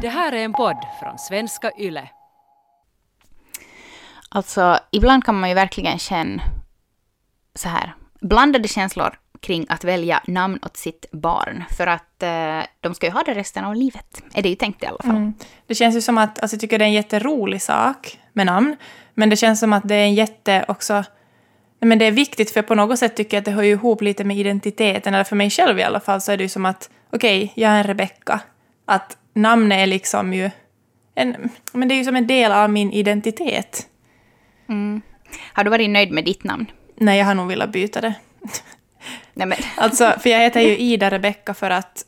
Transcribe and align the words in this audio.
Det 0.00 0.08
här 0.08 0.32
är 0.32 0.44
en 0.44 0.52
podd 0.52 0.76
från 1.00 1.18
svenska 1.18 1.70
YLE. 1.78 2.08
Alltså, 4.28 4.78
ibland 4.90 5.24
kan 5.24 5.40
man 5.40 5.48
ju 5.48 5.54
verkligen 5.54 5.98
känna 5.98 6.42
så 7.54 7.68
här 7.68 7.94
blandade 8.20 8.68
känslor 8.68 9.18
kring 9.40 9.66
att 9.68 9.84
välja 9.84 10.22
namn 10.26 10.58
åt 10.62 10.76
sitt 10.76 11.06
barn. 11.12 11.64
För 11.76 11.86
att 11.86 12.22
eh, 12.22 12.60
de 12.80 12.94
ska 12.94 13.06
ju 13.06 13.12
ha 13.12 13.22
det 13.22 13.34
resten 13.34 13.64
av 13.64 13.74
livet. 13.74 14.22
Är 14.34 14.42
det 14.42 14.48
ju 14.48 14.54
tänkt 14.54 14.82
i 14.82 14.86
alla 14.86 15.02
fall. 15.02 15.10
Mm. 15.10 15.34
Det 15.66 15.74
känns 15.74 15.96
ju 15.96 16.00
som 16.00 16.18
att, 16.18 16.38
alltså 16.38 16.54
jag 16.54 16.60
tycker 16.60 16.78
det 16.78 16.84
är 16.84 16.88
en 16.88 16.92
jätterolig 16.92 17.62
sak 17.62 18.18
med 18.32 18.46
namn. 18.46 18.76
Men 19.14 19.30
det 19.30 19.36
känns 19.36 19.60
som 19.60 19.72
att 19.72 19.88
det 19.88 19.94
är 19.94 20.04
en 20.04 20.14
jätte 20.14 20.64
också... 20.68 21.04
Men 21.80 21.98
det 21.98 22.04
är 22.04 22.12
viktigt 22.12 22.50
för 22.50 22.62
på 22.62 22.74
något 22.74 22.98
sätt 22.98 23.16
tycker 23.16 23.36
jag 23.36 23.40
att 23.40 23.44
det 23.44 23.50
hör 23.50 23.62
ihop 23.62 24.02
lite 24.02 24.24
med 24.24 24.36
identiteten. 24.36 25.14
Eller 25.14 25.24
för 25.24 25.36
mig 25.36 25.50
själv 25.50 25.78
i 25.78 25.82
alla 25.82 26.00
fall 26.00 26.20
så 26.20 26.32
är 26.32 26.36
det 26.36 26.42
ju 26.42 26.48
som 26.48 26.66
att 26.66 26.90
okej, 27.10 27.44
okay, 27.44 27.62
jag 27.62 27.72
är 27.72 27.78
en 27.78 27.84
Rebecka. 27.84 28.40
Att 28.84 29.16
namnet 29.36 29.78
är 29.78 29.86
liksom 29.86 30.34
ju... 30.34 30.50
En, 31.14 31.50
men 31.72 31.88
det 31.88 31.94
är 31.94 31.96
ju 31.96 32.04
som 32.04 32.16
en 32.16 32.26
del 32.26 32.52
av 32.52 32.70
min 32.70 32.92
identitet. 32.92 33.86
Mm. 34.68 35.02
Har 35.52 35.64
du 35.64 35.70
varit 35.70 35.90
nöjd 35.90 36.12
med 36.12 36.24
ditt 36.24 36.44
namn? 36.44 36.66
Nej, 36.96 37.18
jag 37.18 37.26
har 37.26 37.34
nog 37.34 37.48
velat 37.48 37.70
byta 37.70 38.00
det. 38.00 38.14
Nej, 39.34 39.46
men. 39.46 39.58
Alltså, 39.76 40.14
för 40.20 40.30
jag 40.30 40.40
heter 40.40 40.60
ju 40.60 40.76
Ida 40.78 41.10
Rebecka 41.10 41.54
för 41.54 41.70
att, 41.70 42.02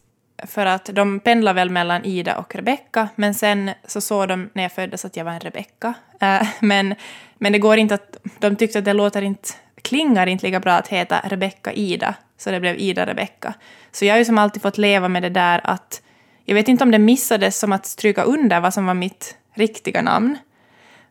för 0.47 0.67
att 0.67 0.91
de 0.93 1.21
pendlar 1.21 1.55
väl 1.55 1.71
mellan 1.71 2.05
Ida 2.05 2.37
och 2.37 2.55
Rebecka, 2.55 3.09
men 3.15 3.35
sen 3.35 3.71
så 3.87 4.01
såg 4.01 4.29
de 4.29 4.51
när 4.53 4.63
jag 4.63 4.73
föddes 4.73 5.05
att 5.05 5.17
jag 5.17 5.25
var 5.25 5.33
en 5.33 5.41
Rebecka. 5.41 5.95
Uh, 6.23 6.49
men, 6.61 6.95
men 7.39 7.53
det 7.53 7.59
går 7.59 7.77
inte 7.77 7.95
att... 7.95 8.17
De 8.39 8.57
tyckte 8.57 8.79
att 8.79 8.85
det 8.85 8.93
låter 8.93 9.23
inte, 9.23 9.49
klingar 9.83 10.27
inte 10.27 10.47
lika 10.47 10.61
bra 10.61 10.73
att 10.73 10.89
heta 10.89 11.21
Rebecka 11.25 11.73
Ida, 11.73 12.15
så 12.39 12.51
det 12.51 12.61
blev 12.61 12.79
Ida 12.79 13.07
Rebecka. 13.07 13.55
Så 13.93 14.05
jag 14.05 14.15
har 14.15 14.19
ju 14.19 14.25
som 14.25 14.39
alltid 14.39 14.63
fått 14.63 14.79
leva 14.79 15.09
med 15.09 15.23
det 15.23 15.31
där 15.31 15.61
att... 15.65 16.03
Jag 16.49 16.55
vet 16.55 16.69
inte 16.69 16.85
om 16.85 16.91
det 16.91 16.99
missades 16.99 17.59
som 17.59 17.73
att 17.73 17.87
stryka 17.87 18.23
under 18.23 18.61
vad 18.61 18.75
som 18.75 18.87
var 18.87 18.95
mitt 18.95 19.37
riktiga 19.55 20.03
namn. 20.03 20.39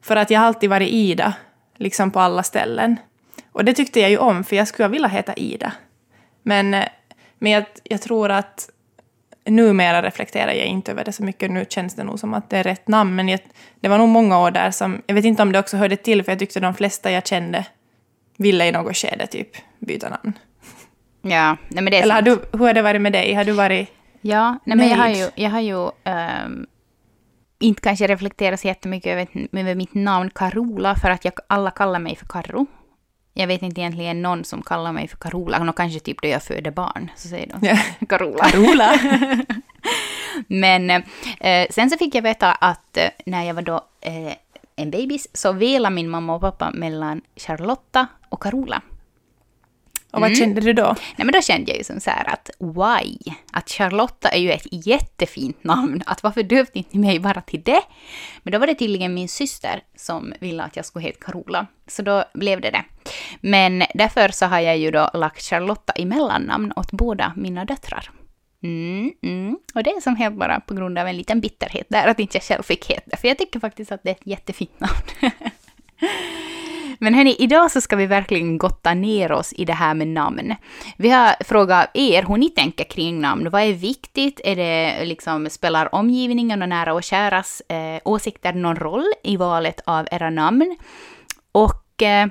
För 0.02 0.16
att 0.16 0.30
jag 0.30 0.40
har 0.40 0.48
alltid 0.48 0.70
varit 0.70 0.90
Ida, 0.90 1.34
liksom 1.76 2.12
på 2.12 2.20
alla 2.20 2.44
ställen. 2.44 3.00
Och 3.52 3.66
det 3.66 3.74
tyckte 3.74 4.00
jag 4.00 4.10
ju 4.10 4.18
om, 4.18 4.44
för 4.44 4.56
jag 4.56 4.68
skulle 4.68 4.88
vilja 4.88 5.08
heta 5.08 5.34
Ida. 5.34 5.72
Men, 6.44 6.74
eh, 6.74 6.84
men 7.40 7.52
jag, 7.52 7.64
jag 7.84 8.02
tror 8.02 8.32
att 8.32 8.70
numera 9.46 10.02
reflekterar 10.02 10.52
jag 10.52 10.66
inte 10.66 10.92
över 10.92 11.06
det 11.06 11.12
så 11.12 11.24
mycket. 11.24 11.52
Nu 11.52 11.66
känns 11.70 11.96
det 11.96 12.04
nog 12.04 12.20
som 12.20 12.34
att 12.34 12.50
det 12.50 12.58
är 12.58 12.64
rätt 12.64 12.88
namn. 12.88 13.16
Men 13.16 13.30
jag, 13.30 13.40
det 13.80 13.88
var 13.88 13.98
nog 13.98 14.10
många 14.10 14.40
år 14.40 14.52
där 14.52 14.72
som... 14.72 15.02
Jag 15.08 15.16
vet 15.16 15.26
inte 15.26 15.42
om 15.42 15.52
det 15.52 15.60
också 15.60 15.78
hörde 15.78 15.96
till, 15.96 16.24
för 16.24 16.32
jag 16.32 16.40
tyckte 16.40 16.60
de 16.60 16.74
flesta 16.74 17.12
jag 17.12 17.28
kände 17.28 17.66
ville 18.38 18.68
i 18.68 18.72
något 18.72 18.98
skede 18.98 19.28
typ 19.28 19.50
byta 19.80 20.10
namn. 20.10 20.34
Ja, 21.22 21.58
nej 21.68 21.84
men 21.84 21.86
det 21.86 21.98
är 21.98 22.04
Eller 22.04 22.16
har 22.16 22.22
du, 22.22 22.40
hur 22.52 22.66
har 22.66 22.74
det 22.74 22.82
varit 22.82 23.02
med 23.02 23.14
dig? 23.14 23.34
Har 23.34 23.44
du 23.44 23.52
varit 23.52 23.97
Ja, 24.22 24.60
nej 24.64 24.78
men 24.78 24.90
jag 24.90 24.98
har 24.98 25.10
ju, 25.10 25.30
jag 25.36 25.50
har 25.50 25.60
ju 25.60 25.76
um, 25.76 26.68
inte 27.60 27.82
kanske 27.82 28.08
reflekterat 28.08 28.60
så 28.60 28.68
jättemycket 28.68 29.12
över, 29.12 29.28
över 29.60 29.76
mitt 29.76 29.94
namn 29.94 30.30
Carola, 30.30 30.96
för 30.96 31.10
att 31.10 31.26
jag, 31.26 31.34
alla 31.48 31.72
kallar 31.72 32.00
mig 32.00 32.16
för 32.16 32.26
Karro. 32.26 32.66
Jag 33.34 33.48
vet 33.48 33.62
inte 33.62 33.82
egentligen 33.82 34.22
någon 34.22 34.44
som 34.44 34.62
kallar 34.62 34.92
mig 34.92 35.08
för 35.08 35.18
Carola. 35.18 35.64
Nå 35.64 35.74
kanske 35.74 36.00
typ 36.00 36.22
då 36.22 36.28
jag 36.28 36.44
föder 36.44 36.72
barn, 36.72 37.12
så 37.16 37.28
säger 37.28 37.48
de 37.48 37.68
ja. 37.68 37.78
Carola. 38.10 38.44
Carola. 38.44 39.00
Men 40.48 40.90
eh, 40.90 41.68
sen 41.70 41.90
så 41.90 41.98
fick 41.98 42.16
jag 42.16 42.22
veta 42.22 42.52
att 42.52 42.98
eh, 42.98 43.10
när 43.26 43.44
jag 43.44 43.54
var 43.54 43.62
då 43.62 43.82
eh, 44.02 44.34
en 44.76 44.92
bebis 44.92 45.28
så 45.34 45.52
velade 45.52 45.96
min 45.96 46.10
mamma 46.10 46.36
och 46.36 46.42
pappa 46.42 46.72
mellan 46.72 47.22
Charlotta 47.36 48.08
och 48.30 48.44
Carola. 48.44 48.82
Och 50.18 50.22
vad 50.22 50.30
mm. 50.30 50.40
kände 50.40 50.62
du 50.62 50.74
då? 50.74 50.96
Nej, 51.16 51.26
men 51.26 51.32
då 51.32 51.42
kände 51.42 51.72
jag 51.72 51.78
ju 51.78 51.84
som 51.84 52.00
så 52.00 52.10
här 52.10 52.30
att 52.30 52.50
why? 52.60 53.34
Att 53.52 53.70
Charlotta 53.70 54.30
är 54.30 54.40
ju 54.40 54.52
ett 54.52 54.68
jättefint 54.72 55.64
namn. 55.64 56.04
Att 56.06 56.24
varför 56.24 56.44
döpte 56.44 56.78
inte 56.78 56.98
mig 56.98 57.20
bara 57.20 57.42
till 57.42 57.62
det? 57.62 57.82
Men 58.44 58.52
då 58.52 58.60
var 58.60 58.68
det 58.68 58.76
tydligen 58.76 59.14
min 59.14 59.30
syster 59.30 59.82
som 59.96 60.34
ville 60.40 60.64
att 60.64 60.76
jag 60.76 60.86
skulle 60.86 61.06
heta 61.06 61.26
Carola. 61.26 61.68
Så 61.88 62.02
då 62.02 62.24
blev 62.34 62.62
det 62.62 62.70
det. 62.70 62.84
Men 63.42 63.84
därför 63.94 64.30
så 64.30 64.46
har 64.46 64.60
jag 64.60 64.78
ju 64.78 64.92
då 64.92 65.10
lagt 65.14 65.42
Charlotta 65.42 65.94
i 65.96 66.06
mellannamn 66.06 66.74
åt 66.76 66.92
båda 66.92 67.34
mina 67.36 67.66
döttrar. 67.66 68.12
Mm, 68.64 69.12
mm. 69.24 69.58
Och 69.76 69.84
det 69.84 69.90
är 69.90 70.02
som 70.02 70.16
helt 70.16 70.36
bara 70.36 70.60
på 70.60 70.74
grund 70.74 70.98
av 70.98 71.08
en 71.08 71.18
liten 71.18 71.42
bitterhet 71.42 71.88
där 71.90 72.08
att 72.08 72.20
inte 72.20 72.38
jag 72.38 72.44
själv 72.44 72.64
fick 72.64 72.90
heta. 72.90 73.18
För 73.18 73.28
jag 73.28 73.38
tycker 73.38 73.60
faktiskt 73.60 73.92
att 73.92 74.04
det 74.04 74.10
är 74.10 74.16
ett 74.16 74.28
jättefint 74.28 74.80
namn. 74.80 75.32
Men 77.00 77.14
hörni, 77.14 77.36
idag 77.40 77.72
så 77.72 77.82
ska 77.82 77.96
vi 77.96 78.06
verkligen 78.06 78.58
gotta 78.58 78.94
ner 78.94 79.32
oss 79.32 79.54
i 79.54 79.66
det 79.66 79.74
här 79.74 79.94
med 79.94 80.08
namn. 80.08 80.56
Vi 80.98 81.10
har 81.10 81.36
frågat 81.44 81.90
er 81.94 82.24
hur 82.24 82.38
ni 82.38 82.50
tänker 82.50 82.84
kring 82.84 83.20
namn. 83.20 83.50
Vad 83.50 83.62
är 83.62 83.74
viktigt? 83.74 84.42
Är 84.44 84.56
det 84.56 85.06
liksom, 85.06 85.50
spelar 85.50 85.96
omgivningen 85.96 86.62
och 86.62 86.70
nära 86.70 86.94
och 86.94 87.04
käras 87.04 87.62
eh, 87.70 88.02
åsikter 88.06 88.54
någon 88.54 88.76
roll 88.76 89.06
i 89.24 89.38
valet 89.38 89.82
av 89.86 90.08
era 90.12 90.30
namn? 90.30 90.78
Och 91.52 92.02
eh, 92.02 92.28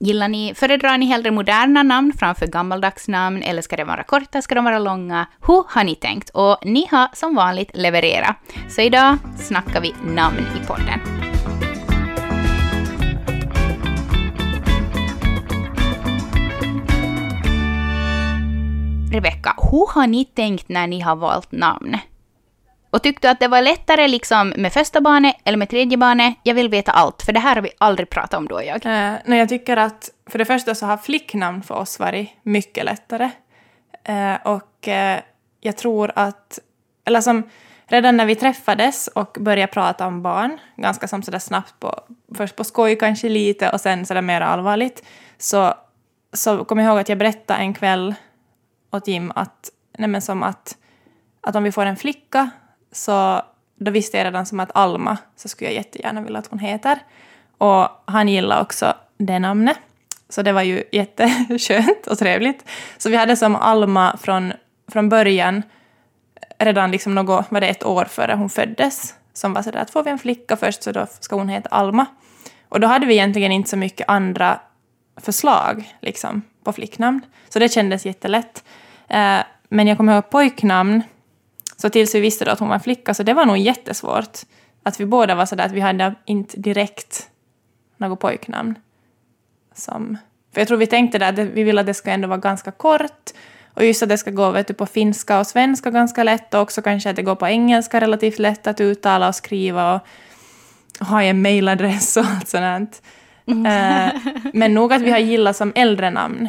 Gillar 0.00 0.28
ni, 0.28 0.54
föredrar 0.54 0.98
ni 0.98 1.06
hellre 1.06 1.30
moderna 1.30 1.82
namn 1.82 2.12
framför 2.18 2.46
gammaldags 2.46 3.08
namn 3.08 3.42
eller 3.42 3.62
ska 3.62 3.76
de 3.76 3.84
vara 3.84 4.02
korta, 4.02 4.42
ska 4.42 4.54
de 4.54 4.64
vara 4.64 4.78
långa? 4.78 5.26
Hur 5.46 5.64
har 5.68 5.84
ni 5.84 5.94
tänkt? 5.94 6.30
Och 6.30 6.58
ni 6.64 6.88
har 6.90 7.08
som 7.12 7.34
vanligt 7.34 7.70
levererat. 7.74 8.36
Så 8.68 8.80
idag 8.80 9.16
snackar 9.38 9.80
vi 9.80 9.94
namn 10.04 10.46
i 10.62 10.66
podden. 10.66 11.19
Rebecka, 19.12 19.54
hur 19.70 19.94
har 19.94 20.06
ni 20.06 20.24
tänkt 20.24 20.68
när 20.68 20.86
ni 20.86 21.00
har 21.00 21.16
valt 21.16 21.52
namn? 21.52 21.96
Och 22.90 23.02
tyckte 23.02 23.26
du 23.26 23.30
att 23.30 23.40
det 23.40 23.48
var 23.48 23.62
lättare 23.62 24.08
liksom 24.08 24.54
med 24.56 24.72
första 24.72 25.00
barnet 25.00 25.36
eller 25.44 25.58
med 25.58 25.68
tredje 25.68 25.98
barnet? 25.98 26.34
Jag 26.42 26.54
vill 26.54 26.68
veta 26.68 26.92
allt, 26.92 27.22
för 27.22 27.32
det 27.32 27.40
här 27.40 27.54
har 27.54 27.62
vi 27.62 27.70
aldrig 27.78 28.10
pratat 28.10 28.34
om 28.34 28.48
du 28.48 28.54
och 28.54 28.64
jag. 28.64 28.76
Uh, 28.76 29.18
nej, 29.24 29.38
jag 29.38 29.48
tycker 29.48 29.76
att 29.76 30.10
för 30.26 30.38
det 30.38 30.44
första 30.44 30.74
så 30.74 30.86
har 30.86 30.96
flicknamn 30.96 31.62
för 31.62 31.74
oss 31.74 31.98
varit 31.98 32.30
mycket 32.42 32.84
lättare. 32.84 33.30
Uh, 34.08 34.46
och 34.46 34.88
uh, 34.88 35.20
jag 35.60 35.76
tror 35.76 36.12
att, 36.14 36.58
eller 37.04 37.20
som 37.20 37.42
redan 37.86 38.16
när 38.16 38.26
vi 38.26 38.34
träffades 38.34 39.08
och 39.08 39.36
började 39.40 39.72
prata 39.72 40.06
om 40.06 40.22
barn, 40.22 40.58
ganska 40.76 41.08
som 41.08 41.22
sådär 41.22 41.38
snabbt 41.38 41.80
på, 41.80 42.00
först 42.34 42.56
på 42.56 42.64
skoj 42.64 42.96
kanske 42.96 43.28
lite 43.28 43.70
och 43.70 43.80
sen 43.80 44.06
sådär 44.06 44.22
mer 44.22 44.40
allvarligt, 44.40 45.04
så, 45.38 45.74
så 46.32 46.64
kom 46.64 46.78
jag 46.78 46.88
ihåg 46.88 46.98
att 46.98 47.08
jag 47.08 47.18
berättade 47.18 47.60
en 47.60 47.74
kväll 47.74 48.14
åt 48.90 49.08
Jim 49.08 49.32
att, 49.34 49.70
nej 49.98 50.20
som 50.20 50.42
att, 50.42 50.76
att 51.40 51.56
om 51.56 51.62
vi 51.62 51.72
får 51.72 51.86
en 51.86 51.96
flicka 51.96 52.50
så 52.92 53.42
då 53.76 53.90
visste 53.90 54.16
jag 54.16 54.24
redan 54.24 54.46
som 54.46 54.60
att 54.60 54.70
Alma 54.74 55.18
så 55.36 55.48
skulle 55.48 55.70
jag 55.70 55.74
jättegärna 55.74 56.20
vilja 56.20 56.38
att 56.38 56.46
hon 56.46 56.58
heter. 56.58 56.98
Och 57.58 57.88
han 58.04 58.28
gillade 58.28 58.60
också 58.60 58.94
det 59.18 59.38
namnet. 59.38 59.78
Så 60.28 60.42
det 60.42 60.52
var 60.52 60.62
ju 60.62 60.84
jätteskönt 60.92 62.06
och 62.06 62.18
trevligt. 62.18 62.64
Så 62.98 63.10
vi 63.10 63.16
hade 63.16 63.36
som 63.36 63.56
Alma 63.56 64.16
från, 64.16 64.52
från 64.88 65.08
början, 65.08 65.62
redan 66.58 66.90
liksom 66.90 67.14
något, 67.14 67.46
var 67.48 67.60
det 67.60 67.68
ett 67.68 67.84
år 67.84 68.04
före 68.04 68.34
hon 68.34 68.50
föddes, 68.50 69.14
som 69.32 69.52
var 69.52 69.62
sådär 69.62 69.80
att 69.80 69.90
får 69.90 70.02
vi 70.02 70.10
en 70.10 70.18
flicka 70.18 70.56
först 70.56 70.82
så 70.82 70.92
då 70.92 71.06
ska 71.20 71.36
hon 71.36 71.48
heta 71.48 71.68
Alma. 71.68 72.06
Och 72.68 72.80
då 72.80 72.86
hade 72.86 73.06
vi 73.06 73.14
egentligen 73.14 73.52
inte 73.52 73.70
så 73.70 73.76
mycket 73.76 74.08
andra 74.08 74.60
förslag 75.16 75.96
liksom, 76.00 76.42
på 76.64 76.72
flicknamn. 76.72 77.20
Så 77.48 77.58
det 77.58 77.68
kändes 77.68 78.06
jättelätt. 78.06 78.64
Eh, 79.10 79.42
men 79.68 79.86
jag 79.86 79.96
kommer 79.96 80.14
ihåg 80.14 80.30
pojknamn, 80.30 81.02
så 81.76 81.90
tills 81.90 82.14
vi 82.14 82.20
visste 82.20 82.44
då 82.44 82.50
att 82.50 82.58
hon 82.58 82.68
var 82.68 82.74
en 82.74 82.80
flicka, 82.80 83.14
så 83.14 83.22
det 83.22 83.34
var 83.34 83.46
nog 83.46 83.58
jättesvårt. 83.58 84.38
Att 84.82 85.00
vi 85.00 85.06
båda 85.06 85.34
var 85.34 85.46
sådär 85.46 85.64
att 85.64 85.72
vi 85.72 85.80
hade 85.80 86.14
inte 86.24 86.60
direkt 86.60 87.28
något 87.96 88.20
pojknamn. 88.20 88.74
Som, 89.74 90.18
för 90.54 90.60
jag 90.60 90.68
tror 90.68 90.78
vi 90.78 90.86
tänkte 90.86 91.18
där 91.18 91.28
att 91.28 91.38
vi 91.38 91.62
ville 91.62 91.80
att 91.80 91.86
det 91.86 91.94
ska 91.94 92.10
ändå 92.10 92.28
vara 92.28 92.38
ganska 92.38 92.70
kort 92.70 93.30
och 93.74 93.84
just 93.84 94.02
att 94.02 94.08
det 94.08 94.18
ska 94.18 94.30
gå 94.30 94.50
vet 94.50 94.66
du, 94.66 94.74
på 94.74 94.86
finska 94.86 95.40
och 95.40 95.46
svenska 95.46 95.90
ganska 95.90 96.24
lätt 96.24 96.54
och 96.54 96.60
också 96.60 96.82
kanske 96.82 97.10
att 97.10 97.16
det 97.16 97.22
går 97.22 97.34
på 97.34 97.46
engelska 97.46 98.00
relativt 98.00 98.38
lätt 98.38 98.66
att 98.66 98.80
uttala 98.80 99.28
och 99.28 99.34
skriva 99.34 99.94
och 99.94 100.00
ha 101.06 101.22
en 101.22 101.42
mailadress 101.42 102.16
och 102.16 102.24
allt 102.24 102.48
sånt. 102.48 103.02
Mm. 103.46 103.66
Eh, 103.66 104.32
men 104.52 104.74
nog 104.74 104.92
att 104.92 105.02
vi 105.02 105.10
har 105.10 105.18
gillat 105.18 105.56
som 105.56 105.72
äldre 105.74 106.10
namn. 106.10 106.48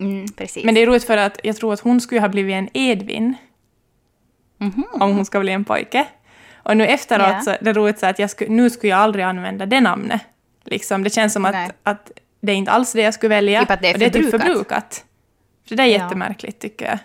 Mm, 0.00 0.26
men 0.64 0.74
det 0.74 0.82
är 0.82 0.86
roligt 0.86 1.04
för 1.04 1.16
att 1.16 1.40
jag 1.42 1.56
tror 1.56 1.72
att 1.72 1.80
hon 1.80 2.00
skulle 2.00 2.20
ha 2.20 2.28
blivit 2.28 2.54
en 2.54 2.68
Edvin. 2.72 3.34
Mm 4.60 4.72
-hmm. 4.72 5.02
Om 5.02 5.16
hon 5.16 5.24
ska 5.24 5.40
bli 5.40 5.52
en 5.52 5.64
pojke. 5.64 6.06
Och 6.54 6.76
nu 6.76 6.86
efteråt 6.86 7.28
yeah. 7.28 7.42
så 7.42 7.56
det 7.60 7.70
är 7.70 7.74
roligt 7.74 7.98
så 7.98 8.06
att 8.06 8.18
jag 8.18 8.30
sku, 8.30 8.48
nu 8.48 8.70
skulle 8.70 8.90
jag 8.90 8.98
aldrig 8.98 9.24
använda 9.24 9.66
det 9.66 9.80
namnet. 9.80 10.20
Liksom, 10.64 11.04
det 11.04 11.10
känns 11.10 11.32
som 11.32 11.44
att, 11.44 11.74
att 11.82 12.10
det 12.40 12.52
är 12.52 12.56
inte 12.56 12.70
alls 12.70 12.92
det 12.92 13.02
jag 13.02 13.14
skulle 13.14 13.34
välja. 13.34 13.60
Typ 13.60 13.70
att 13.70 13.82
det 13.82 13.88
är 13.88 13.92
förbrukat. 13.92 14.12
Och 14.12 14.12
det 14.12 14.18
är 14.18 14.30
typ 14.30 14.42
förbrukat. 14.42 15.04
För 15.68 15.76
det 15.76 15.82
är 15.82 15.86
jättemärkligt 15.86 16.58
tycker 16.58 16.86
jag. 16.86 16.98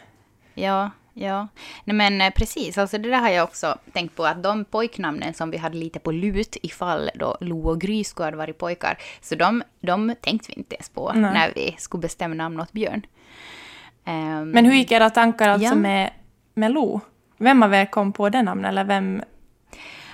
Ja, 0.53 0.91
ja. 1.13 1.47
Nej 1.83 1.95
men 1.95 2.21
eh, 2.21 2.33
precis, 2.33 2.77
alltså 2.77 2.97
det 2.97 3.09
där 3.09 3.19
har 3.19 3.29
jag 3.29 3.43
också 3.43 3.77
tänkt 3.93 4.15
på 4.15 4.25
att 4.25 4.43
de 4.43 4.65
pojknamnen 4.65 5.33
som 5.33 5.51
vi 5.51 5.57
hade 5.57 5.77
lite 5.77 5.99
på 5.99 6.11
lut 6.11 6.57
ifall 6.61 7.09
då 7.15 7.37
Lo 7.41 7.69
och 7.69 7.81
Gry 7.81 8.03
skulle 8.03 8.31
ha 8.31 8.37
varit 8.37 8.57
pojkar, 8.57 8.97
så 9.21 9.35
de, 9.35 9.63
de 9.79 10.15
tänkte 10.21 10.47
vi 10.47 10.53
inte 10.59 10.75
ens 10.75 10.89
på 10.89 11.11
Nej. 11.15 11.33
när 11.33 11.51
vi 11.55 11.75
skulle 11.77 12.01
bestämma 12.01 12.35
namn 12.35 12.59
åt 12.59 12.71
Björn. 12.71 13.05
Um, 14.05 14.51
men 14.51 14.65
hur 14.65 14.73
gick 14.73 14.91
era 14.91 15.09
tankar 15.09 15.49
alltså 15.49 15.69
ja. 15.69 15.75
med, 15.75 16.11
med 16.53 16.71
Lo? 16.71 17.01
vem 17.39 17.63
av 17.63 17.73
er 17.73 17.85
kom 17.85 18.13
på 18.13 18.29
det 18.29 18.41
namnet? 18.41 18.69
Eller 18.69 18.83
vem? 18.83 19.21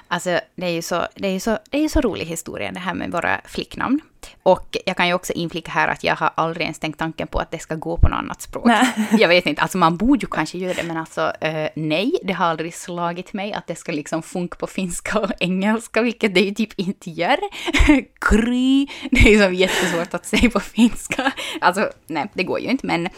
Alltså, 0.08 0.40
det 0.56 0.66
är 0.66 0.72
ju 0.72 0.82
så, 0.82 1.08
det 1.16 1.28
är 1.28 1.40
så, 1.40 1.58
det 1.70 1.78
är 1.78 1.82
ju 1.82 1.90
så 1.90 2.02
rolig 2.02 2.26
historia 2.26 2.72
det 2.72 2.80
här 2.80 2.94
med 2.94 3.12
våra 3.12 3.42
flicknamn. 3.46 4.02
Och 4.44 4.78
jag 4.86 4.98
kan 4.98 5.08
ju 5.08 5.14
också 5.14 5.34
inflika 5.34 5.72
här 5.72 5.88
att 5.88 6.04
jag 6.04 6.16
har 6.16 6.32
aldrig 6.36 6.64
ens 6.64 6.80
tänkt 6.80 7.00
tanken 7.00 7.28
på 7.28 7.40
att 7.40 7.52
det 7.52 7.60
ska 7.60 7.76
gå 7.76 7.98
på 7.98 8.08
något 8.08 8.18
annat 8.18 8.42
språk. 8.42 8.66
Nej. 8.66 8.88
Jag 9.20 9.28
vet 9.28 9.46
inte, 9.46 9.62
alltså 9.62 9.78
man 9.78 9.98
borde 9.98 10.22
ju 10.22 10.28
kanske 10.28 10.58
göra 10.58 10.74
det, 10.74 10.84
men 10.84 10.98
alltså 10.98 11.34
eh, 11.42 11.70
nej, 11.76 12.12
det 12.24 12.34
har 12.34 12.46
aldrig 12.46 12.74
slagit 12.74 13.34
mig 13.34 13.54
att 13.54 13.68
det 13.68 13.76
ska 13.76 13.92
liksom 13.92 14.24
funka 14.24 14.56
på 14.56 14.68
finska 14.68 15.20
och 15.20 15.32
engelska, 15.40 16.02
vilket 16.02 16.36
det 16.36 16.42
ju 16.42 16.54
typ 16.54 16.80
inte 16.80 17.10
gör. 17.10 17.38
Kry, 18.20 18.88
det 19.12 19.34
är 19.34 19.48
så 19.48 19.54
jättesvårt 19.54 20.14
att 20.14 20.26
säga 20.26 20.50
på 20.50 20.60
finska. 20.60 21.32
Alltså, 21.62 21.90
nej, 22.08 22.30
det 22.34 22.44
går 22.44 22.60
ju 22.60 22.68
inte, 22.68 22.86
men 22.86 23.06
äh, 23.06 23.12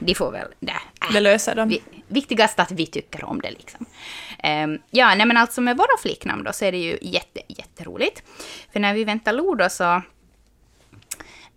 de 0.00 0.14
får 0.14 0.32
väl... 0.32 0.48
Äh. 0.66 1.12
Det 1.12 1.20
löser 1.20 1.54
de. 1.54 1.68
Vi, 1.68 1.82
viktigast 2.08 2.60
att 2.60 2.72
vi 2.72 2.86
tycker 2.86 3.24
om 3.24 3.40
det 3.40 3.50
liksom. 3.50 3.86
Ehm, 4.38 4.78
ja, 4.90 5.14
nej 5.14 5.26
men 5.26 5.36
alltså 5.36 5.60
med 5.60 5.76
våra 5.76 5.98
flicknamn 6.02 6.44
då 6.44 6.52
så 6.52 6.64
är 6.64 6.72
det 6.72 6.78
ju 6.78 6.98
jätte, 7.02 7.40
jätteroligt. 7.48 8.22
För 8.72 8.80
när 8.80 8.94
vi 8.94 9.04
väntar 9.04 9.32
Lo 9.32 9.54
då 9.54 9.68
så 9.68 10.02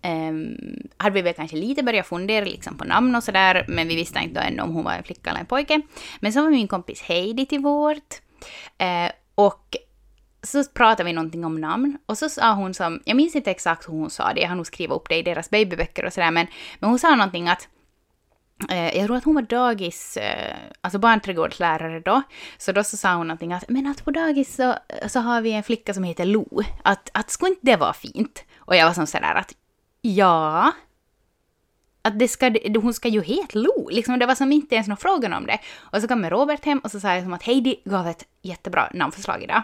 um, 0.04 0.56
hade 0.96 1.14
vi 1.14 1.22
väl 1.22 1.34
kanske 1.34 1.56
lite 1.56 1.82
börjat 1.82 2.06
fundera 2.06 2.44
liksom 2.44 2.78
på 2.78 2.84
namn 2.84 3.16
och 3.16 3.24
sådär, 3.24 3.64
men 3.68 3.88
vi 3.88 3.96
visste 3.96 4.18
inte 4.18 4.40
då 4.40 4.46
ännu 4.46 4.62
om 4.62 4.74
hon 4.74 4.84
var 4.84 4.92
en 4.92 5.04
flicka 5.04 5.30
eller 5.30 5.40
en 5.40 5.46
pojke. 5.46 5.80
Men 6.20 6.32
så 6.32 6.42
var 6.42 6.50
min 6.50 6.68
kompis 6.68 7.02
Heidi 7.02 7.46
till 7.46 7.60
vårt. 7.60 8.20
Uh, 8.82 9.10
och 9.34 9.76
så 10.42 10.64
pratade 10.64 11.04
vi 11.04 11.12
någonting 11.12 11.44
om 11.44 11.60
namn 11.60 11.98
och 12.06 12.18
så 12.18 12.28
sa 12.28 12.52
hon 12.52 12.74
som, 12.74 13.02
jag 13.04 13.16
minns 13.16 13.36
inte 13.36 13.50
exakt 13.50 13.88
hur 13.88 13.92
hon 13.92 14.10
sa 14.10 14.32
det, 14.32 14.40
jag 14.40 14.48
har 14.48 14.56
nog 14.56 14.66
skrivit 14.66 14.96
upp 14.96 15.08
det 15.08 15.16
i 15.16 15.22
deras 15.22 15.50
babyböcker 15.50 16.04
och 16.04 16.12
sådär, 16.12 16.30
men, 16.30 16.46
men 16.78 16.90
hon 16.90 16.98
sa 16.98 17.10
någonting 17.10 17.48
att 17.48 17.68
Eh, 18.68 18.96
jag 18.96 19.06
tror 19.06 19.16
att 19.16 19.24
hon 19.24 19.34
var 19.34 19.42
dagis, 19.42 20.16
eh, 20.16 20.56
alltså 20.80 20.98
barnträdgårdslärare 20.98 22.00
då. 22.00 22.22
Så 22.58 22.72
då 22.72 22.84
så 22.84 22.96
sa 22.96 23.14
hon 23.14 23.26
någonting 23.26 23.52
att, 23.52 23.68
men 23.68 23.86
att 23.86 24.04
på 24.04 24.10
dagis 24.10 24.56
så, 24.56 24.74
så 25.08 25.20
har 25.20 25.40
vi 25.40 25.52
en 25.52 25.62
flicka 25.62 25.94
som 25.94 26.04
heter 26.04 26.24
Lo. 26.24 26.62
Att, 26.84 27.10
att 27.14 27.30
skulle 27.30 27.50
inte 27.50 27.66
det 27.66 27.76
vara 27.76 27.92
fint? 27.92 28.44
Och 28.58 28.76
jag 28.76 28.86
var 28.86 28.92
som 28.92 29.06
sådär 29.06 29.34
att, 29.34 29.52
ja. 30.02 30.72
Att 32.02 32.18
det 32.18 32.28
ska, 32.28 32.54
hon 32.82 32.94
ska 32.94 33.08
ju 33.08 33.22
heta 33.22 33.58
Lo. 33.58 33.88
Liksom, 33.90 34.18
det 34.18 34.26
var 34.26 34.34
som 34.34 34.52
inte 34.52 34.74
ens 34.74 34.88
någon 34.88 34.96
fråga 34.96 35.36
om 35.36 35.46
det. 35.46 35.58
Och 35.80 36.00
så 36.00 36.08
kom 36.08 36.30
Robert 36.30 36.64
hem 36.64 36.78
och 36.78 36.90
så 36.90 37.00
sa 37.00 37.14
jag 37.14 37.22
som 37.22 37.32
att 37.32 37.42
Heidi 37.42 37.80
gav 37.84 38.06
ett 38.06 38.24
jättebra 38.42 38.90
namnförslag 38.94 39.42
idag. 39.42 39.62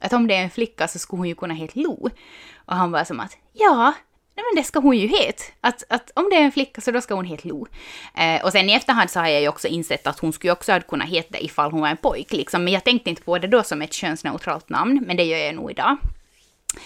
Att 0.00 0.12
om 0.12 0.26
det 0.26 0.34
är 0.34 0.42
en 0.42 0.50
flicka 0.50 0.88
så 0.88 0.98
skulle 0.98 1.20
hon 1.20 1.28
ju 1.28 1.34
kunna 1.34 1.54
heta 1.54 1.80
Lo. 1.80 2.10
Och 2.56 2.76
han 2.76 2.92
var 2.92 3.04
som 3.04 3.20
att, 3.20 3.36
ja, 3.52 3.94
nej 4.36 4.44
men 4.50 4.62
det 4.62 4.66
ska 4.66 4.80
hon 4.80 4.96
ju 4.96 5.06
heta. 5.06 5.42
Att, 5.60 5.84
att 5.88 6.10
om 6.14 6.30
det 6.30 6.36
är 6.36 6.42
en 6.42 6.52
flicka 6.52 6.80
så 6.80 6.90
då 6.90 7.00
ska 7.00 7.14
hon 7.14 7.24
heta 7.24 7.48
Lo. 7.48 7.66
Eh, 8.14 8.44
och 8.44 8.52
sen 8.52 8.70
i 8.70 8.72
efterhand 8.72 9.10
så 9.10 9.20
har 9.20 9.28
jag 9.28 9.40
ju 9.42 9.48
också 9.48 9.68
insett 9.68 10.06
att 10.06 10.18
hon 10.18 10.32
skulle 10.32 10.52
också 10.52 10.72
ha 10.72 10.80
kunnat 10.80 11.08
heta 11.08 11.28
det 11.30 11.44
ifall 11.44 11.70
hon 11.70 11.80
var 11.80 11.88
en 11.88 11.96
pojk. 11.96 12.32
Liksom. 12.32 12.64
Men 12.64 12.72
jag 12.72 12.84
tänkte 12.84 13.10
inte 13.10 13.22
på 13.22 13.38
det 13.38 13.46
då 13.48 13.62
som 13.62 13.82
ett 13.82 13.92
könsneutralt 13.92 14.68
namn, 14.68 15.04
men 15.06 15.16
det 15.16 15.24
gör 15.24 15.38
jag 15.38 15.54
nog 15.54 15.70
idag. 15.70 15.96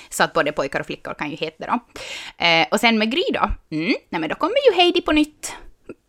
Så 0.08 0.24
att 0.24 0.32
både 0.32 0.52
pojkar 0.52 0.80
och 0.80 0.86
flickor 0.86 1.14
kan 1.14 1.30
ju 1.30 1.36
heta 1.36 1.66
det 1.66 1.72
då. 1.72 1.80
Eh, 2.44 2.66
och 2.70 2.80
sen 2.80 2.98
med 2.98 3.12
Gry 3.12 3.24
då, 3.32 3.50
mm, 3.76 3.94
nej 4.08 4.20
men 4.20 4.28
då 4.28 4.34
kommer 4.34 4.70
ju 4.70 4.82
Heidi 4.82 5.00
på 5.00 5.12
nytt. 5.12 5.54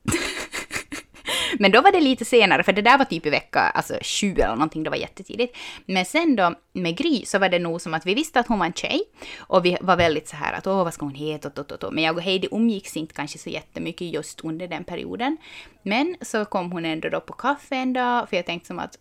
Men 1.60 1.72
då 1.72 1.82
var 1.82 1.92
det 1.92 2.00
lite 2.00 2.26
senare, 2.26 2.64
för 2.64 2.74
det 2.74 2.82
där 2.82 2.98
var 2.98 3.06
typ 3.06 3.26
i 3.26 3.30
vecka 3.30 3.60
alltså 3.60 3.98
20 4.02 4.42
eller 4.42 4.56
någonting, 4.56 4.84
det 4.84 4.90
var 4.90 4.98
jättetidigt. 4.98 5.58
Men 5.86 6.06
sen 6.06 6.36
då 6.36 6.56
med 6.74 6.98
Gry 6.98 7.26
så 7.26 7.40
var 7.40 7.50
det 7.50 7.60
nog 7.60 7.82
som 7.82 7.94
att 7.94 8.06
vi 8.06 8.14
visste 8.14 8.40
att 8.40 8.48
hon 8.48 8.60
var 8.60 8.66
en 8.66 8.74
tjej 8.74 9.02
och 9.38 9.66
vi 9.66 9.78
var 9.82 9.98
väldigt 9.98 10.28
så 10.28 10.36
här 10.36 10.54
att 10.54 10.68
åh 10.68 10.84
vad 10.84 10.94
ska 10.94 11.06
hon 11.06 11.16
heta 11.16 11.48
och, 11.48 11.60
och, 11.60 11.72
och, 11.72 11.84
och. 11.84 11.94
Men 11.94 12.04
jag 12.04 12.18
och 12.18 12.24
Heidi 12.24 12.48
umgicks 12.52 12.98
inte 12.98 13.14
kanske 13.14 13.38
så 13.38 13.50
jättemycket 13.50 14.14
just 14.14 14.42
under 14.42 14.68
den 14.68 14.84
perioden. 14.84 15.38
Men 15.84 16.16
så 16.22 16.46
kom 16.46 16.72
hon 16.72 16.86
ändå 16.86 17.10
då 17.10 17.22
på 17.22 17.34
kaffe 17.34 17.76
en 17.76 17.94
dag, 17.94 18.30
för 18.30 18.36
jag 18.36 18.46
tänkte 18.46 18.68
som 18.68 18.80
att 18.80 18.98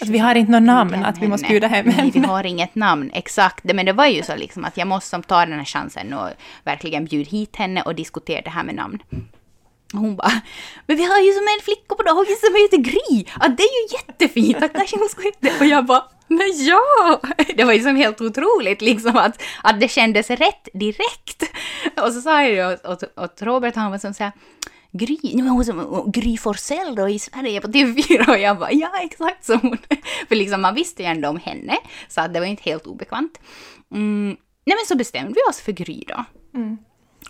att 0.00 0.08
vi 0.08 0.18
har 0.18 0.34
inte 0.34 0.52
något 0.52 0.62
namn, 0.62 0.94
att 0.94 1.18
vi 1.18 1.28
måste 1.28 1.46
henne. 1.46 1.52
bjuda 1.52 1.66
hem 1.68 1.86
Nej, 1.86 2.10
vi 2.14 2.20
henne. 2.20 2.32
har 2.32 2.46
inget 2.46 2.74
namn, 2.74 3.10
exakt. 3.14 3.64
Men 3.64 3.86
det 3.86 3.92
var 3.92 4.06
ju 4.06 4.22
så 4.22 4.36
liksom 4.36 4.64
att 4.64 4.76
jag 4.76 4.88
måste 4.88 5.22
ta 5.22 5.46
den 5.46 5.58
här 5.58 5.64
chansen 5.64 6.12
och 6.12 6.28
verkligen 6.64 7.04
bjuda 7.04 7.30
hit 7.30 7.56
henne 7.56 7.82
och 7.82 7.94
diskutera 7.94 8.40
det 8.40 8.50
här 8.50 8.64
med 8.64 8.74
namn. 8.74 8.98
Och 9.94 10.00
hon 10.00 10.16
bara, 10.16 10.32
men 10.86 10.96
vi 10.96 11.04
har 11.04 11.18
ju 11.20 11.32
som 11.32 11.42
en 11.42 11.64
flicka 11.64 11.94
på 11.94 12.02
dagis 12.02 12.40
som 12.40 12.54
heter 12.54 12.76
Gry. 12.76 13.24
Att 13.40 13.56
det 13.56 13.62
är 13.62 13.82
ju 13.82 13.96
jättefint, 13.96 14.62
att 14.62 14.72
kanske 14.72 14.98
hon 14.98 15.08
skulle 15.08 15.28
heta 15.28 15.38
det. 15.40 15.60
Och 15.60 15.66
jag 15.66 15.86
bara, 15.86 16.04
men 16.28 16.50
ja! 16.66 17.20
Det 17.56 17.64
var 17.64 17.72
ju 17.72 17.82
som 17.82 17.96
helt 17.96 18.20
otroligt 18.20 18.82
liksom 18.82 19.16
att, 19.16 19.42
att 19.62 19.80
det 19.80 19.88
kändes 19.88 20.30
rätt 20.30 20.68
direkt. 20.72 21.42
Och 22.02 22.12
så 22.12 22.20
sa 22.20 22.42
jag 22.42 22.52
ju 22.52 22.74
åt, 22.74 22.86
åt, 22.86 23.18
åt 23.18 23.42
Robert, 23.42 23.74
han 23.74 23.90
var 23.90 23.98
som 23.98 24.14
så 24.14 24.24
här, 24.24 24.32
Gry, 24.92 25.18
men 25.34 25.48
hon 25.48 25.64
som 25.64 26.04
Gry 26.12 26.36
Forssell 26.36 26.94
då 26.94 27.08
i 27.08 27.18
Sverige 27.18 27.60
på 27.60 27.68
TV4 27.68 28.28
och 28.28 28.38
jag 28.38 28.58
bara 28.58 28.72
ja 28.72 28.90
exakt 29.02 29.44
som 29.44 29.60
hon. 29.62 29.78
För 30.28 30.36
liksom 30.36 30.62
man 30.62 30.74
visste 30.74 31.02
ju 31.02 31.08
ändå 31.08 31.28
om 31.28 31.40
henne 31.40 31.76
så 32.08 32.20
att 32.20 32.34
det 32.34 32.40
var 32.40 32.46
inte 32.46 32.62
helt 32.62 32.86
obekant. 32.86 33.40
Mm, 33.92 34.36
nej 34.64 34.76
men 34.76 34.86
så 34.88 34.96
bestämde 34.96 35.34
vi 35.34 35.50
oss 35.50 35.60
för 35.60 35.72
Gry 35.72 36.04
då. 36.08 36.24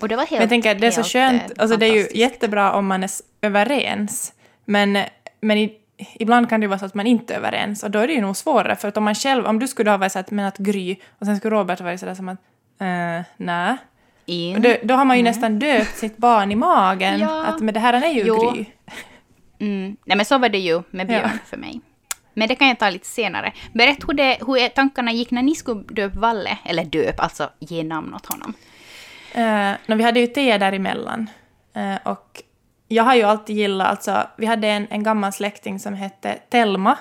Och 0.00 0.08
det 0.08 0.16
var 0.16 0.22
helt 0.22 0.30
Men 0.30 0.40
jag 0.40 0.48
tänker 0.48 0.74
det 0.74 0.86
är 0.86 0.90
så 0.90 1.02
skönt, 1.02 1.42
eh, 1.42 1.48
alltså 1.58 1.76
det 1.76 1.86
är 1.86 1.94
ju 1.94 2.08
jättebra 2.14 2.72
om 2.72 2.86
man 2.86 3.04
är 3.04 3.10
överens, 3.42 4.32
men, 4.64 4.98
men 5.40 5.58
i, 5.58 5.72
ibland 6.14 6.48
kan 6.48 6.60
det 6.60 6.64
ju 6.64 6.68
vara 6.68 6.78
så 6.78 6.86
att 6.86 6.94
man 6.94 7.06
inte 7.06 7.34
är 7.34 7.38
överens 7.38 7.82
och 7.82 7.90
då 7.90 7.98
är 7.98 8.06
det 8.06 8.12
ju 8.12 8.20
nog 8.20 8.36
svårare 8.36 8.76
för 8.76 8.88
att 8.88 8.96
om 8.96 9.04
man 9.04 9.14
själv, 9.14 9.46
om 9.46 9.58
du 9.58 9.68
skulle 9.68 9.90
ha 9.90 9.96
varit 9.96 10.12
så 10.12 10.18
att 10.18 10.30
men 10.30 10.46
att 10.46 10.58
Gry 10.58 10.96
och 11.18 11.26
sen 11.26 11.36
skulle 11.36 11.56
Robert 11.56 11.80
vara 11.80 11.98
sådär 11.98 12.14
som 12.14 12.28
att 12.28 12.38
uh, 12.82 13.24
nej. 13.36 13.76
In. 14.28 14.62
Då, 14.62 14.76
då 14.82 14.94
har 14.94 15.04
man 15.04 15.16
ju 15.16 15.22
nästan 15.22 15.58
döpt 15.58 15.96
sitt 15.96 16.16
barn 16.16 16.52
i 16.52 16.54
magen, 16.54 17.14
Mm. 17.14 17.28
Ja. 17.28 17.44
att 17.44 17.60
men 17.60 17.74
det 17.74 17.80
här 17.80 17.92
är 17.92 18.08
ju 18.12 18.22
Jo. 18.26 18.50
Gry. 18.50 18.64
Mm. 19.60 19.96
Nej 20.04 20.16
men 20.16 20.26
så 20.26 20.38
var 20.38 20.48
det 20.48 20.58
ju 20.58 20.82
med 20.90 21.06
Björn 21.06 21.20
Ja. 21.32 21.38
för 21.46 21.56
mig. 21.56 21.80
Men 22.34 22.48
det 22.48 22.54
kan 22.54 22.68
jag 22.68 22.78
ta 22.78 22.90
lite 22.90 23.06
senare. 23.06 23.52
Berätta 23.74 24.06
hur, 24.06 24.14
det, 24.14 24.38
hur 24.46 24.68
tankarna 24.68 25.12
gick 25.12 25.30
när 25.30 25.42
ni 25.42 25.54
skulle 25.54 25.82
döpa 25.82 26.20
Valle, 26.20 26.58
eller 26.64 26.84
döp, 26.84 27.20
alltså 27.20 27.50
ge 27.58 27.82
namn 27.84 28.14
åt 28.14 28.26
honom. 28.26 28.54
Uh, 29.36 29.76
no, 29.86 29.94
vi 29.94 30.02
hade 30.02 30.20
ju 30.20 30.26
Tea 30.26 30.58
däremellan. 30.58 31.30
Uh, 31.76 31.96
och 32.12 32.42
jag 32.88 33.04
har 33.04 33.14
ju 33.14 33.22
alltid 33.22 33.56
gillat, 33.56 33.88
alltså 33.88 34.26
vi 34.36 34.46
hade 34.46 34.68
en, 34.68 34.86
en 34.90 35.02
gammal 35.02 35.32
släkting 35.32 35.78
som 35.78 35.94
hette 35.94 36.32
Telma. 36.48 36.96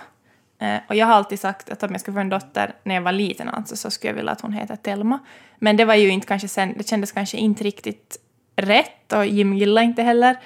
Eh, 0.59 0.79
och 0.87 0.95
jag 0.95 1.05
har 1.05 1.13
alltid 1.13 1.39
sagt 1.39 1.69
att 1.69 1.83
om 1.83 1.91
jag 1.91 2.01
skulle 2.01 2.15
få 2.15 2.21
en 2.21 2.29
dotter 2.29 2.73
när 2.83 2.95
jag 2.95 3.01
var 3.01 3.11
liten 3.11 3.49
alltså, 3.49 3.75
så 3.75 3.91
skulle 3.91 4.09
jag 4.09 4.15
vilja 4.15 4.31
att 4.31 4.41
hon 4.41 4.53
heter 4.53 4.75
Telma. 4.75 5.19
Men 5.59 5.77
det 5.77 5.85
var 5.85 5.95
ju 5.95 6.09
inte 6.09 6.27
kanske 6.27 6.47
sen, 6.47 6.73
det 6.77 6.87
kändes 6.87 7.11
kanske 7.11 7.37
inte 7.37 7.63
riktigt 7.63 8.17
rätt 8.55 9.13
och 9.13 9.25
Jim 9.25 9.53
gillade 9.53 9.85
inte 9.85 10.03
heller. 10.03 10.37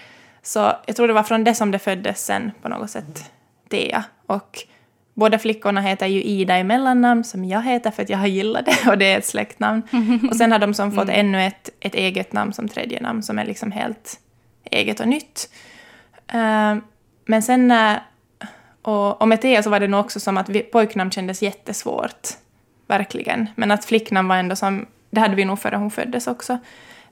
Så 0.42 0.74
jag 0.86 0.96
tror 0.96 1.08
det 1.08 1.14
var 1.14 1.24
från 1.24 1.44
det 1.44 1.56
som 1.56 1.72
det 1.72 1.80
föddes 1.80 2.26
sen 2.26 2.52
på 2.62 2.70
något 2.70 2.90
sätt, 2.90 3.32
Tea. 3.70 4.04
Och 4.26 4.60
båda 5.14 5.40
flickorna 5.40 5.82
heter 5.82 6.08
ju 6.08 6.24
Ida 6.24 6.60
i 6.60 6.64
mellannamn 6.64 7.24
som 7.24 7.46
jag 7.46 7.62
heter 7.62 7.92
för 7.92 8.04
att 8.04 8.10
jag 8.10 8.18
har 8.18 8.28
gillat 8.28 8.66
det 8.66 8.78
och 8.90 8.98
det 8.98 9.12
är 9.12 9.18
ett 9.18 9.26
släktnamn. 9.26 9.82
Och 10.30 10.36
sen 10.36 10.52
har 10.52 10.60
de 10.60 10.74
som 10.74 10.92
fått 10.92 11.10
ännu 11.10 11.44
ett, 11.44 11.70
ett 11.80 11.96
eget 11.96 12.34
namn 12.34 12.54
som 12.54 12.68
tredje 12.68 13.02
namn 13.02 13.24
som 13.24 13.40
är 13.40 13.46
liksom 13.46 13.72
helt 13.72 14.20
eget 14.64 15.00
och 15.00 15.08
nytt. 15.08 15.50
Eh, 16.28 16.76
men 17.26 17.44
sen 17.44 17.68
när 17.68 18.04
och, 18.82 19.22
och 19.22 19.28
med 19.28 19.42
Thea 19.42 19.64
så 19.64 19.70
var 19.70 19.80
det 19.80 19.88
nog 19.88 20.00
också 20.00 20.20
som 20.20 20.38
att 20.38 20.50
vi, 20.50 20.60
pojknamn 20.60 21.12
kändes 21.12 21.42
jättesvårt. 21.42 22.28
Verkligen. 22.88 23.50
Men 23.56 23.72
att 23.72 23.86
flicknamn 23.86 24.28
var 24.28 24.36
ändå 24.36 24.56
som... 24.56 24.86
Det 25.10 25.20
hade 25.20 25.36
vi 25.36 25.46
nog 25.46 25.60
före 25.60 25.76
hon 25.76 25.92
föddes 25.92 26.28
också. 26.28 26.58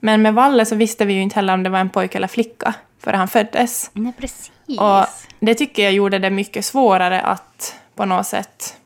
Men 0.00 0.22
med 0.22 0.34
Valle 0.34 0.66
så 0.66 0.74
visste 0.74 1.04
vi 1.04 1.12
ju 1.12 1.22
inte 1.22 1.36
heller 1.36 1.54
om 1.54 1.62
det 1.62 1.70
var 1.70 1.78
en 1.78 1.90
pojke 1.90 2.18
eller 2.18 2.28
flicka 2.28 2.74
före 2.98 3.16
han 3.16 3.28
föddes. 3.28 3.90
Nej, 3.92 4.12
precis. 4.18 4.50
Och 4.78 5.06
det 5.40 5.54
tycker 5.54 5.82
jag 5.82 5.92
gjorde 5.92 6.18
det 6.18 6.30
mycket 6.30 6.64
svårare 6.64 7.20
att 7.20 7.76
på 7.94 8.04
något 8.04 8.26
sätt 8.26 8.76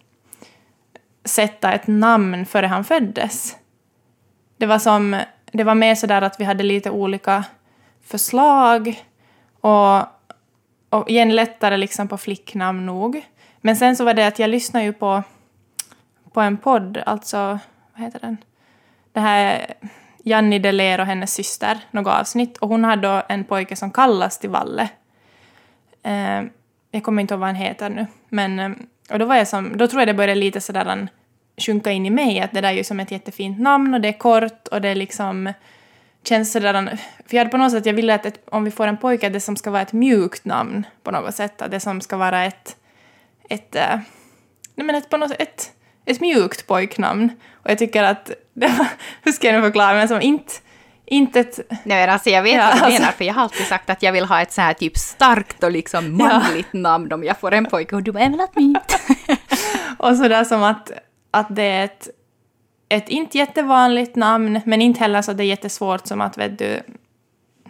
sätta 1.25 1.73
ett 1.73 1.87
namn 1.87 2.47
före 2.47 2.67
han 2.67 2.85
föddes. 2.85 3.57
Det 4.57 4.67
var 4.67 4.79
som... 4.79 5.21
Det 5.53 5.65
var 5.65 5.75
mer 5.75 5.95
sådär 5.95 6.23
att 6.23 6.41
vi 6.41 6.45
hade 6.45 6.63
lite 6.63 6.91
olika 6.91 7.45
förslag 8.05 9.05
och, 9.61 10.03
och 10.95 11.11
igen 11.11 11.35
lättare 11.35 11.77
liksom 11.77 12.09
på 12.09 12.19
flicknamn 12.19 12.87
nog. 12.87 13.23
Men 13.61 13.77
sen 13.77 13.97
så 13.97 14.05
var 14.05 14.15
det 14.15 14.27
att 14.27 14.39
jag 14.39 14.51
lyssnade 14.51 14.85
ju 14.85 14.93
på, 14.93 15.23
på 16.33 16.41
en 16.41 16.57
podd, 16.57 17.03
alltså, 17.07 17.59
vad 17.95 18.05
heter 18.05 18.21
den? 18.21 18.37
Det 19.13 19.21
här 19.21 19.75
Janni 20.25 20.59
Deler 20.59 21.01
och 21.01 21.07
hennes 21.07 21.35
syster, 21.35 21.79
något 21.91 22.15
avsnitt. 22.21 22.57
Och 22.59 22.69
hon 22.69 22.85
hade 22.85 23.09
då 23.09 23.23
en 23.29 23.45
pojke 23.45 23.77
som 23.77 23.91
kallas 23.91 24.39
till 24.39 24.51
Valle. 24.51 24.89
Eh, 26.03 26.43
jag 26.91 27.03
kommer 27.03 27.23
inte 27.23 27.35
ihåg 27.35 27.41
vad 27.41 27.49
han 27.49 27.57
heter 27.57 27.91
nu. 27.91 28.07
Men, 28.29 28.59
eh, 28.59 28.71
och 29.11 29.19
då 29.19 29.25
var 29.25 29.37
jag 29.37 29.49
som, 29.49 29.77
då 29.77 29.87
tror 29.87 30.01
jag 30.01 30.09
det 30.09 30.15
började 30.15 30.41
lite 30.41 30.61
sådär 30.61 31.09
sjunka 31.57 31.91
in 31.91 32.07
i 32.07 32.11
mig 32.11 32.41
att 32.41 32.53
det 32.53 32.61
där 32.61 32.69
är 32.69 32.77
ju 32.77 32.85
som 32.85 33.01
ett 33.01 33.11
jättefint 33.11 33.61
namn 33.61 33.95
och 33.95 34.01
det 34.01 34.09
är 34.09 34.19
kort 34.19 34.69
och 34.69 34.81
det 34.81 34.89
är 34.89 34.95
liksom 34.95 35.53
känns 36.25 36.53
sådär, 36.53 36.99
för 37.27 37.37
jag 37.37 37.41
hade 37.41 37.51
på 37.51 37.57
något 37.57 37.73
sätt, 37.73 37.87
jag 37.87 37.93
ville 37.95 38.15
att 38.15 38.27
ett, 38.27 38.41
om 38.51 38.65
vi 38.65 38.71
får 38.71 38.87
en 38.87 38.97
pojke 38.97 39.27
att 39.27 39.33
det 39.33 39.41
som 39.41 39.57
ska 39.57 39.71
vara 39.71 39.83
ett 39.83 39.93
mjukt 39.93 40.45
namn 40.45 40.87
på 41.03 41.11
något 41.11 41.35
sätt, 41.35 41.63
att 41.63 41.71
det 41.71 41.81
som 41.81 42.01
ska 42.01 42.17
vara 42.17 42.45
ett, 42.45 42.77
ett, 43.49 43.77
eh, 43.77 43.99
nej 44.75 44.87
men 44.87 44.95
ett, 44.95 45.11
på 45.11 45.17
något 45.17 45.31
sätt, 45.31 45.41
ett, 45.41 45.73
ett 46.05 46.21
mjukt 46.21 46.67
pojknamn. 46.67 47.31
Och 47.53 47.71
jag 47.71 47.79
tycker 47.79 48.03
att, 48.03 48.31
var, 48.53 48.87
hur 49.23 49.33
ska 49.33 49.47
jag 49.47 49.57
nu 49.57 49.63
förklara, 49.63 49.95
men 49.95 50.09
som 50.09 50.21
inte, 50.21 50.53
inte 51.07 51.41
ett... 51.41 51.61
Nej 51.69 52.01
men 52.01 52.11
alltså 52.11 52.31
jag 52.31 52.43
vet 52.43 52.55
Ja, 52.55 52.61
vad 52.67 52.79
du 52.79 52.85
alltså- 52.85 53.01
menar, 53.01 53.13
för 53.13 53.25
jag 53.25 53.35
har 53.35 53.43
alltid 53.43 53.67
sagt 53.67 53.91
att 53.91 54.03
jag 54.03 54.13
vill 54.13 54.25
ha 54.25 54.41
ett 54.41 54.53
så 54.53 54.61
här 54.61 54.75
typ 54.75 54.99
starkt 54.99 55.63
och 55.65 55.71
liksom 55.71 56.17
manligt 56.17 56.73
namn 56.73 57.13
om 57.13 57.25
jag 57.25 57.39
får 57.39 57.53
en 57.53 57.67
pojke 57.67 57.97
och 57.97 58.03
du 58.03 58.13
bara, 58.13 58.23
jag 58.23 58.31
vill 58.31 58.41
ha 58.41 58.47
ett 58.47 58.57
mitt. 58.57 59.01
Och 59.99 60.17
sådär 60.17 60.45
som 60.45 60.63
att, 60.63 60.91
att 61.31 61.47
det 61.57 61.63
är 61.63 61.85
ett, 61.85 62.09
ett 62.97 63.09
inte 63.09 63.39
jättevanligt 63.39 64.17
namn, 64.17 64.61
men 64.65 64.83
inte 64.83 65.01
heller 65.01 65.23
så 65.23 65.31
att 65.31 65.37
det 65.37 65.45
är 65.45 65.47
jättesvårt 65.47 66.07
som 66.07 66.21
att 66.21 66.39
vet 66.39 66.59
du, 66.59 66.81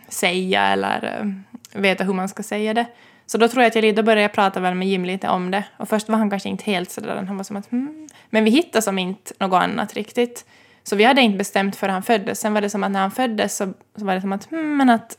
säga 0.09 0.63
eller 0.63 1.21
eh, 1.21 1.81
veta 1.81 2.05
hur 2.05 2.15
man 2.15 2.29
ska 2.29 2.43
säga 2.43 2.75
det. 2.75 2.87
Så 3.27 3.39
då 3.39 3.49
tror 3.49 3.63
jag 3.63 3.69
att 3.69 3.85
jag 3.85 3.97
då 3.97 4.03
började 4.03 4.23
jag 4.23 4.33
prata 4.33 4.61
väl 4.61 4.75
med 4.75 4.89
Jim 4.89 5.05
lite 5.05 5.29
om 5.29 5.51
det. 5.51 5.65
Och 5.77 5.89
först 5.89 6.09
var 6.09 6.17
han 6.17 6.31
kanske 6.31 6.49
inte 6.49 6.65
helt 6.65 6.91
sådär, 6.91 7.25
han 7.27 7.37
var 7.37 7.45
som 7.45 7.57
att 7.57 7.71
hmm. 7.71 8.09
Men 8.31 8.45
vi 8.45 8.51
hittade 8.51 8.83
som 8.83 8.99
inte 8.99 9.33
något 9.39 9.63
annat 9.63 9.95
riktigt. 9.95 10.47
Så 10.83 10.97
vi 10.97 11.05
hade 11.05 11.21
inte 11.21 11.39
bestämt 11.39 11.77
för 11.77 11.89
han 11.89 12.03
föddes. 12.03 12.41
Sen 12.41 12.55
var 12.55 12.61
det 12.61 12.71
som 12.71 12.85
att 12.85 12.91
när 12.91 13.01
han 13.01 13.11
föddes 13.11 13.57
så, 13.57 13.73
så 13.97 14.05
var 14.05 14.15
det 14.15 14.21
som 14.21 14.33
att 14.33 14.51
hmm, 14.51 14.77
men 14.77 14.91
att 14.91 15.19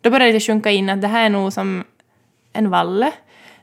då 0.00 0.10
började 0.10 0.32
det 0.32 0.40
sjunka 0.40 0.70
in 0.70 0.90
att 0.90 1.02
det 1.02 1.08
här 1.08 1.24
är 1.24 1.30
nog 1.30 1.52
som 1.52 1.84
en 2.52 2.70
valle. 2.70 3.12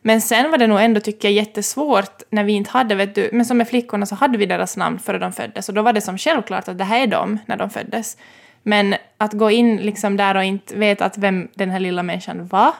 Men 0.06 0.22
sen 0.22 0.52
var 0.52 0.58
det 0.58 0.68
nog 0.68 0.82
ändå, 0.82 1.00
tycker 1.02 1.28
jag, 1.28 1.36
jättesvårt 1.36 2.22
när 2.30 2.44
vi 2.44 2.54
inte 2.54 2.72
hade, 2.72 2.96
vet 2.96 3.16
du, 3.16 3.30
men 3.34 3.46
som 3.46 3.58
med 3.58 3.68
flickorna 3.68 4.06
så 4.06 4.16
hade 4.16 4.38
vi 4.38 4.46
deras 4.46 4.78
namn 4.78 5.00
före 5.00 5.20
de 5.20 5.32
föddes 5.32 5.70
och 5.70 5.76
då 5.76 5.82
var 5.82 5.94
det 5.94 6.02
som 6.02 6.18
självklart 6.18 6.68
att 6.68 6.78
det 6.78 6.84
här 6.84 7.04
är 7.04 7.08
de 7.08 7.40
när 7.46 7.58
de 7.58 7.70
föddes. 7.70 8.18
Men 8.64 8.96
att 9.18 9.34
gå 9.34 9.52
in 9.52 9.78
liksom 9.78 10.18
där 10.18 10.38
och 10.38 10.44
inte 10.44 10.76
veta 10.76 11.06
att 11.06 11.18
vem 11.18 11.48
den 11.56 11.70
här 11.70 11.80
lilla 11.80 12.04
människan 12.04 12.48
var, 12.48 12.74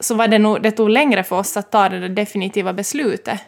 så 0.00 0.14
var 0.14 0.28
det 0.28 0.38
nog, 0.38 0.62
det 0.62 0.70
tog 0.70 0.90
längre 0.90 1.24
för 1.24 1.38
oss 1.38 1.56
att 1.56 1.72
ta 1.72 1.88
det 1.88 2.08
definitiva 2.08 2.72
beslutet 2.72 3.40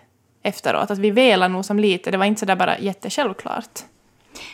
efteråt. 0.43 0.91
Att 0.91 0.99
vi 0.99 1.11
velade 1.11 1.53
nog 1.53 1.65
som 1.65 1.79
lite, 1.79 2.11
det 2.11 2.17
var 2.19 2.25
inte 2.25 2.41
så 2.41 2.47
där 2.47 2.57
bara 2.57 2.79
jättesjälvklart. 2.79 3.81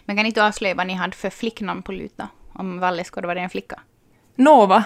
Men 0.05 0.17
kan 0.17 0.27
inte 0.27 0.41
du 0.41 0.45
avslöja 0.45 0.75
vad 0.75 0.87
ni 0.87 0.95
hade 0.95 1.17
för 1.17 1.31
flicknamn 1.31 1.83
på 1.83 1.93
lut 1.93 2.15
då? 2.17 2.27
Om 2.53 2.81
Valle 2.81 3.05
skulle 3.05 3.27
vara 3.27 3.41
en 3.41 3.51
flicka. 3.51 3.81
Nova. 4.35 4.85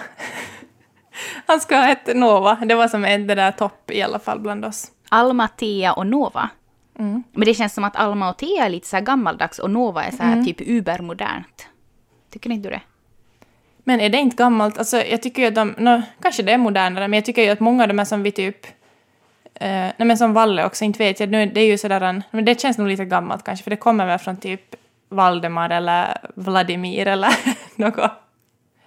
Han 1.45 1.59
ska 1.59 1.75
ha 1.75 1.83
hett 1.83 2.15
Nova. 2.15 2.55
Det 2.55 2.75
var 2.75 2.87
som 2.87 3.05
en 3.05 3.27
det 3.27 3.35
där 3.35 3.51
topp 3.51 3.91
i 3.91 4.01
alla 4.01 4.19
fall 4.19 4.39
bland 4.39 4.65
oss. 4.65 4.91
Alma, 5.09 5.47
Tea 5.47 5.93
och 5.93 6.07
Nova. 6.07 6.49
Mm. 6.99 7.23
Men 7.31 7.45
det 7.45 7.53
känns 7.53 7.73
som 7.73 7.83
att 7.83 7.95
Alma 7.95 8.29
och 8.29 8.37
Tea 8.37 8.65
är 8.65 8.69
lite 8.69 8.87
så 8.87 8.99
gammaldags 8.99 9.59
och 9.59 9.71
Nova 9.71 10.03
är 10.03 10.11
så 10.11 10.23
här 10.23 10.43
typ 10.43 10.61
ubermodernt. 10.61 11.67
Tycker 12.29 12.51
inte 12.51 12.69
du 12.69 12.75
det? 12.75 12.81
Men 13.83 13.99
är 13.99 14.09
det 14.09 14.17
inte 14.17 14.35
gammalt? 14.35 14.77
Alltså, 14.77 14.97
jag 14.97 15.21
tycker 15.21 15.41
ju 15.41 15.47
att 15.47 15.55
de... 15.55 15.75
nå, 15.77 16.01
kanske 16.21 16.43
det 16.43 16.51
är 16.51 16.57
modernare, 16.57 17.07
men 17.07 17.17
jag 17.17 17.25
tycker 17.25 17.41
ju 17.41 17.49
att 17.49 17.59
många 17.59 17.83
av 17.83 17.87
de 17.87 17.97
här 17.97 18.05
som 18.05 18.23
vi 18.23 18.31
typ... 18.31 18.65
Eh, 19.55 19.69
nej 19.69 19.95
men 19.97 20.17
som 20.17 20.33
Valle 20.33 20.65
också, 20.65 20.85
inte 20.85 20.99
vet 20.99 21.19
jag. 21.19 21.29
Nu, 21.29 21.45
det 21.45 21.61
är 21.61 21.65
ju 21.65 21.77
sådär 21.77 22.01
en, 22.01 22.23
Men 22.31 22.45
det 22.45 22.61
känns 22.61 22.77
nog 22.77 22.87
lite 22.87 23.05
gammalt 23.05 23.43
kanske, 23.43 23.63
för 23.63 23.69
det 23.69 23.77
kommer 23.77 24.05
väl 24.05 24.19
från 24.19 24.37
typ 24.37 24.75
Valdemar 25.09 25.69
eller 25.69 26.17
Vladimir 26.35 27.07
eller 27.07 27.29
något. 27.75 28.11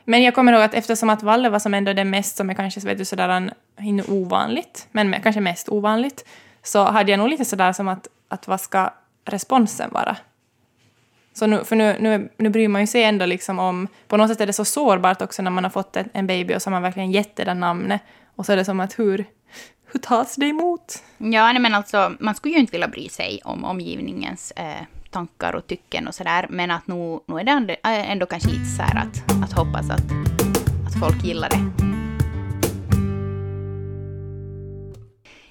Men 0.09 0.23
jag 0.23 0.35
kommer 0.35 0.53
ihåg 0.53 0.63
att 0.63 0.75
eftersom 0.75 1.11
att 1.11 1.23
Valle 1.23 1.49
var 1.49 1.59
som 1.59 1.75
ändå 1.75 1.93
det 1.93 2.05
mest 2.05 2.37
som 2.37 2.51
är 2.51 2.55
kanske 2.55 2.81
vet 2.81 2.99
du, 2.99 3.05
sådär 3.05 3.29
en, 3.29 3.51
inte 3.81 4.13
ovanligt, 4.13 4.89
men 4.93 5.23
kanske 5.23 5.41
mest 5.41 5.69
ovanligt, 5.69 6.25
så 6.63 6.85
hade 6.85 7.11
jag 7.11 7.19
nog 7.19 7.29
lite 7.29 7.45
sådär 7.45 7.73
som 7.73 7.89
att, 7.89 8.09
att 8.29 8.49
vad 8.49 8.61
ska 8.61 8.91
responsen 9.25 9.91
vara? 9.93 10.17
Så 11.33 11.47
nu, 11.47 11.65
för 11.65 11.77
nu, 11.77 11.97
nu, 12.01 12.29
nu 12.37 12.49
bryr 12.49 12.69
man 12.69 12.81
ju 12.81 12.87
sig 12.87 13.03
ändå 13.03 13.27
liksom 13.27 13.59
om... 13.59 13.89
På 14.09 14.17
något 14.17 14.31
sätt 14.31 14.41
är 14.41 14.47
det 14.47 14.53
så 14.53 14.65
sårbart 14.65 15.23
också 15.23 15.43
när 15.43 15.51
man 15.51 15.65
har 15.65 15.71
fått 15.71 15.97
en, 15.97 16.09
en 16.13 16.27
baby 16.27 16.55
och 16.55 16.63
så 16.63 16.71
har 16.71 16.73
man 16.73 16.83
verkligen 16.83 17.13
gett 17.13 17.37
det 17.37 17.45
där 17.45 17.55
namnet. 17.55 18.01
Och 18.37 18.47
så 18.47 18.53
är 18.53 18.57
det 18.57 18.65
som 18.65 18.81
att 18.81 18.99
hur, 18.99 19.25
hur 19.93 20.01
tas 20.01 20.37
det 20.37 20.47
emot? 20.47 21.03
Ja, 21.19 21.53
nej, 21.53 21.59
men 21.59 21.75
alltså 21.75 22.13
man 22.21 22.35
skulle 22.35 22.55
ju 22.55 22.61
inte 22.61 22.73
vilja 22.73 22.89
bry 22.89 23.09
sig 23.09 23.41
om 23.45 23.65
omgivningens 23.65 24.51
eh, 24.57 24.83
tankar 25.17 25.55
och 25.55 25.67
tycken 25.67 26.09
och 26.09 26.15
sådär. 26.15 26.47
Men 26.51 26.71
att 26.71 26.87
nu, 26.87 27.21
nu 27.27 27.39
är 27.39 27.45
det 27.45 27.51
ändå, 27.87 28.25
eh, 28.25 28.29
kanske 28.29 28.49
lite 28.49 28.65
så 28.65 28.83
här 28.83 28.97
att, 28.97 29.45
att 29.45 29.53
hoppas 29.53 29.91
att, 29.91 30.13
att 30.87 31.01
folk 31.01 31.25
gillar 31.25 31.49
det. 31.49 31.61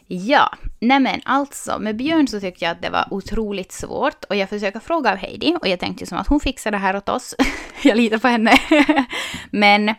Ja, 0.08 0.54
nämen 0.80 1.22
alltså 1.26 1.80
med 1.80 1.96
Björn 1.96 2.28
så 2.28 2.40
tyckte 2.40 2.66
jag 2.66 2.72
att 2.72 2.82
det 2.82 2.90
var 2.90 3.08
otroligt 3.12 3.72
svårt 3.72 4.24
och 4.24 4.36
jag 4.36 4.50
försöker 4.50 4.80
fråga 4.80 5.12
av 5.12 5.18
Heidi 5.18 5.58
och 5.62 5.68
jag 5.68 5.80
tänkte 5.80 6.04
ju 6.04 6.08
som 6.08 6.18
att 6.18 6.28
hon 6.28 6.40
fixar 6.40 6.72
det 6.72 6.78
här 6.78 6.96
åt 6.96 7.10
oss. 7.10 7.36
jag 7.84 7.98
litar 7.98 8.18
på 8.18 8.28
henne. 8.28 8.54
men 9.52 9.96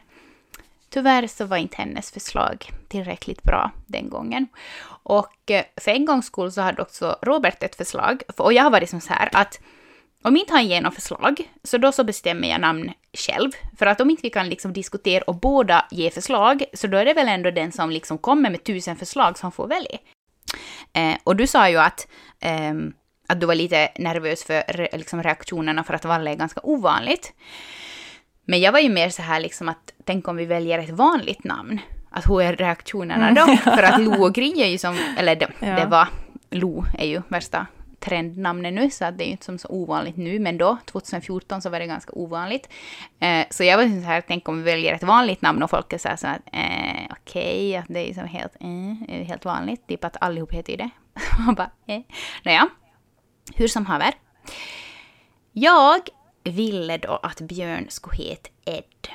Tyvärr 0.88 1.26
så 1.26 1.44
var 1.44 1.56
inte 1.56 1.76
hennes 1.76 2.11
förslag 2.11 2.70
tillräckligt 2.88 3.42
bra 3.42 3.70
den 3.87 4.11
gången. 4.11 4.49
Och 5.08 5.50
eh, 5.50 5.64
för 5.76 5.90
en 5.90 6.04
gångs 6.04 6.26
skull 6.26 6.52
så 6.52 6.60
hade 6.60 6.82
också 6.82 7.18
Robert 7.22 7.62
ett 7.62 7.76
förslag. 7.76 8.22
Och 8.36 8.52
jag 8.52 8.62
har 8.62 8.70
varit 8.70 8.90
som 8.90 9.00
så 9.00 9.12
här 9.12 9.28
att 9.32 9.60
om 10.22 10.36
inte 10.36 10.52
han 10.52 10.66
ger 10.66 10.80
något 10.80 10.94
förslag, 10.94 11.50
så 11.62 11.78
då 11.78 11.92
så 11.92 12.04
bestämmer 12.04 12.48
jag 12.48 12.60
namn 12.60 12.92
själv. 13.12 13.50
För 13.78 13.86
att 13.86 14.00
om 14.00 14.10
inte 14.10 14.22
vi 14.22 14.30
kan 14.30 14.48
liksom 14.48 14.72
diskutera 14.72 15.25
och 15.26 15.34
båda 15.34 15.86
ge 15.90 16.10
förslag, 16.10 16.64
så 16.75 16.86
då 16.86 16.96
är 16.96 17.04
det 17.04 17.14
väl 17.14 17.28
ändå 17.28 17.50
den 17.50 17.72
som 17.72 17.90
liksom 17.90 18.18
kommer 18.18 18.50
med 18.50 18.64
tusen 18.64 18.96
förslag 18.96 19.38
som 19.38 19.52
får 19.52 19.68
välja. 19.68 19.98
Eh, 20.92 21.16
och 21.25 21.36
du 21.36 21.46
sa 21.46 21.68
ju 21.68 21.76
att, 21.76 22.08
eh, 22.40 22.75
att 23.26 23.40
du 23.40 23.46
var 23.46 23.54
lite 23.54 23.88
nervös 23.98 24.44
för 24.44 24.62
re, 24.68 24.88
liksom 24.92 25.22
reaktionerna 25.22 25.84
för 25.84 25.94
att 25.94 26.04
Valle 26.04 26.30
är 26.30 26.36
ganska 26.36 26.60
ovanligt. 26.62 27.32
Men 28.44 28.60
jag 28.60 28.72
var 28.72 28.80
ju 28.80 28.88
mer 28.88 29.10
så 29.10 29.22
här 29.22 29.40
liksom 29.40 29.68
att 29.68 29.92
tänk 30.04 30.28
om 30.28 30.36
vi 30.36 30.44
väljer 30.44 30.78
ett 30.78 30.90
vanligt 30.90 31.44
namn. 31.44 31.80
Att 32.16 32.28
hur 32.30 32.42
är 32.42 32.56
reaktionerna 32.56 33.32
då? 33.32 33.56
För 33.56 33.82
att 33.82 34.00
Lo 34.00 34.25
och 34.25 34.35
Gry 34.35 34.62
är 34.62 34.66
ju 34.66 34.78
som, 34.78 34.99
eller 35.18 35.37
det, 35.37 35.49
Ja. 35.61 35.66
det 35.66 35.87
var, 35.87 36.08
Lo 36.50 36.85
är 36.99 37.06
ju 37.06 37.23
värsta 37.28 37.66
trendnamnet 38.00 38.75
nu, 38.75 38.90
så 38.90 39.04
att 39.04 39.18
det 39.18 39.25
är 39.25 39.26
ju 39.26 39.32
inte 39.32 39.44
som 39.44 39.58
så 39.58 39.68
ovanligt 39.68 40.16
nu, 40.16 40.38
men 40.38 40.58
då, 40.58 40.76
2014, 40.85 41.62
så 41.62 41.70
var 41.70 41.78
det 41.78 41.87
ganska 41.87 42.12
ovanligt. 42.12 42.68
Eh, 43.20 43.46
så 43.50 43.64
jag 43.64 43.76
var 43.76 43.85
så 43.85 44.06
här, 44.06 44.20
tänk 44.28 44.49
om 44.49 44.58
vi 44.58 44.62
väljer 44.62 44.94
ett 44.94 45.02
vanligt 45.02 45.42
namn 45.42 45.62
och 45.62 45.70
folk 45.70 45.92
är 45.92 45.99
så 45.99 46.08
här, 46.08 46.16
så 46.16 46.26
att 46.26 46.40
eh, 46.52 47.06
okej, 47.11 47.76
att 47.76 47.85
det 47.88 48.11
är 48.11 48.14
som 48.14 48.25
helt, 48.28 48.56
eh, 48.61 49.26
helt 49.26 49.44
vanligt, 49.44 49.87
typ 49.87 50.04
att 50.04 50.16
allihop 50.20 50.52
heter 50.52 50.70
ju 50.70 50.76
det. 50.76 50.90
Man 51.46 51.54
bara, 51.54 51.70
eh. 51.87 52.00
Nåja, 52.44 52.68
hur 53.54 53.68
som 53.68 53.87
haver. 53.87 54.14
Jag 55.52 56.00
ville 56.44 56.96
då 56.99 57.20
att 57.23 57.40
Björn 57.40 57.87
skulle 57.88 58.16
heta 58.16 58.50
Ed. 58.64 59.08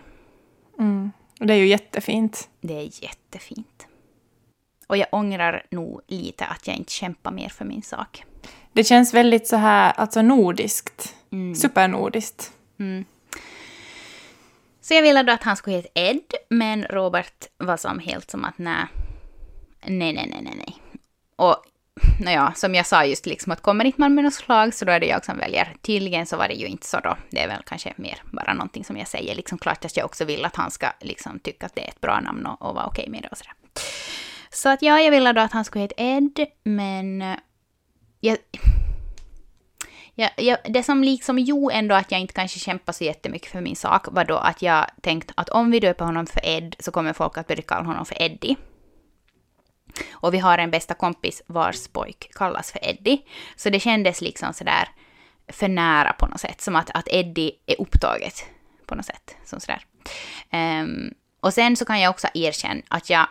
Och 1.41 1.47
det 1.47 1.53
är 1.53 1.57
ju 1.57 1.67
jättefint. 1.67 2.49
Det 2.61 2.73
är 2.73 3.03
jättefint. 3.03 3.87
Och 4.87 4.97
jag 4.97 5.07
ångrar 5.11 5.65
nog 5.69 6.01
lite 6.07 6.45
att 6.45 6.67
jag 6.67 6.75
inte 6.75 6.91
kämpar 6.91 7.31
mer 7.31 7.49
för 7.49 7.65
min 7.65 7.81
sak. 7.81 8.23
Det 8.73 8.83
känns 8.83 9.13
väldigt 9.13 9.47
så 9.47 9.55
här, 9.55 9.91
alltså 9.91 10.21
nordiskt. 10.21 11.15
Supernordiskt. 11.55 12.53
Så 14.81 14.93
jag 14.93 15.01
ville 15.01 15.23
då 15.23 15.31
att 15.33 15.43
han 15.43 15.57
skulle 15.57 15.75
heta 15.75 15.89
Ed, 15.93 16.21
men 16.49 16.83
Robert 16.83 17.47
var 17.57 17.77
som 17.77 17.99
helt 17.99 18.31
som 18.31 18.45
att 18.45 18.57
nej, 18.57 18.85
nej, 19.85 20.13
nej, 20.13 20.27
nej, 20.29 20.53
nej. 20.55 20.75
Och 21.35 21.63
nåja, 22.23 22.53
som 22.55 22.75
jag 22.75 22.85
sa 22.85 23.05
just 23.05 23.25
liksom 23.25 23.51
att 23.51 23.61
kommer 23.61 23.85
inte 23.85 24.01
man 24.01 24.15
med 24.15 24.23
något 24.23 24.33
slag 24.33 24.73
så 24.73 24.85
då 24.85 24.91
är 24.91 24.99
det 24.99 25.05
jag 25.05 25.25
som 25.25 25.37
väljer. 25.37 25.75
Tydligen 25.81 26.25
så 26.25 26.37
var 26.37 26.47
det 26.47 26.53
ju 26.53 26.67
inte 26.67 26.87
så 26.87 26.99
då. 26.99 27.17
Det 27.29 27.39
är 27.39 27.47
väl 27.47 27.63
kanske 27.65 27.93
mer 27.95 28.21
bara 28.31 28.53
någonting 28.53 28.85
som 28.85 28.97
jag 28.97 29.07
säger. 29.07 29.35
Liksom 29.35 29.57
klart 29.57 29.85
att 29.85 29.97
jag 29.97 30.05
också 30.05 30.25
vill 30.25 30.45
att 30.45 30.55
han 30.55 30.71
ska 30.71 30.87
liksom 30.99 31.39
tycka 31.39 31.65
att 31.65 31.75
det 31.75 31.81
är 31.81 31.89
ett 31.89 32.01
bra 32.01 32.19
namn 32.19 32.45
och, 32.45 32.61
och 32.61 32.75
vara 32.75 32.85
okej 32.85 33.09
med 33.09 33.21
det 33.21 33.27
och 33.27 33.37
sådär. 33.37 33.53
Så 34.49 34.69
att 34.69 34.81
ja, 34.81 34.99
jag 34.99 35.11
ville 35.11 35.33
då 35.33 35.41
att 35.41 35.51
han 35.51 35.65
skulle 35.65 35.81
heta 35.81 35.95
Ed, 35.97 36.47
men 36.63 37.21
eh, 37.21 37.37
jag, 38.19 38.37
Ja, 40.15 40.29
ja, 40.37 40.57
det 40.63 40.83
som 40.83 41.03
liksom 41.03 41.39
gjorde 41.39 41.75
ändå 41.75 41.95
att 41.95 42.11
jag 42.11 42.21
inte 42.21 42.33
kanske 42.33 42.59
kämpade 42.59 42.97
så 42.97 43.03
jättemycket 43.03 43.51
för 43.51 43.61
min 43.61 43.75
sak 43.75 44.07
var 44.11 44.25
då 44.25 44.37
att 44.37 44.61
jag 44.61 44.85
tänkte 45.01 45.33
att 45.37 45.49
om 45.49 45.71
vi 45.71 45.79
döper 45.79 46.05
honom 46.05 46.25
för 46.25 46.41
Ed 46.45 46.75
så 46.79 46.91
kommer 46.91 47.13
folk 47.13 47.37
att 47.37 47.47
börja 47.47 47.61
kalla 47.61 47.85
honom 47.85 48.05
för 48.05 48.21
Eddie. 48.21 48.55
Och 50.11 50.33
vi 50.33 50.37
har 50.37 50.57
en 50.57 50.71
bästa 50.71 50.93
kompis 50.93 51.41
vars 51.47 51.87
pojk 51.87 52.31
kallas 52.33 52.71
för 52.71 52.79
Eddie. 52.89 53.21
Så 53.55 53.69
det 53.69 53.79
kändes 53.79 54.21
liksom 54.21 54.53
sådär 54.53 54.89
för 55.47 55.67
nära 55.67 56.13
på 56.13 56.25
något 56.25 56.39
sätt. 56.39 56.61
Som 56.61 56.75
att, 56.75 56.89
att 56.93 57.07
Eddie 57.07 57.51
är 57.65 57.81
upptaget 57.81 58.45
på 58.85 58.95
något 58.95 59.05
sätt. 59.05 59.35
Som 59.45 59.59
sådär. 59.59 59.85
Ehm, 60.49 61.13
och 61.39 61.53
sen 61.53 61.75
så 61.75 61.85
kan 61.85 62.01
jag 62.01 62.09
också 62.09 62.27
erkänna 62.33 62.81
att 62.87 63.09
jag 63.09 63.27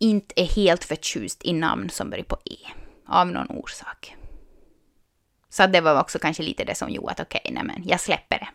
inte 0.00 0.40
är 0.40 0.46
helt 0.46 0.84
förtjust 0.84 1.44
i 1.44 1.52
namn 1.52 1.90
som 1.90 2.10
börjar 2.10 2.24
på 2.24 2.36
E. 2.44 2.56
Av 3.06 3.26
någon 3.26 3.50
orsak. 3.50 4.16
Så 5.48 5.66
det 5.66 5.80
var 5.80 6.00
också 6.00 6.18
kanske 6.18 6.42
lite 6.42 6.64
det 6.64 6.74
som 6.74 6.90
gjorde 6.90 7.12
att 7.12 7.20
okej, 7.20 7.50
nej 7.52 7.64
men 7.64 7.82
jag 7.86 8.00
släpper 8.00 8.38
det. 8.38 8.48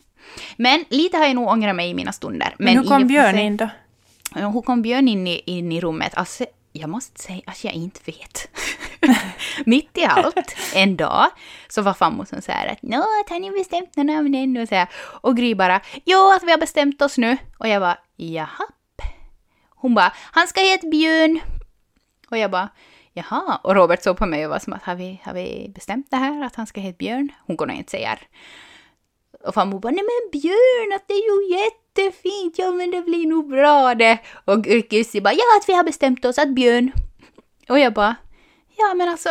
Men 0.55 0.85
lite 0.89 1.17
har 1.17 1.25
jag 1.25 1.35
nog 1.35 1.47
ångrat 1.47 1.75
mig 1.75 1.89
i 1.89 1.93
mina 1.93 2.11
stunder. 2.11 2.55
Men, 2.59 2.67
hur 2.67 2.83
i 2.83 2.85
och 2.85 2.89
kom 2.89 3.07
Björn 3.07 3.39
in 3.39 3.57
då? 3.57 3.69
Hur 4.35 4.61
kom 4.61 4.81
Björn 4.81 5.07
in 5.07 5.27
i, 5.27 5.41
in 5.45 5.71
i 5.71 5.81
rummet? 5.81 6.11
Alltså, 6.15 6.45
jag 6.77 6.89
måste 6.89 7.21
säga 7.21 7.41
att 7.45 7.63
jag 7.63 7.73
inte 7.73 7.99
vet. 8.05 8.47
Mitt 9.65 9.97
i 9.97 10.05
allt, 10.05 10.55
en 10.73 10.97
dag, 10.97 11.27
så 11.67 11.81
var 11.81 11.93
farmor 11.93 12.25
som 12.25 12.41
så 12.41 12.51
här 12.51 12.67
att 12.67 12.81
Nå, 12.81 12.97
att 12.97 13.29
har 13.29 13.39
ni 13.39 13.51
bestämt 13.51 13.95
några 13.95 14.13
namn 14.13 14.35
ännu? 14.35 14.61
Och, 14.61 14.67
så 14.67 14.75
här. 14.75 14.87
och 15.21 15.37
Gry 15.37 15.55
bara 15.55 15.81
Jo, 16.05 16.33
att 16.35 16.43
vi 16.43 16.51
har 16.51 16.57
bestämt 16.57 17.01
oss 17.01 17.17
nu. 17.17 17.37
Och 17.57 17.67
jag 17.67 17.81
bara 17.81 17.97
Jaha. 18.15 18.67
Hon 19.69 19.95
bara 19.95 20.13
Han 20.31 20.47
ska 20.47 20.61
heta 20.61 20.87
Björn. 20.87 21.39
Och 22.29 22.37
jag 22.37 22.51
bara 22.51 22.69
Jaha. 23.13 23.59
Och 23.63 23.75
Robert 23.75 24.03
såg 24.03 24.17
på 24.17 24.25
mig 24.25 24.45
och 24.45 24.51
var 24.51 24.59
som 24.59 24.73
att 24.73 24.83
har 24.83 24.95
vi, 24.95 25.21
har 25.23 25.33
vi 25.33 25.71
bestämt 25.75 26.07
det 26.09 26.17
här? 26.17 26.43
Att 26.43 26.55
han 26.55 26.67
ska 26.67 26.81
heta 26.81 26.97
Björn? 26.97 27.29
Hon 27.45 27.57
kunde 27.57 27.73
inte 27.73 27.91
säga 27.91 28.09
det. 28.09 28.37
Och 29.47 29.53
farmor 29.53 29.79
bara, 29.79 29.91
nej 29.91 30.03
men 30.03 30.41
Björn, 30.41 30.95
att 30.95 31.07
det 31.07 31.13
är 31.13 31.17
ju 31.31 31.57
jättefint, 31.57 32.59
ja 32.59 32.71
men 32.71 32.91
det 32.91 33.01
blir 33.01 33.27
nog 33.27 33.49
bra 33.49 33.95
det. 33.95 34.17
Och 34.45 34.63
Gussi 34.63 35.21
bara, 35.21 35.33
ja 35.33 35.43
att 35.61 35.69
vi 35.69 35.73
har 35.73 35.83
bestämt 35.83 36.25
oss 36.25 36.37
att 36.37 36.49
Björn. 36.49 36.91
Och 37.69 37.79
jag 37.79 37.93
bara, 37.93 38.15
ja 38.77 38.93
men 38.93 39.09
alltså, 39.09 39.29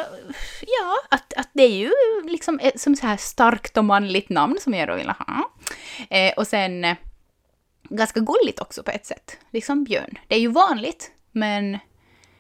ja 0.61 0.97
att, 1.11 1.33
att 1.37 1.51
det 1.53 1.63
är 1.63 1.77
ju 1.77 1.93
liksom 2.25 2.61
ett, 2.63 2.81
som 2.81 2.97
så 2.97 3.07
här 3.07 3.17
starkt 3.17 3.77
och 3.77 3.85
manligt 3.85 4.29
namn 4.29 4.57
som 4.61 4.75
jag 4.75 4.89
då 4.89 4.95
vill 4.95 5.09
ha. 5.09 5.51
Eh, 6.11 6.33
och 6.37 6.47
sen 6.47 6.85
eh, 6.85 6.97
ganska 7.91 8.21
gulligt 8.21 8.61
också 8.61 8.83
på 8.83 8.91
ett 8.91 9.07
sätt, 9.07 9.37
liksom 9.51 9.85
Björn. 9.85 10.19
Det 10.29 10.35
är 10.35 10.41
ju 10.41 10.49
vanligt, 10.49 11.11
men 11.33 11.79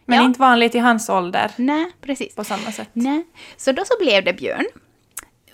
Men 0.04 0.18
Ja. 0.18 0.24
inte 0.24 0.40
vanligt 0.40 0.74
i 0.74 0.78
hans 0.78 1.08
ålder 1.08 1.50
nej, 1.56 1.92
precis. 2.00 2.34
på 2.34 2.44
samma 2.44 2.72
sätt. 2.72 2.90
Nej. 2.92 3.26
Så 3.56 3.72
då 3.72 3.84
så 3.84 3.94
blev 4.00 4.24
det 4.24 4.32
Björn. 4.32 4.66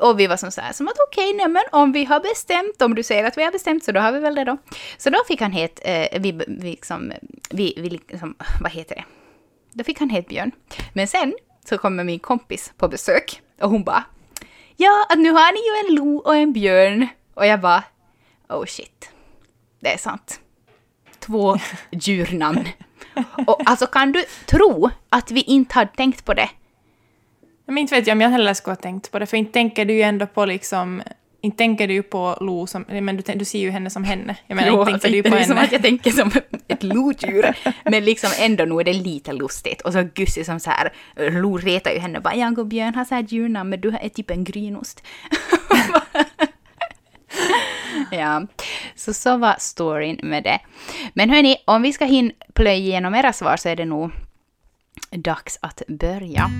Och 0.03 0.21
vi 0.21 0.27
var 0.27 0.37
som 0.37 0.51
så 0.51 0.61
här, 0.61 0.73
som 0.73 0.89
att 0.89 0.97
okej, 1.09 1.35
okay, 1.35 1.49
men 1.49 1.63
om 1.73 1.93
vi 1.93 2.05
har 2.05 2.21
bestämt, 2.21 2.83
om 2.83 2.95
du 2.95 3.03
säger 3.03 3.25
att 3.25 3.39
vi 3.39 3.45
har 3.45 3.53
bestämt 3.53 3.85
så 3.85 3.93
då 3.93 4.01
har 4.01 4.13
vi 4.13 4.19
väl 4.19 4.35
det 4.35 4.45
då. 4.45 4.59
Så 4.97 5.11
då 5.11 5.19
fick 5.29 5.41
han 5.41 5.53
het, 5.53 5.81
eh, 5.83 6.21
vi, 6.21 6.33
vi 6.33 6.71
liksom, 6.71 7.13
vi, 7.51 7.75
vi 7.77 7.91
liksom, 7.91 8.35
vad 8.61 8.73
heter 8.73 8.95
det? 8.95 9.05
Då 9.73 9.85
fick 9.85 10.01
han 10.01 10.11
het 10.11 10.29
Björn. 10.29 10.51
Men 10.93 11.09
sen 11.09 11.35
så 11.65 11.79
kommer 11.79 12.05
min 12.05 12.19
kompis 12.19 12.73
på 12.77 12.89
besök 12.89 13.41
och 13.61 13.71
hon 13.71 13.85
bara, 13.85 14.05
ja, 14.77 15.07
att 15.09 15.19
nu 15.19 15.31
har 15.31 15.53
ni 15.53 15.59
ju 15.59 15.89
en 15.89 15.95
lo 15.95 16.17
och 16.17 16.37
en 16.37 16.53
björn. 16.53 17.09
Och 17.35 17.47
jag 17.47 17.61
bara, 17.61 17.85
oh 18.49 18.65
shit, 18.65 19.11
det 19.81 19.95
är 19.95 19.99
sant. 19.99 20.41
Två 21.19 21.57
djurnamn. 21.91 22.69
Och 23.47 23.63
alltså 23.65 23.87
kan 23.87 24.13
du 24.13 24.25
tro 24.47 24.91
att 25.09 25.31
vi 25.31 25.41
inte 25.41 25.75
har 25.75 25.87
tänkt 25.87 26.25
på 26.25 26.35
det? 26.35 26.51
Men 27.67 27.79
inte 27.79 27.95
vet 27.95 28.07
jag 28.07 28.15
om 28.15 28.21
jag 28.21 28.31
heller 28.31 28.55
skulle 28.55 28.73
ha 28.73 28.81
tänkt 28.81 29.11
på 29.11 29.19
det, 29.19 29.27
för 29.27 29.37
inte 29.37 29.53
tänker 29.53 29.85
du 29.85 29.95
ju 29.95 30.03
ändå 30.03 30.27
på 30.27 30.45
liksom... 30.45 31.03
Inte 31.45 31.57
tänker 31.57 31.89
du 31.89 31.95
ju 31.95 32.03
på 32.03 32.37
Lo 32.41 32.67
som... 32.67 32.85
Men 32.89 33.17
du, 33.17 33.23
du 33.35 33.45
ser 33.45 33.59
ju 33.59 33.71
henne 33.71 33.91
som 33.91 34.05
henne. 34.05 34.37
Jag 34.47 34.57
menar, 34.57 34.69
Jo, 34.69 34.81
inte 34.81 34.91
tänker 34.91 35.09
du 35.09 35.17
ju 35.17 35.23
på 35.23 35.29
det 35.29 35.39
är 35.39 35.45
som 35.45 35.57
henne. 35.57 35.67
att 35.67 35.73
jag 35.73 35.83
tänker 35.83 36.11
som 36.11 36.31
ett 36.69 36.83
lodjur. 36.83 37.57
Men 37.85 38.05
liksom 38.05 38.31
ändå 38.41 38.65
nog 38.65 38.81
är 38.81 38.85
det 38.85 38.93
lite 38.93 39.33
lustigt. 39.33 39.81
Och 39.81 39.93
så 39.93 40.09
Gussi 40.15 40.45
som 40.45 40.61
så 40.61 40.71
här, 40.71 40.93
Lo 41.31 41.57
retar 41.57 41.91
ju 41.91 41.99
henne 41.99 42.21
bara 42.21 42.35
jag 42.35 42.59
och 42.59 42.67
Björn 42.67 42.95
har 42.95 43.05
så 43.05 43.15
här 43.15 43.23
djurnamn 43.23 43.71
men 43.71 43.81
du 43.81 43.89
är 43.89 44.09
typ 44.09 44.31
en 44.31 44.45
grynost. 44.45 45.03
ja, 48.11 48.47
så 48.97 49.15
så 49.15 49.37
var 49.37 49.57
storyn 49.59 50.21
med 50.23 50.45
det. 50.45 50.59
Men 51.15 51.31
hörni, 51.31 51.57
om 51.65 51.83
vi 51.83 51.93
ska 51.93 52.05
hinna 52.05 52.33
plöja 52.55 52.75
igenom 52.75 53.15
era 53.15 53.33
svar 53.33 53.57
så 53.57 53.69
är 53.69 53.77
det 53.77 53.85
nog 53.85 54.11
dags 55.11 55.59
att 55.63 55.83
börja. 55.89 56.51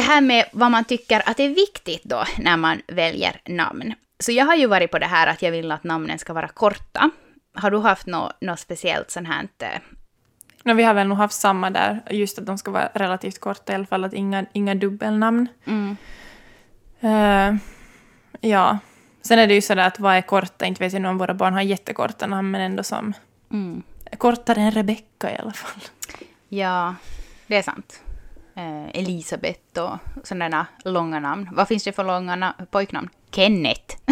Det 0.00 0.04
här 0.04 0.20
med 0.20 0.48
vad 0.52 0.70
man 0.70 0.84
tycker 0.84 1.22
att 1.26 1.40
är 1.40 1.48
viktigt 1.48 2.04
då 2.04 2.24
när 2.38 2.56
man 2.56 2.82
väljer 2.88 3.40
namn. 3.44 3.94
Så 4.18 4.32
jag 4.32 4.46
har 4.46 4.54
ju 4.54 4.66
varit 4.66 4.90
på 4.90 4.98
det 4.98 5.06
här 5.06 5.26
att 5.26 5.42
jag 5.42 5.50
vill 5.50 5.72
att 5.72 5.84
namnen 5.84 6.18
ska 6.18 6.32
vara 6.32 6.48
korta. 6.48 7.10
Har 7.54 7.70
du 7.70 7.78
haft 7.78 8.06
något 8.06 8.36
nå 8.40 8.56
speciellt 8.56 9.10
sånt 9.10 9.28
här? 9.28 9.40
Inte? 9.40 9.80
No, 10.64 10.74
vi 10.74 10.82
har 10.82 10.94
väl 10.94 11.08
nog 11.08 11.18
haft 11.18 11.34
samma 11.34 11.70
där, 11.70 12.00
just 12.10 12.38
att 12.38 12.46
de 12.46 12.58
ska 12.58 12.70
vara 12.70 12.90
relativt 12.94 13.38
korta 13.38 13.72
i 13.72 13.74
alla 13.74 13.86
fall, 13.86 14.04
att 14.04 14.12
inga, 14.12 14.46
inga 14.52 14.74
dubbelnamn. 14.74 15.48
Mm. 15.64 15.96
Eh, 17.00 17.60
ja. 18.50 18.78
Sen 19.22 19.38
är 19.38 19.46
det 19.46 19.54
ju 19.54 19.60
sådär 19.60 19.86
att 19.86 20.00
vad 20.00 20.14
är 20.14 20.22
korta, 20.22 20.66
inte 20.66 20.84
vet 20.84 20.92
jag 20.92 21.02
nu 21.02 21.08
om 21.08 21.18
våra 21.18 21.34
barn 21.34 21.54
har 21.54 21.62
jättekorta 21.62 22.26
namn, 22.26 22.50
men 22.50 22.60
ändå 22.60 22.82
som... 22.82 23.12
Mm. 23.52 23.82
Kortare 24.18 24.60
än 24.60 24.70
Rebecka 24.70 25.34
i 25.34 25.38
alla 25.38 25.52
fall. 25.52 25.82
Ja, 26.48 26.94
det 27.46 27.56
är 27.56 27.62
sant. 27.62 28.02
Eh, 28.56 28.88
Elisabeth 29.00 29.80
och 29.80 29.98
sådana 30.26 30.66
långa 30.84 31.20
namn. 31.20 31.48
Vad 31.52 31.68
finns 31.68 31.84
det 31.84 31.92
för 31.92 32.04
långa 32.04 32.36
na- 32.36 32.66
pojknamn? 32.66 33.08
Kenneth. 33.34 33.96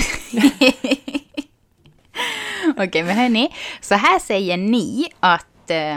Okej, 2.76 3.02
men 3.02 3.16
hörni. 3.16 3.54
Så 3.80 3.94
här 3.94 4.18
säger 4.18 4.56
ni 4.56 5.08
att 5.20 5.70
eh, 5.70 5.96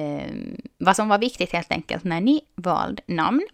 eh, 0.00 0.32
vad 0.78 0.96
som 0.96 1.08
var 1.08 1.18
viktigt 1.18 1.52
helt 1.52 1.72
enkelt 1.72 2.04
när 2.04 2.20
ni 2.20 2.40
valde 2.56 3.02
namn. 3.06 3.46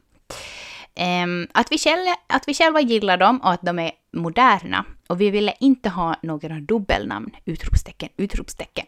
Ehm, 0.95 1.49
att, 1.55 1.73
vi 1.73 1.79
själva, 1.79 2.17
att 2.27 2.49
vi 2.49 2.55
själva 2.55 2.81
gillar 2.81 3.17
dem 3.17 3.39
och 3.41 3.53
att 3.53 3.63
de 3.63 3.79
är 3.79 3.91
moderna. 4.13 4.85
Och 5.07 5.21
vi 5.21 5.31
ville 5.31 5.55
inte 5.61 5.89
ha 5.89 6.17
några 6.23 6.61
dubbelnamn! 6.61 7.31
Utropstecken, 7.45 8.09
utropstecken. 8.17 8.87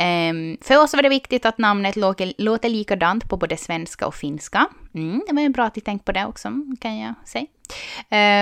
Um, 0.00 0.56
för 0.60 0.82
oss 0.82 0.94
var 0.94 1.02
det 1.02 1.08
viktigt 1.08 1.46
att 1.46 1.58
namnet 1.58 1.96
låter, 1.96 2.32
låter 2.38 2.68
likadant 2.68 3.28
på 3.28 3.36
både 3.36 3.56
svenska 3.56 4.06
och 4.06 4.14
finska. 4.14 4.66
Mm, 4.94 5.22
det 5.28 5.34
var 5.34 5.42
ju 5.42 5.48
bra 5.48 5.64
att 5.64 5.76
ni 5.76 5.82
tänkte 5.82 6.04
på 6.04 6.12
det 6.12 6.26
också, 6.26 6.52
kan 6.80 6.98
jag 6.98 7.14
säga. 7.24 7.46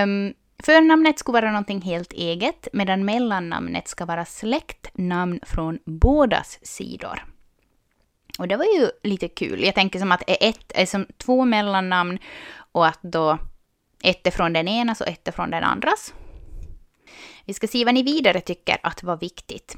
Um, 0.03 0.33
förnamnet 0.63 1.19
skulle 1.19 1.33
vara 1.33 1.51
någonting 1.51 1.81
helt 1.81 2.13
eget, 2.13 2.67
medan 2.73 3.05
mellannamnet 3.05 3.87
ska 3.87 4.05
vara 4.05 4.25
släktnamn 4.25 5.39
från 5.43 5.79
bådas 5.85 6.59
sidor. 6.61 7.25
Och 8.39 8.47
det 8.47 8.57
var 8.57 8.65
ju 8.65 8.89
lite 9.03 9.27
kul. 9.27 9.63
Jag 9.63 9.75
tänker 9.75 9.99
som 9.99 10.11
att 10.11 10.23
ett 10.27 10.71
är 10.75 10.85
som 10.85 11.05
två 11.17 11.45
mellannamn 11.45 12.19
och 12.71 12.87
att 12.87 12.99
då 13.01 13.37
ett 14.03 14.27
är 14.27 14.31
från 14.31 14.53
den 14.53 14.67
enas 14.67 15.01
och 15.01 15.07
ett 15.07 15.27
är 15.27 15.31
från 15.31 15.51
den 15.51 15.63
andras. 15.63 16.13
Vi 17.45 17.53
ska 17.53 17.67
se 17.67 17.85
vad 17.85 17.93
ni 17.93 18.03
vidare 18.03 18.41
tycker 18.41 18.77
att 18.83 19.03
var 19.03 19.17
viktigt. 19.17 19.77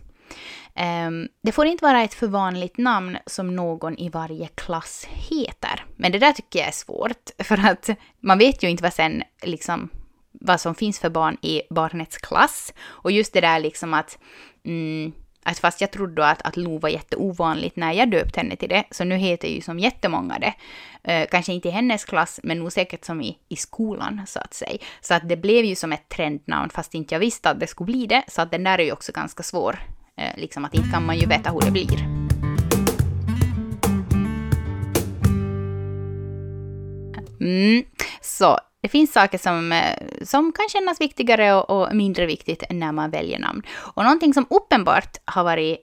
Ehm, 0.75 1.27
det 1.43 1.51
får 1.51 1.65
inte 1.65 1.85
vara 1.85 2.03
ett 2.03 2.13
för 2.13 2.27
vanligt 2.27 2.77
namn 2.77 3.17
som 3.25 3.55
någon 3.55 3.97
i 3.97 4.09
varje 4.09 4.47
klass 4.47 5.07
heter. 5.09 5.85
Men 5.95 6.11
det 6.11 6.19
där 6.19 6.31
tycker 6.31 6.59
jag 6.59 6.67
är 6.67 6.71
svårt, 6.71 7.29
för 7.39 7.65
att 7.65 7.89
man 8.19 8.37
vet 8.37 8.63
ju 8.63 8.69
inte 8.69 8.83
vad 8.83 8.93
sen 8.93 9.23
liksom 9.43 9.89
vad 10.41 10.61
som 10.61 10.75
finns 10.75 10.99
för 10.99 11.09
barn 11.09 11.37
i 11.41 11.61
barnets 11.69 12.17
klass. 12.17 12.73
Och 12.83 13.11
just 13.11 13.33
det 13.33 13.41
där 13.41 13.59
liksom 13.59 13.93
att, 13.93 14.19
mm, 14.65 15.13
att 15.43 15.59
fast 15.59 15.81
jag 15.81 15.91
trodde 15.91 16.27
att, 16.27 16.41
att 16.41 16.57
Lo 16.57 16.77
var 16.77 16.89
jätteovanligt 16.89 17.75
när 17.75 17.93
jag 17.93 18.11
döpte 18.11 18.39
henne 18.39 18.55
till 18.55 18.69
det, 18.69 18.83
så 18.91 19.03
nu 19.03 19.15
heter 19.15 19.47
ju 19.47 19.61
som 19.61 19.79
jättemånga 19.79 20.39
det. 20.39 20.53
Eh, 21.03 21.27
kanske 21.31 21.53
inte 21.53 21.67
i 21.67 21.71
hennes 21.71 22.05
klass, 22.05 22.39
men 22.43 22.59
nog 22.59 22.71
säkert 22.71 23.05
som 23.05 23.21
i, 23.21 23.37
i 23.49 23.55
skolan, 23.55 24.21
så 24.27 24.39
att 24.39 24.53
säga. 24.53 24.77
Så 25.01 25.13
att 25.13 25.29
det 25.29 25.37
blev 25.37 25.65
ju 25.65 25.75
som 25.75 25.91
ett 25.93 26.09
trendnamn, 26.09 26.69
fast 26.69 26.93
inte 26.93 27.15
jag 27.15 27.19
visste 27.19 27.49
att 27.49 27.59
det 27.59 27.67
skulle 27.67 27.85
bli 27.85 28.05
det. 28.05 28.23
Så 28.27 28.41
att 28.41 28.51
den 28.51 28.63
där 28.63 28.79
är 28.79 28.83
ju 28.83 28.91
också 28.91 29.11
ganska 29.11 29.43
svår. 29.43 29.79
Eh, 30.17 30.31
liksom 30.37 30.65
att 30.65 30.73
inte 30.73 30.89
kan 30.89 31.05
man 31.05 31.17
ju 31.17 31.27
veta 31.27 31.51
hur 31.51 31.61
det 31.61 31.71
blir. 31.71 31.99
Mm. 37.41 37.83
Så 38.21 38.59
det 38.81 38.89
finns 38.89 39.13
saker 39.13 39.37
som, 39.37 39.71
eh, 39.71 39.97
som 40.21 40.51
kan 40.51 40.69
kännas 40.69 41.01
viktigare 41.01 41.53
och, 41.53 41.69
och 41.69 41.95
mindre 41.95 42.25
viktigt 42.25 42.63
när 42.69 42.91
man 42.91 43.11
väljer 43.11 43.39
namn. 43.39 43.61
Och 43.69 44.03
någonting 44.03 44.33
som 44.33 44.45
uppenbart 44.49 45.17
har 45.25 45.43
varit 45.43 45.79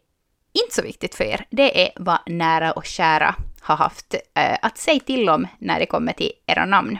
inte 0.52 0.74
så 0.74 0.82
viktigt 0.82 1.14
för 1.14 1.24
er, 1.24 1.46
det 1.50 1.86
är 1.86 1.92
vad 1.96 2.18
nära 2.26 2.72
och 2.72 2.84
kära 2.84 3.34
har 3.60 3.76
haft 3.76 4.14
eh, 4.14 4.56
att 4.62 4.78
säga 4.78 5.00
till 5.00 5.28
om 5.28 5.46
när 5.58 5.78
det 5.78 5.86
kommer 5.86 6.12
till 6.12 6.32
era 6.46 6.66
namn. 6.66 6.98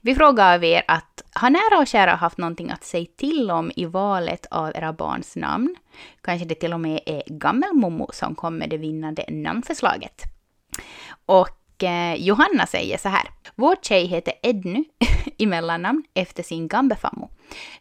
Vi 0.00 0.14
frågar 0.14 0.54
av 0.54 0.64
er 0.64 0.82
att 0.88 1.22
har 1.32 1.50
nära 1.50 1.80
och 1.80 1.86
kära 1.86 2.14
haft 2.14 2.38
någonting 2.38 2.70
att 2.70 2.84
säga 2.84 3.06
till 3.16 3.50
om 3.50 3.72
i 3.76 3.84
valet 3.84 4.46
av 4.50 4.72
era 4.74 4.92
barns 4.92 5.36
namn? 5.36 5.76
Kanske 6.20 6.46
det 6.46 6.54
till 6.54 6.72
och 6.72 6.80
med 6.80 7.00
är 7.06 7.22
gammelmommo 7.26 8.10
som 8.12 8.34
kom 8.34 8.58
med 8.58 8.70
det 8.70 8.76
vinnande 8.76 9.24
namnförslaget. 9.28 10.22
Och 11.26 11.84
eh, 11.84 12.14
Johanna 12.14 12.66
säger 12.66 12.98
så 12.98 13.08
här. 13.08 13.30
Vår 13.54 13.76
tjej 13.82 14.06
heter 14.06 14.34
Edny 14.42 14.84
i 15.36 15.46
mellannamn 15.46 16.04
efter 16.14 16.42
sin 16.42 16.68
gambefammo. 16.68 17.30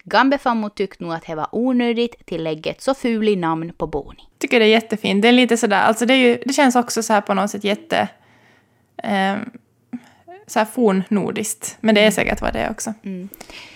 Gambefammo 0.04 0.70
tyckte 0.70 1.04
nog 1.04 1.14
att 1.14 1.26
det 1.26 1.36
var 1.36 1.48
onödigt 1.52 2.26
tillägget 2.26 2.82
så 2.82 2.94
ful 2.94 3.30
i 3.30 3.36
namn 3.36 3.74
på 3.74 3.88
Boni. 3.88 4.24
tycker 4.38 4.60
det 4.60 4.66
är 4.66 4.70
jättefint. 4.70 5.22
Det 5.22 5.28
är 5.28 5.32
lite 5.32 5.58
sådär, 5.58 5.82
alltså 5.82 6.06
det, 6.06 6.14
är 6.14 6.18
ju, 6.18 6.42
det 6.46 6.54
känns 6.54 6.76
också 6.76 7.04
så 7.04 7.14
här 7.14 7.22
på 7.22 7.34
något 7.34 7.52
sätt 7.52 7.64
jätte... 7.64 8.10
Eh, 9.04 9.36
så 10.48 10.60
här 10.60 10.66
fornnordiskt. 10.66 11.78
Men 11.82 11.96
det 11.96 12.02
är 12.02 12.12
säkert 12.12 12.42
vad 12.42 12.54
det 12.54 12.60
är 12.60 12.72
också. 12.72 12.94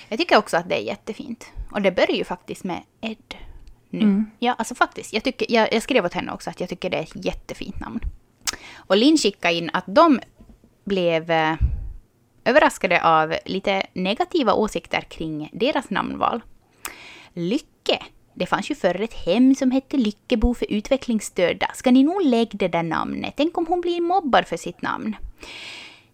Jag 0.10 0.19
tycker 0.19 0.38
också 0.38 0.57
att 0.57 0.69
det 0.69 0.75
är 0.75 0.84
jättefint. 0.84 1.51
Och 1.71 1.81
det 1.81 1.91
börjar 1.91 2.17
ju 2.17 2.23
faktiskt 2.23 2.63
med 2.63 2.81
Ed 3.01 3.36
nu. 3.89 4.25
Ja, 4.39 4.55
alltså 4.57 4.75
faktiskt. 4.75 5.13
Jag, 5.13 5.23
tycker, 5.23 5.51
jag, 5.51 5.73
jag 5.73 5.84
skrev 5.84 6.05
åt 6.05 6.13
henne 6.13 6.31
också 6.31 6.49
att 6.49 6.60
jag 6.60 6.69
tycker 6.69 6.89
det 6.89 6.97
är 6.97 7.01
ett 7.01 7.25
jättefint 7.25 7.79
namn. 7.79 7.99
Och 8.75 8.97
Linn 8.97 9.17
skickade 9.17 9.53
in 9.53 9.69
att 9.73 9.84
de 9.88 10.19
blev 10.84 11.31
eh, 11.31 11.55
överraskade 12.45 13.03
av 13.03 13.36
lite 13.45 13.86
negativa 13.93 14.53
åsikter 14.53 15.01
kring 15.01 15.49
deras 15.53 15.89
namnval. 15.89 16.41
Lycke. 17.34 18.03
Det 18.34 18.45
fanns 18.45 18.71
ju 18.71 18.75
förr 18.75 19.01
ett 19.01 19.13
hem 19.13 19.55
som 19.55 19.71
hette 19.71 19.97
Lyckebo 19.97 20.53
för 20.53 20.71
utvecklingsstörda. 20.71 21.71
Ska 21.75 21.91
ni 21.91 22.03
nog 22.03 22.25
lägga 22.25 22.49
det 22.51 22.67
där 22.67 22.84
namnet? 22.84 23.34
Tänk 23.38 23.57
om 23.57 23.65
hon 23.67 23.81
blir 23.81 24.01
mobbad 24.01 24.47
för 24.47 24.57
sitt 24.57 24.81
namn. 24.81 25.15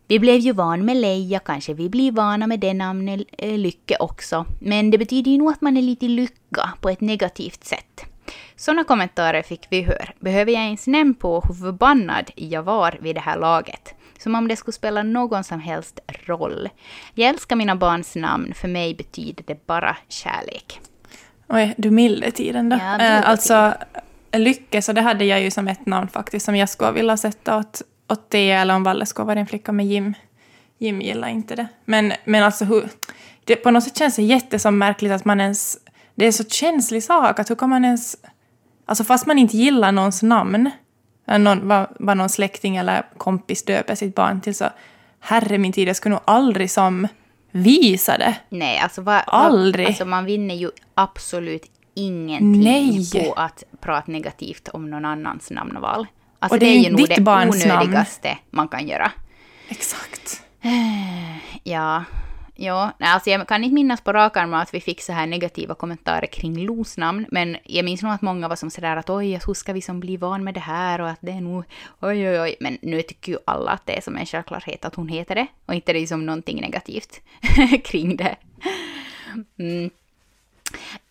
Vi 0.10 0.20
blev 0.20 0.40
ju 0.40 0.52
van 0.52 0.86
med 0.86 0.98
Leia, 0.98 1.40
kanske 1.40 1.74
vi 1.74 1.90
blir 1.90 2.12
vana 2.12 2.48
med 2.48 2.60
det 2.60 2.74
namnet 2.74 3.22
eh, 3.38 3.58
Lycke 3.58 3.98
också. 4.00 4.46
Men 4.60 4.92
det 4.92 4.98
betyder 4.98 5.32
ju 5.32 5.38
nog 5.38 5.52
att 5.52 5.62
man 5.62 5.78
är 5.78 5.82
lite 5.82 6.06
lycka 6.06 6.70
på 6.82 6.90
ett 6.90 7.02
negativt 7.02 7.64
sätt. 7.64 8.06
Sådana 8.56 8.84
kommentarer 8.84 9.42
fick 9.42 9.68
vi 9.70 9.82
höra. 9.82 10.10
Behöver 10.20 10.52
jag 10.52 10.64
ens 10.64 10.88
nämna 10.88 11.14
på 11.14 11.44
hur 11.48 11.54
förbannad 11.54 12.32
jag 12.36 12.64
var 12.64 12.98
vid 13.02 13.16
det 13.16 13.22
här 13.22 13.38
laget? 13.38 13.94
Som 14.20 14.36
om 14.36 14.48
det 14.48 14.56
skulle 14.56 14.74
spela 14.74 15.04
någon 15.04 15.44
som 15.44 15.60
helst 15.60 16.00
roll. 16.26 16.70
Jag 17.14 17.30
älskar 17.30 17.56
mina 17.56 17.76
barns 17.76 18.16
namn, 18.16 18.54
för 18.54 18.68
mig 18.68 18.96
betyder 18.96 19.44
det 19.48 19.68
bara 19.68 19.98
kärlek. 20.08 20.80
Oj, 21.50 21.74
du 21.78 21.92
milde 21.92 22.32
tiden 22.32 22.70
då. 22.70 22.76
Ja, 22.76 23.00
eh, 23.00 23.30
alltså, 23.30 23.74
Lycke, 24.32 24.82
så 24.82 24.94
det 24.94 25.02
hade 25.02 25.26
jag 25.26 25.42
ju 25.42 25.52
som 25.52 25.68
ett 25.68 25.86
namn 25.86 26.08
faktiskt, 26.08 26.46
som 26.46 26.56
jag 26.56 26.70
skulle 26.70 26.92
vilja 26.92 27.18
sätta 27.18 27.58
åt, 27.58 27.82
åt 28.10 28.30
det, 28.30 28.52
eller 28.52 28.76
om 28.76 28.84
Valle 28.84 29.06
skulle 29.06 29.26
vara 29.26 29.40
en 29.40 29.48
flicka 29.48 29.72
med 29.72 29.86
Jim. 29.86 30.14
Jim 30.78 31.02
gillar 31.02 31.28
inte 31.28 31.56
det. 31.56 31.68
Men, 31.86 32.14
men 32.26 32.44
alltså, 32.44 32.66
hur, 32.66 32.90
det, 33.44 33.56
på 33.56 33.72
något 33.72 33.84
sätt 33.84 33.98
känns 33.98 34.16
det 34.16 34.24
jättesom 34.24 34.78
märkligt 34.78 35.12
att 35.12 35.26
man 35.26 35.42
ens... 35.42 35.78
Det 36.16 36.26
är 36.26 36.32
så 36.32 36.44
känslig 36.44 37.04
sak, 37.04 37.40
att 37.40 37.50
hur 37.50 37.56
kan 37.56 37.70
man 37.70 37.86
ens... 37.86 38.16
Alltså 38.86 39.04
fast 39.04 39.26
man 39.26 39.40
inte 39.40 39.58
gillar 39.58 39.92
någons 39.92 40.24
namn, 40.24 40.72
eh, 41.28 41.40
någon, 41.40 41.68
vad, 41.68 41.88
vad 42.00 42.18
någon 42.18 42.30
släkting 42.30 42.78
eller 42.78 43.06
kompis 43.18 43.64
döper 43.64 43.96
sitt 43.96 44.16
barn 44.16 44.42
till, 44.42 44.56
så 44.56 44.66
herre 45.20 45.58
min 45.58 45.74
tid, 45.74 45.88
jag 45.88 45.96
skulle 45.96 46.16
nog 46.16 46.24
aldrig 46.26 46.72
som 46.72 47.08
visa 47.52 48.18
det. 48.18 48.36
Nej, 48.50 48.80
alltså, 48.80 49.02
vad, 49.02 49.22
Aldrig. 49.28 49.88
Alltså 49.88 50.06
man 50.06 50.26
vinner 50.26 50.56
ju 50.56 50.72
absolut 50.94 51.72
ingenting 51.94 52.62
Nej. 52.62 53.26
på 53.26 53.34
att 53.34 53.64
prata 53.80 54.12
negativt 54.12 54.68
om 54.68 54.90
någon 54.90 55.06
annans 55.06 55.52
namnval. 55.52 56.08
Alltså 56.40 56.56
Och 56.56 56.60
det 56.60 56.66
är 56.66 56.80
ju 56.80 56.90
nog 56.90 57.10
det 57.10 57.22
barns 57.22 57.66
namn. 57.66 57.82
onödigaste 57.82 58.38
man 58.50 58.68
kan 58.68 58.88
göra. 58.88 59.12
Exakt. 59.70 60.44
Ja, 61.64 62.04
ja. 62.56 62.92
Alltså 63.00 63.30
jag 63.30 63.48
kan 63.48 63.64
inte 63.64 63.74
minnas 63.74 64.02
på 64.02 64.14
rak 64.14 64.38
arm 64.38 64.54
att 64.54 64.74
vi 64.74 64.82
fick 64.82 65.02
så 65.02 65.14
här 65.14 65.28
negativa 65.28 65.76
kommentarer 65.76 66.28
kring 66.28 66.66
Los 66.66 66.98
namn, 66.98 67.26
men 67.32 67.58
jag 67.64 67.86
minns 67.86 68.02
nog 68.02 68.12
att 68.12 68.22
många 68.22 68.48
var 68.48 68.56
som 68.56 68.70
sådär 68.70 68.98
att 68.98 69.10
oj, 69.10 69.40
hur 69.48 69.54
ska 69.54 69.74
vi 69.74 69.82
som 69.82 70.00
bli 70.00 70.18
van 70.18 70.44
med 70.44 70.54
det 70.54 70.60
här 70.60 71.02
och 71.02 71.10
att 71.10 71.20
det 71.22 71.32
är 71.32 71.42
nog 71.42 71.64
oj, 72.00 72.30
oj, 72.30 72.40
oj. 72.42 72.56
Men 72.60 72.78
nu 72.82 73.02
tycker 73.02 73.32
ju 73.32 73.38
alla 73.46 73.72
att 73.72 73.86
det 73.86 73.98
är 73.98 74.02
som 74.02 74.18
en 74.18 74.26
självklarhet 74.26 74.86
att 74.86 74.96
hon 74.96 75.08
heter 75.08 75.36
det 75.36 75.48
och 75.66 75.74
inte 75.74 75.94
det 75.94 76.00
är 76.00 76.08
som 76.08 76.26
någonting 76.26 76.62
negativt 76.62 77.22
kring 77.84 78.16
det. 78.18 78.36
Mm. 79.60 79.90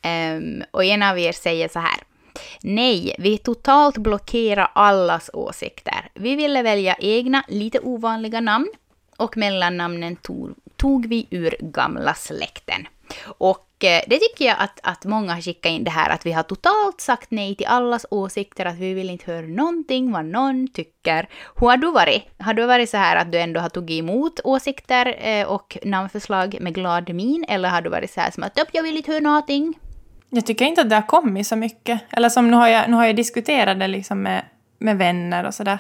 Ehm, 0.03 0.63
och 0.71 0.85
en 0.85 1.03
av 1.03 1.19
er 1.19 1.33
säger 1.33 1.69
så 1.69 1.79
här. 1.79 2.01
Nej, 2.63 3.15
vi 3.19 3.39
totalt 3.39 3.99
blockerar 3.99 4.71
allas 4.75 5.31
åsikter. 5.33 6.09
Vi 6.15 6.37
ville 6.37 6.63
välja 6.63 6.97
egna, 6.99 7.45
lite 7.49 7.81
ovanliga 7.81 8.41
namn 8.41 8.69
och 9.17 9.37
mellannamnen 9.37 10.17
tog, 10.17 10.55
tog 10.77 11.07
vi 11.07 11.27
ur 11.31 11.57
gamla 11.61 12.15
släkten. 12.15 12.87
Och 13.25 13.85
eh, 13.85 14.03
det 14.07 14.19
tycker 14.19 14.45
jag 14.45 14.57
att, 14.59 14.81
att 14.83 15.05
många 15.05 15.35
har 15.35 15.41
skickat 15.41 15.71
in 15.71 15.85
det 15.85 15.91
här 15.91 16.11
att 16.11 16.27
vi 16.27 16.33
har 16.33 16.43
totalt 16.43 17.01
sagt 17.01 17.31
nej 17.31 17.55
till 17.55 17.67
allas 17.67 18.07
åsikter, 18.11 18.67
att 18.67 18.79
vi 18.79 18.95
vill 18.95 19.11
inte 19.11 19.33
höra 19.33 19.47
någonting 19.47 20.13
vad 20.13 20.25
någon 20.25 20.69
tycker. 20.69 21.29
Hur 21.57 21.67
har 21.67 21.77
du 21.77 21.91
varit? 21.91 22.23
Har 22.39 22.55
du 22.55 22.67
varit 22.67 22.91
så 22.91 22.97
här 22.97 23.17
att 23.17 23.33
du 23.33 23.39
ändå 23.39 23.61
har 23.61 23.69
tagit 23.69 23.99
emot 23.99 24.41
åsikter 24.45 25.17
eh, 25.19 25.47
och 25.47 25.79
namnförslag 25.85 26.57
med 26.61 26.75
glad 26.75 27.15
min, 27.15 27.45
eller 27.49 27.69
har 27.69 27.81
du 27.81 27.91
varit 27.91 28.11
så 28.11 28.21
här 28.21 28.31
som 28.31 28.43
att 28.43 28.71
jag 28.73 28.83
vill 28.83 28.97
inte 28.97 29.13
höra 29.13 29.21
någonting? 29.21 29.75
Jag 30.31 30.47
tycker 30.47 30.65
inte 30.65 30.81
att 30.81 30.89
det 30.89 30.95
har 30.95 31.07
kommit 31.07 31.47
så 31.47 31.57
mycket. 31.57 32.01
Eller 32.11 32.29
som 32.29 32.51
nu 32.51 32.57
har 32.57 32.69
jag, 32.69 32.91
nu 32.91 32.97
har 32.97 33.07
jag 33.07 33.17
diskuterat 33.17 33.79
det 33.79 33.89
liksom 33.89 34.23
med, 34.23 34.45
med 34.79 34.99
vänner 34.99 35.45
och 35.45 35.55
sådär. 35.55 35.79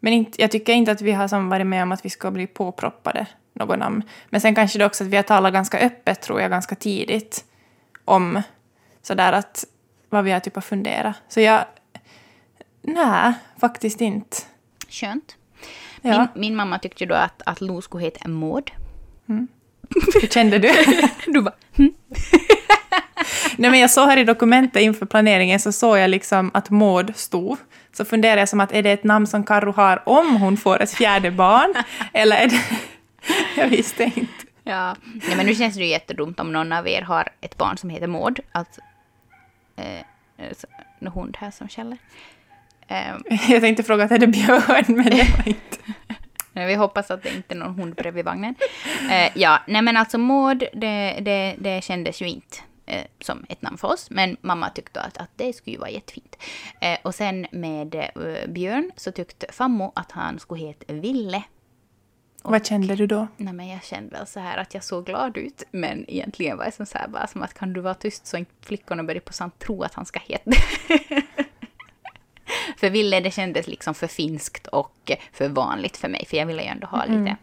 Men 0.00 0.12
inte, 0.12 0.42
jag 0.42 0.50
tycker 0.50 0.72
inte 0.72 0.92
att 0.92 1.00
vi 1.00 1.12
har 1.12 1.28
som 1.28 1.48
varit 1.48 1.66
med 1.66 1.82
om 1.82 1.92
att 1.92 2.04
vi 2.04 2.10
ska 2.10 2.30
bli 2.30 2.46
påproppade 2.46 3.26
något 3.52 3.78
namn. 3.78 4.02
Men 4.30 4.40
sen 4.40 4.54
kanske 4.54 4.78
det 4.78 4.86
också 4.86 5.04
att 5.04 5.10
vi 5.10 5.16
har 5.16 5.22
talat 5.22 5.52
ganska 5.52 5.78
öppet, 5.78 6.22
tror 6.22 6.40
jag, 6.40 6.50
ganska 6.50 6.74
tidigt 6.74 7.44
om 8.04 8.42
sådär 9.02 9.32
att 9.32 9.64
vad 10.08 10.24
vi 10.24 10.32
har 10.32 10.40
typ 10.40 10.54
har 10.54 10.62
funderat. 10.62 11.16
Så 11.28 11.40
jag... 11.40 11.64
Nej, 12.82 13.32
faktiskt 13.58 14.00
inte. 14.00 14.36
Skönt. 14.88 15.36
Ja. 16.02 16.18
Min, 16.18 16.40
min 16.40 16.56
mamma 16.56 16.78
tyckte 16.78 17.06
då 17.06 17.14
att, 17.14 17.42
att 17.46 17.60
Lo 17.60 17.82
skulle 17.82 18.04
heta 18.04 18.28
Maud. 18.28 18.70
Hur 20.20 20.28
kände 20.28 20.58
du? 20.58 20.72
Du 21.26 21.42
bara, 21.42 21.54
Nej, 23.56 23.70
men 23.70 23.80
jag 23.80 23.90
såg 23.90 24.08
här 24.08 24.16
i 24.16 24.24
dokumentet 24.24 24.82
inför 24.82 25.06
planeringen 25.06 25.60
så 25.60 25.72
såg 25.72 25.98
jag 25.98 26.10
liksom 26.10 26.50
att 26.54 26.70
Maud 26.70 27.16
stod. 27.16 27.58
Så 27.92 28.04
funderade 28.04 28.40
jag 28.40 28.48
som 28.48 28.60
att 28.60 28.72
är 28.72 28.82
det 28.82 28.90
ett 28.92 29.04
namn 29.04 29.26
som 29.26 29.44
Karo 29.44 29.72
har 29.72 30.08
om 30.08 30.36
hon 30.36 30.56
får 30.56 30.82
ett 30.82 30.90
fjärde 30.94 31.30
barn? 31.30 31.74
Eller 32.12 32.36
är 32.36 32.46
det... 32.48 32.60
Jag 33.56 33.68
visste 33.68 34.04
inte. 34.04 34.28
Ja, 34.64 34.96
nej, 35.28 35.36
men 35.36 35.46
nu 35.46 35.54
känns 35.54 35.74
det 35.74 35.80
ju 35.80 35.86
jättedumt 35.86 36.40
om 36.40 36.52
någon 36.52 36.72
av 36.72 36.88
er 36.88 37.02
har 37.02 37.28
ett 37.40 37.56
barn 37.56 37.76
som 37.78 37.90
heter 37.90 38.06
Maud. 38.06 38.40
Att, 38.52 38.78
eh, 39.76 40.52
så- 40.56 40.66
en 41.00 41.08
hund 41.08 41.36
här 41.40 41.50
som 41.50 41.68
skäller. 41.68 41.98
Eh, 42.88 43.14
Jag 43.48 43.60
tänkte 43.62 43.82
fråga 43.82 44.04
att 44.04 44.10
är 44.12 44.18
det 44.18 44.26
björn, 44.26 44.84
men 44.88 45.04
det 45.04 45.26
var 45.38 45.48
inte. 45.48 45.78
vi 46.66 46.74
hoppas 46.74 47.10
att 47.10 47.22
det 47.22 47.34
inte 47.34 47.54
är 47.54 47.58
någon 47.58 47.74
hund 47.78 47.94
bredvid 47.94 48.24
vagnen. 48.24 48.54
Eh, 49.10 49.30
ja, 49.34 49.58
nej 49.66 49.82
men 49.82 49.96
alltså 49.96 50.18
Maud, 50.18 50.64
det, 50.74 51.18
det, 51.20 51.54
det 51.58 51.84
kändes 51.84 52.22
ju 52.22 52.28
inte 52.28 52.56
eh, 52.86 53.04
som 53.20 53.44
ett 53.48 53.62
namn 53.62 53.78
för 53.78 53.88
oss. 53.88 54.10
Men 54.10 54.36
mamma 54.40 54.70
tyckte 54.70 55.00
att, 55.00 55.18
att 55.18 55.30
det 55.36 55.52
skulle 55.52 55.74
ju 55.74 55.80
vara 55.80 55.90
jättefint. 55.90 56.36
Eh, 56.80 56.98
och 57.02 57.14
sen 57.14 57.46
med 57.52 57.94
eh, 57.94 58.48
Björn 58.48 58.90
så 58.96 59.12
tyckte 59.12 59.46
Fammo 59.52 59.92
att 59.94 60.12
han 60.12 60.38
skulle 60.38 60.60
heta 60.60 60.92
Ville. 60.92 61.42
Vad 62.42 62.66
kände 62.66 62.96
du 62.96 63.06
då? 63.06 63.26
Nej, 63.36 63.54
men 63.54 63.68
jag 63.68 63.84
kände 63.84 64.16
väl 64.16 64.26
så 64.26 64.40
här 64.40 64.58
att 64.58 64.74
jag 64.74 64.84
såg 64.84 65.06
glad 65.06 65.36
ut, 65.36 65.62
men 65.70 66.10
egentligen 66.10 66.56
var 66.56 66.64
det 66.64 66.72
som 66.72 66.86
så 66.86 66.98
här 66.98 67.08
bara 67.08 67.26
som 67.26 67.42
att 67.42 67.54
kan 67.54 67.72
du 67.72 67.80
vara 67.80 67.94
tyst 67.94 68.26
så 68.26 68.36
inte 68.36 68.52
flickorna 68.60 69.04
börjar 69.04 69.20
på 69.20 69.32
sant 69.32 69.58
tro 69.58 69.82
att 69.82 69.94
han 69.94 70.06
ska 70.06 70.20
heta 70.20 70.50
För 72.76 72.90
Ville, 72.90 73.20
det 73.20 73.30
kändes 73.30 73.66
liksom 73.66 73.94
för 73.94 74.06
finskt 74.06 74.66
och 74.66 75.10
för 75.32 75.48
vanligt 75.48 75.96
för 75.96 76.08
mig, 76.08 76.26
för 76.26 76.36
jag 76.36 76.46
ville 76.46 76.62
ju 76.62 76.68
ändå 76.68 76.86
ha 76.86 77.04
lite 77.04 77.36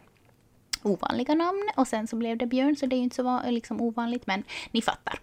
ovanliga 0.82 1.34
namn 1.34 1.70
och 1.76 1.88
sen 1.88 2.06
så 2.06 2.16
blev 2.16 2.36
det 2.36 2.46
Björn, 2.46 2.76
så 2.76 2.86
det 2.86 2.96
är 2.96 2.98
ju 2.98 3.04
inte 3.04 3.16
så 3.16 3.42
liksom 3.46 3.80
ovanligt, 3.80 4.26
men 4.26 4.44
ni 4.70 4.82
fattar. 4.82 5.18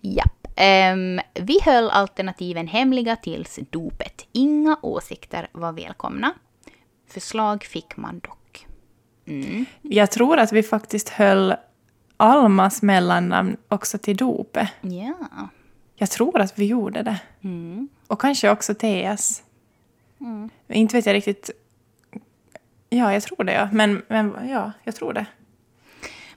Japp. 0.00 0.46
Ehm, 0.56 1.20
vi 1.34 1.60
höll 1.64 1.90
alternativen 1.90 2.66
hemliga 2.66 3.16
tills 3.16 3.58
dopet. 3.70 4.26
Inga 4.32 4.78
åsikter 4.82 5.48
var 5.52 5.72
välkomna. 5.72 6.34
Förslag 7.08 7.64
fick 7.64 7.96
man 7.96 8.18
dock. 8.18 8.66
Mm. 9.26 9.64
Jag 9.82 10.10
tror 10.10 10.38
att 10.38 10.52
vi 10.52 10.62
faktiskt 10.62 11.08
höll 11.08 11.54
Almas 12.16 12.82
mellannamn 12.82 13.56
också 13.68 13.98
till 13.98 14.16
dopet. 14.16 14.68
Ja. 14.80 15.48
Jag 15.96 16.10
tror 16.10 16.40
att 16.40 16.58
vi 16.58 16.66
gjorde 16.66 17.02
det. 17.02 17.20
Mm. 17.44 17.88
Och 18.06 18.20
kanske 18.20 18.50
också 18.50 18.74
Teas. 18.74 19.42
Inte 20.68 20.96
vet 20.96 21.06
jag 21.06 21.14
riktigt. 21.14 21.50
Ja, 22.88 23.12
jag 23.12 23.22
tror 23.22 23.44
det. 23.44 23.52
Ja. 23.52 23.68
Men, 23.72 24.02
men 24.08 24.48
ja, 24.48 24.72
jag 24.84 24.94
tror 24.94 25.12
det. 25.12 25.26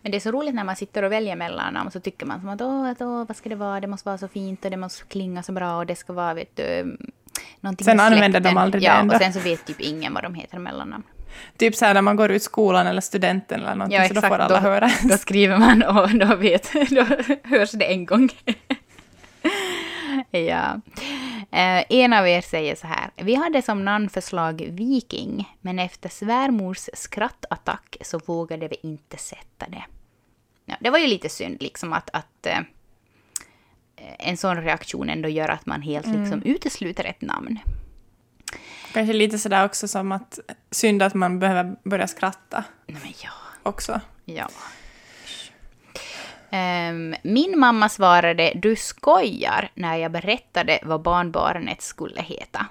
Men 0.01 0.11
det 0.11 0.17
är 0.17 0.19
så 0.19 0.31
roligt 0.31 0.55
när 0.55 0.63
man 0.63 0.75
sitter 0.75 1.03
och 1.03 1.11
väljer 1.11 1.35
mellannamn 1.35 1.91
så 1.91 1.99
tycker 1.99 2.25
man 2.25 2.39
som 2.39 2.49
att 2.49 2.61
åh, 2.61 2.89
att, 2.89 3.01
åh, 3.01 3.25
vad 3.27 3.37
ska 3.37 3.49
det 3.49 3.55
vara, 3.55 3.79
det 3.79 3.87
måste 3.87 4.09
vara 4.09 4.17
så 4.17 4.27
fint 4.27 4.65
och 4.65 4.71
det 4.71 4.77
måste 4.77 5.03
klinga 5.03 5.43
så 5.43 5.51
bra 5.51 5.77
och 5.77 5.85
det 5.85 5.95
ska 5.95 6.13
vara, 6.13 6.33
vet 6.33 6.55
du, 6.55 6.97
någonting 7.59 7.85
Sen 7.85 7.99
använder 7.99 8.39
de 8.39 8.57
aldrig 8.57 8.83
det 8.83 8.87
Ja, 8.87 8.93
ändå. 8.93 9.15
och 9.15 9.21
sen 9.21 9.33
så 9.33 9.39
vet 9.39 9.65
typ 9.65 9.81
ingen 9.81 10.13
vad 10.13 10.23
de 10.23 10.35
heter 10.35 10.59
mellannamn. 10.59 11.03
Typ 11.57 11.75
så 11.75 11.85
här 11.85 11.93
när 11.93 12.01
man 12.01 12.15
går 12.15 12.31
ut 12.31 12.43
skolan 12.43 12.87
eller 12.87 13.01
studenten 13.01 13.59
eller 13.61 13.75
någonting, 13.75 14.07
så 14.07 14.13
då 14.13 14.21
får 14.21 14.39
alla 14.39 14.47
då, 14.47 14.55
höra. 14.55 14.91
Då 15.03 15.17
skriver 15.17 15.57
man 15.57 15.83
och 15.97 16.09
då 16.09 16.35
vet, 16.35 16.71
då 16.89 17.05
hörs 17.43 17.71
det 17.71 17.85
en 17.85 18.05
gång. 18.05 18.29
ja. 20.31 20.81
Eh, 21.51 21.83
en 21.89 22.13
av 22.13 22.27
er 22.27 22.41
säger 22.41 22.75
så 22.75 22.87
här. 22.87 23.11
Vi 23.15 23.35
hade 23.35 23.61
som 23.61 23.85
namnförslag 23.85 24.67
Viking, 24.71 25.57
men 25.61 25.79
efter 25.79 26.09
svärmors 26.09 26.89
skrattattack 26.93 27.97
så 28.01 28.19
vågade 28.19 28.67
vi 28.67 28.77
inte 28.83 29.17
sätta 29.17 29.65
det. 29.69 29.83
Ja, 30.65 30.75
det 30.79 30.89
var 30.89 30.99
ju 30.99 31.07
lite 31.07 31.29
synd 31.29 31.61
liksom 31.61 31.93
att, 31.93 32.09
att 32.13 32.45
eh, 32.45 32.59
en 34.19 34.37
sån 34.37 34.61
reaktion 34.61 35.09
ändå 35.09 35.29
gör 35.29 35.49
att 35.49 35.65
man 35.65 35.81
helt 35.81 36.07
liksom 36.07 36.43
utesluter 36.43 37.03
ett 37.03 37.21
namn. 37.21 37.59
Kanske 38.93 39.13
lite 39.13 39.39
sådär 39.39 39.65
också 39.65 39.87
som 39.87 40.11
att 40.11 40.39
synd 40.71 41.03
att 41.03 41.13
man 41.13 41.39
behöver 41.39 41.75
börja 41.83 42.07
skratta 42.07 42.63
Nej, 42.87 43.01
men 43.03 43.13
ja. 43.23 43.31
också. 43.63 44.01
Ja. 44.25 44.49
Ehm, 46.51 47.15
min 47.23 47.59
mamma 47.59 47.89
svarade 47.89 48.51
du 48.55 48.75
skojar 48.75 49.69
när 49.73 49.95
jag 49.95 50.11
berättade 50.11 50.79
vad 50.83 51.01
barnbarnet 51.01 51.81
skulle 51.81 52.21
heta. 52.21 52.65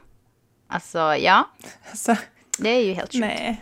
Alltså 0.69 0.99
ja, 0.99 1.49
Så, 1.95 2.17
det 2.59 2.69
är 2.69 2.85
ju 2.85 2.93
helt 2.93 3.13
sjukt. 3.13 3.21
nej. 3.21 3.61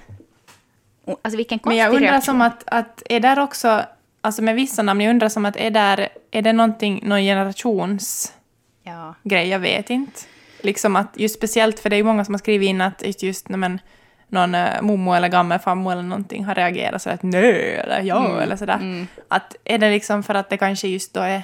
Alltså 1.23 1.37
vilken 1.37 1.57
Men 1.57 1.59
konstig 1.59 1.79
jag 1.81 1.89
undrar 1.89 2.01
reaktion. 2.01 2.23
som 2.23 2.41
att, 2.41 2.63
att 2.67 3.03
är 3.09 3.21
där 3.21 3.39
också, 3.39 3.85
alltså 4.21 4.43
med 4.43 4.55
vissa 4.55 4.83
namn, 4.83 5.01
jag 5.01 5.11
undrar 5.11 5.29
som 5.29 5.45
att 5.47 5.57
är 5.57 5.71
där, 5.71 6.09
är 6.31 6.43
det 6.43 6.53
någonting, 6.53 7.01
någon 7.05 7.21
generationsgrej, 7.21 8.35
Ja. 8.83 9.15
jag 9.43 9.59
vet 9.59 9.91
inte. 9.91 10.21
Liksom 10.63 10.97
att, 10.97 11.09
just 11.17 11.35
speciellt 11.35 11.81
för 11.81 11.91
det 11.91 11.97
är 11.97 11.99
ju 11.99 12.05
många 12.05 12.25
som 12.25 12.35
har 12.35 12.39
skrivit 12.39 12.69
in 12.69 12.81
att 12.81 13.03
just, 13.07 13.23
just 13.23 13.49
nej, 13.49 13.59
men, 13.59 13.81
någon 14.29 14.55
uh, 14.55 14.83
mommo 14.83 15.13
eller 15.13 15.29
gammelfarmor 15.29 15.93
eller 15.93 16.03
någonting 16.03 16.45
har 16.45 16.55
reagerat 16.55 17.03
så 17.03 17.11
att 17.11 17.23
nej 17.23 17.75
eller 17.75 18.03
ja 18.03 18.27
Mm, 18.27 18.39
eller 18.39 18.57
sådär. 18.57 19.07
Att 19.29 19.57
är 19.65 19.79
det 19.79 19.91
liksom 19.91 20.23
för 20.23 20.35
att 20.35 20.51
det 20.51 20.57
kanske 20.57 20.89
just 20.89 21.15
då 21.15 21.21
är 21.21 21.43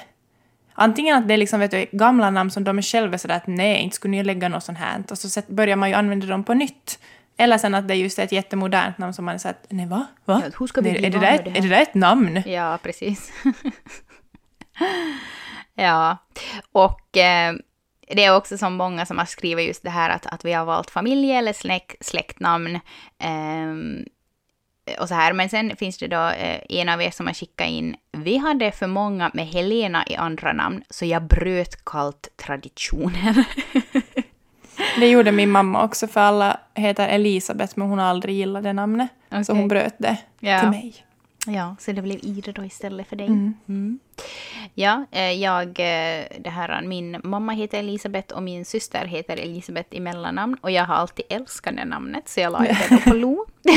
Antingen 0.76 1.16
att 1.16 1.28
det 1.28 1.34
är 1.34 1.38
liksom, 1.38 1.60
vet 1.60 1.70
du, 1.70 1.86
gamla 1.92 2.30
namn 2.30 2.50
som 2.50 2.64
de 2.64 2.78
är 2.78 2.82
själva 2.82 3.18
sådär 3.18 3.36
att 3.36 3.46
nej, 3.46 3.82
inte 3.82 3.96
skulle 3.96 4.10
ni 4.10 4.24
lägga 4.24 4.48
något 4.48 4.64
sånt 4.64 4.78
här. 4.78 5.02
Och 5.10 5.18
så 5.18 5.40
börjar 5.46 5.76
man 5.76 5.88
ju 5.88 5.94
använda 5.94 6.26
dem 6.26 6.44
på 6.44 6.54
nytt. 6.54 6.98
Eller 7.36 7.58
sen 7.58 7.74
att 7.74 7.88
det 7.88 7.94
just 7.94 8.18
är 8.18 8.22
ett 8.22 8.32
jättemodernt 8.32 8.98
namn 8.98 9.14
som 9.14 9.24
man 9.24 9.34
är 9.34 9.38
såhär, 9.38 9.56
nej 9.68 9.86
va? 9.86 10.06
va? 10.24 10.42
Ja, 10.44 10.50
hur 10.58 10.66
ska 10.66 10.80
vi 10.80 10.92
Nej, 10.92 11.06
är, 11.06 11.10
det 11.10 11.18
där, 11.18 11.20
det 11.20 11.50
här? 11.50 11.58
är 11.58 11.62
det 11.62 11.68
där 11.68 11.82
ett 11.82 11.94
namn? 11.94 12.42
Ja, 12.46 12.78
precis. 12.82 13.32
ja, 15.74 16.16
och 16.72 17.16
eh, 17.16 17.54
det 18.08 18.24
är 18.24 18.36
också 18.36 18.58
som 18.58 18.74
många 18.74 19.06
som 19.06 19.18
har 19.18 19.24
skrivit 19.26 19.66
just 19.66 19.82
det 19.82 19.90
här 19.90 20.10
att, 20.10 20.26
att 20.26 20.44
vi 20.44 20.52
har 20.52 20.64
valt 20.64 20.90
familje 20.90 21.38
eller 21.38 21.52
släkt, 21.52 22.06
släktnamn. 22.06 22.80
ehm, 23.18 24.04
och 25.00 25.08
så 25.08 25.14
här. 25.14 25.32
Men 25.32 25.48
sen 25.48 25.76
finns 25.76 25.98
det 25.98 26.06
då 26.06 26.28
eh, 26.28 26.60
en 26.68 26.88
av 26.88 27.02
er 27.02 27.10
som 27.10 27.26
har 27.26 27.34
skickat 27.34 27.68
in, 27.68 27.96
vi 28.12 28.36
hade 28.36 28.72
för 28.72 28.86
många 28.86 29.30
med 29.34 29.46
Helena 29.46 30.04
i 30.06 30.14
andra 30.16 30.52
namn, 30.52 30.82
så 30.90 31.04
jag 31.04 31.22
bröt 31.22 31.84
kallt 31.84 32.28
traditionen. 32.36 33.44
Det 34.98 35.08
gjorde 35.08 35.32
min 35.32 35.50
mamma 35.50 35.84
också, 35.84 36.06
för 36.08 36.20
alla 36.20 36.60
heter 36.74 37.08
Elisabeth, 37.08 37.72
men 37.76 37.88
hon 37.88 37.98
har 37.98 38.06
aldrig 38.06 38.36
gillat 38.36 38.62
det 38.62 38.72
namnet. 38.72 39.08
Så 39.30 39.36
Okej. 39.40 39.54
hon 39.56 39.68
bröt 39.68 39.94
det 39.98 40.16
Ja. 40.40 40.60
till 40.60 40.68
mig. 40.70 40.94
Ja, 41.46 41.76
så 41.78 41.92
det 41.92 42.02
blev 42.02 42.18
Ida 42.22 42.52
då 42.52 42.64
istället 42.64 43.08
för 43.08 43.16
dig. 43.16 43.26
Mm. 43.26 43.54
Mm. 43.68 43.98
Ja, 44.74 45.04
eh, 45.10 45.32
jag, 45.32 45.68
eh, 45.68 46.24
det 46.38 46.50
här, 46.50 46.82
min 46.82 47.20
mamma 47.24 47.52
heter 47.52 47.78
Elisabeth 47.78 48.34
och 48.34 48.42
min 48.42 48.64
syster 48.64 49.06
heter 49.06 49.36
Elisabeth 49.36 49.96
i 49.96 50.00
mellannamn. 50.00 50.56
Och 50.60 50.70
jag 50.70 50.84
har 50.84 50.94
alltid 50.94 51.24
älskat 51.28 51.76
det 51.76 51.84
namnet, 51.84 52.28
så 52.28 52.40
jag 52.40 52.52
la 52.52 52.58
det 52.58 53.00
på 53.04 53.14
Lo. 53.14 53.46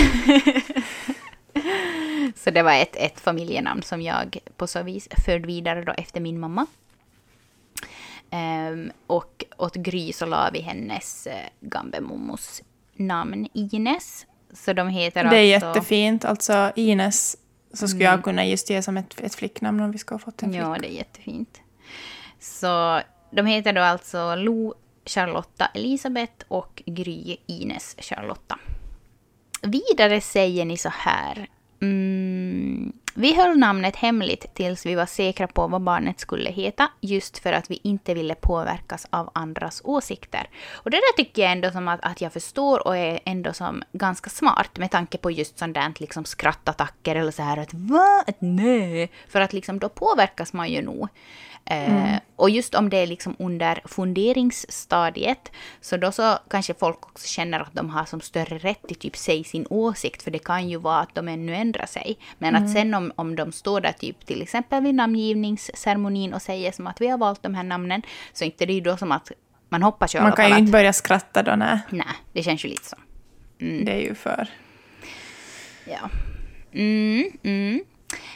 så 2.36 2.52
det 2.52 2.64
var 2.64 2.74
ett, 2.74 2.96
ett 2.96 3.20
familjenamn 3.20 3.82
som 3.82 4.02
jag 4.02 4.38
på 4.58 4.68
så 4.68 4.84
vis 4.84 5.08
förde 5.26 5.48
vidare 5.48 5.84
då 5.84 5.92
efter 5.92 6.22
min 6.22 6.40
mamma. 6.40 6.66
Ehm, 8.30 8.92
och 9.08 9.46
åt 9.58 9.76
Gry 9.76 10.14
så 10.14 10.26
la 10.26 10.50
vi 10.54 10.60
hennes 10.60 11.28
uh, 11.28 11.34
gambemommos 11.60 12.62
namn 12.96 13.48
Ines. 13.54 14.26
Så 14.54 14.74
de 14.74 14.90
heter 14.90 15.24
Det 15.24 15.38
är 15.38 15.56
alltså... 15.56 15.68
jättefint. 15.68 16.26
Alltså 16.26 16.72
Ines 16.76 17.38
så 17.74 17.88
skulle 17.88 18.04
jag 18.04 18.24
kunna 18.24 18.46
just 18.46 18.70
ge 18.70 18.82
som 18.82 18.98
ett, 18.98 19.20
ett 19.22 19.36
flicknamn 19.36 19.80
om 19.80 19.92
vi 19.92 19.98
skulle 19.98 20.16
ha 20.16 20.20
fått 20.20 20.44
en 20.44 20.50
flicka. 20.50 20.66
Ja, 20.66 20.78
det 20.82 20.88
är 20.88 20.98
jättefint. 20.98 21.62
Så 22.40 23.02
de 23.32 23.46
heter 23.46 23.74
då 23.74 23.82
alltså 23.82 24.36
Lo 24.36 24.74
Charlotta 25.06 25.66
Elisabeth 25.74 26.46
och 26.48 26.84
Gry 26.86 27.38
Ines 27.46 27.96
Charlotta. 28.00 28.60
Vidare 29.62 30.22
säger 30.22 30.66
ni 30.66 30.78
så 30.78 30.90
här. 30.94 31.48
Mm, 31.82 32.94
vi 33.20 33.36
höll 33.36 33.58
namnet 33.58 33.96
hemligt 33.96 34.54
tills 34.54 34.86
vi 34.86 34.96
var 34.96 35.06
säkra 35.06 35.48
på 35.48 35.68
vad 35.68 35.82
barnet 35.82 36.20
skulle 36.20 36.50
heta, 36.50 36.92
just 37.02 37.38
för 37.38 37.54
att 37.54 37.72
vi 37.72 37.80
inte 37.84 38.14
ville 38.14 38.36
påverkas 38.36 39.08
av 39.10 39.30
andras 39.34 39.82
åsikter. 39.84 40.50
Och 40.72 40.92
det 40.92 40.98
där 40.98 41.18
tycker 41.18 41.42
jag 41.42 41.52
ändå 41.52 41.72
som 41.72 41.88
att, 41.88 42.00
att 42.04 42.22
jag 42.22 42.34
förstår 42.34 42.88
och 42.88 42.98
är 42.98 43.20
ändå 43.26 43.54
som 43.54 43.84
ganska 43.92 44.30
smart 44.30 44.78
med 44.78 44.92
tanke 44.92 45.18
på 45.18 45.32
just 45.32 45.60
sånt 45.60 45.74
där 45.74 45.94
liksom 45.98 46.26
skrattattacker 46.26 47.16
eller 47.16 47.32
så 47.32 47.44
här 47.44 47.58
att 47.58 47.74
va? 47.74 48.24
Nej. 48.40 49.12
För 49.28 49.42
att 49.42 49.54
liksom 49.54 49.80
då 49.80 49.90
påverkas 49.90 50.54
man 50.54 50.70
ju 50.70 50.82
nog. 50.82 51.08
Eh, 51.70 52.20
och 52.36 52.50
just 52.50 52.76
om 52.76 52.90
det 52.90 52.98
är 52.98 53.08
liksom 53.08 53.36
under 53.40 53.82
funderingsstadiet, 53.86 55.52
så 55.82 55.98
då 55.98 56.12
så 56.12 56.38
kanske 56.50 56.74
folk 56.74 57.06
också 57.06 57.28
känner 57.28 57.60
att 57.60 57.74
de 57.74 57.90
har 57.90 58.06
som 58.06 58.22
större 58.22 58.58
rätt 58.58 58.88
till 58.88 58.96
typ 58.96 59.18
säga 59.18 59.44
sin 59.44 59.68
åsikt, 59.70 60.24
för 60.24 60.32
det 60.32 60.40
kan 60.40 60.70
ju 60.70 60.78
vara 60.78 61.00
att 61.00 61.16
de 61.16 61.28
ännu 61.28 61.56
ändrar 61.56 61.86
sig. 61.86 62.18
Men 62.38 62.56
att 62.56 62.72
sen 62.74 62.94
om, 62.94 63.12
om 63.16 63.36
de 63.36 63.52
står 63.52 63.82
där 63.82 63.92
typ 63.92 64.26
till 64.26 64.42
exempel 64.42 64.84
vid 64.84 64.96
namngivningsceremonin 64.96 66.34
och 66.34 66.42
säger 66.42 66.72
som 66.72 66.88
att 66.88 67.02
vi 67.02 67.08
har 67.08 67.18
valt 67.18 67.44
de 67.44 67.56
här 67.56 67.64
namnen, 67.64 68.02
så 68.34 68.46
inte 68.46 68.66
det 68.66 68.74
är 68.74 68.76
ju 68.76 68.82
då 68.82 68.98
som 68.98 69.12
att 69.12 69.32
man 69.70 69.84
hoppas 69.84 70.16
ju 70.16 70.22
Man 70.22 70.32
kan 70.32 70.48
ju 70.48 70.54
att... 70.54 70.60
inte 70.60 70.72
börja 70.72 70.94
skratta 70.94 71.44
då, 71.44 71.56
nej. 71.56 71.80
Nej, 71.90 72.08
det 72.34 72.44
känns 72.44 72.66
ju 72.66 72.70
lite 72.70 72.86
så. 72.86 72.96
Det 73.58 73.92
är 73.92 74.00
ju 74.00 74.16
för... 74.16 74.48
Ja. 75.86 76.10
Mm, 76.72 77.32
mm. 77.44 77.82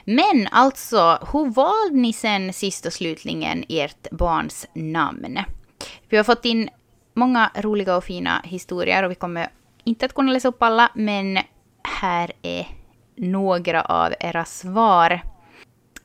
Men 0.06 0.48
alltså, 0.52 1.28
hur 1.34 1.50
valde 1.50 1.96
ni 1.98 2.14
sen 2.14 2.54
sist 2.54 2.86
och 2.86 2.94
slutligen 2.94 3.64
ert 3.70 4.12
barns 4.12 4.68
namn? 4.74 5.40
Vi 6.10 6.18
har 6.18 6.24
fått 6.24 6.46
in 6.46 6.70
många 7.14 7.52
roliga 7.56 7.96
och 7.96 8.04
fina 8.04 8.42
historier 8.44 9.04
och 9.04 9.12
vi 9.12 9.16
kommer 9.16 9.50
inte 9.84 10.06
att 10.06 10.14
kunna 10.14 10.32
läsa 10.32 10.48
upp 10.48 10.64
alla, 10.64 10.92
men 10.94 11.40
här 11.84 12.32
är 12.42 12.68
några 13.16 13.82
av 13.82 14.14
era 14.20 14.46
svar. 14.46 15.22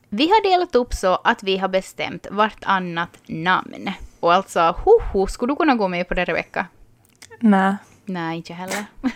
Vi 0.09 0.27
har 0.27 0.51
delat 0.51 0.75
upp 0.75 0.93
så 0.93 1.15
att 1.15 1.43
vi 1.43 1.57
har 1.57 1.67
bestämt 1.67 2.27
vartannat 2.31 3.17
namn. 3.25 3.91
Och 4.19 4.33
alltså, 4.33 4.59
hoho, 4.59 5.27
skulle 5.27 5.51
du 5.51 5.55
kunna 5.55 5.75
gå 5.75 5.87
med 5.87 6.07
på 6.07 6.13
det 6.13 6.25
Rebecka? 6.25 6.65
Nej. 7.39 7.75
Nej, 8.05 8.37
inte 8.37 8.53
heller. 8.53 8.85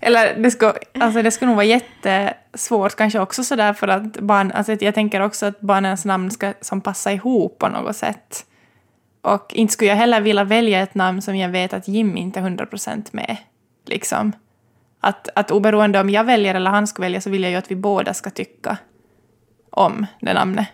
Eller 0.00 0.38
det 0.38 0.50
skulle, 0.50 0.74
alltså 1.00 1.22
det 1.22 1.30
skulle 1.30 1.46
nog 1.46 1.56
vara 1.56 1.66
jättesvårt 1.66 2.96
kanske 2.96 3.18
också 3.20 3.44
sådär 3.44 3.72
för 3.72 3.88
att 3.88 4.20
barn, 4.20 4.52
alltså 4.52 4.76
jag 4.80 4.94
tänker 4.94 5.20
också 5.20 5.46
att 5.46 5.60
barnens 5.60 6.04
namn 6.04 6.30
ska 6.30 6.52
som 6.60 6.80
passa 6.80 7.12
ihop 7.12 7.58
på 7.58 7.68
något 7.68 7.96
sätt. 7.96 8.46
Och 9.22 9.54
inte 9.54 9.72
skulle 9.72 9.90
jag 9.90 9.96
heller 9.96 10.20
vilja 10.20 10.44
välja 10.44 10.80
ett 10.82 10.94
namn 10.94 11.22
som 11.22 11.36
jag 11.36 11.48
vet 11.48 11.72
att 11.72 11.88
Jim 11.88 12.16
inte 12.16 12.40
är 12.40 12.44
100% 12.44 13.08
med. 13.12 13.36
Liksom. 13.86 14.32
Att, 15.00 15.28
att 15.34 15.50
oberoende 15.50 16.00
om 16.00 16.10
jag 16.10 16.24
väljer 16.24 16.54
eller 16.54 16.70
han 16.70 16.86
skulle 16.86 17.04
välja 17.04 17.20
så 17.20 17.30
vill 17.30 17.42
jag 17.42 17.50
ju 17.50 17.56
att 17.56 17.70
vi 17.70 17.76
båda 17.76 18.14
ska 18.14 18.30
tycka 18.30 18.76
om 19.70 20.06
det 20.20 20.34
namnet. 20.34 20.66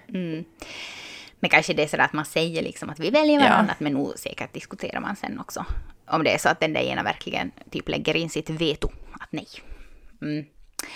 Men 1.40 1.50
kanske 1.50 1.72
det 1.74 1.82
är 1.82 1.86
så 1.86 2.00
att 2.02 2.12
man 2.12 2.24
säger 2.24 2.62
liksom 2.62 2.90
att 2.90 3.00
vi 3.00 3.10
väljer 3.10 3.40
Ja. 3.40 3.48
varannat, 3.48 3.80
men 3.80 3.92
nog 3.92 4.18
säkert 4.18 4.52
diskuterar 4.52 5.00
man 5.00 5.16
sen 5.16 5.40
också. 5.40 5.64
Om 6.06 6.24
det 6.24 6.34
är 6.34 6.38
så 6.38 6.48
att 6.48 6.60
den 6.60 6.72
där 6.72 6.80
ena 6.80 7.02
verkligen 7.02 7.50
typ 7.70 7.88
lägger 7.88 8.16
in 8.16 8.30
sitt 8.30 8.50
veto, 8.50 8.88
att 9.24 9.32
nej. 9.32 9.46
Mm. 10.22 10.44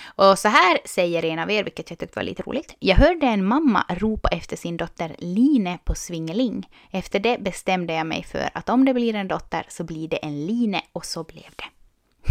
Och 0.06 0.38
så 0.38 0.48
här 0.48 0.78
säger 0.84 1.24
en 1.24 1.38
av 1.38 1.50
er, 1.50 1.64
vilket 1.64 1.90
jag 1.90 1.98
tyckte 1.98 2.18
var 2.18 2.24
lite 2.24 2.42
roligt. 2.42 2.74
Jag 2.78 2.96
hörde 2.96 3.26
en 3.26 3.44
mamma 3.44 3.84
ropa 3.88 4.28
efter 4.28 4.56
sin 4.56 4.76
dotter 4.76 5.16
Line 5.18 5.78
på 5.84 5.94
Svingeling. 5.94 6.68
Efter 6.90 7.20
det 7.20 7.38
bestämde 7.40 7.92
jag 7.92 8.06
mig 8.06 8.22
för 8.22 8.50
att 8.54 8.68
om 8.68 8.84
det 8.84 8.94
blir 8.94 9.14
en 9.14 9.28
dotter 9.28 9.66
så 9.68 9.84
blir 9.84 10.08
det 10.08 10.16
en 10.16 10.46
Line 10.46 10.80
och 10.92 11.04
så 11.04 11.24
blev 11.24 11.50
det. 11.56 11.64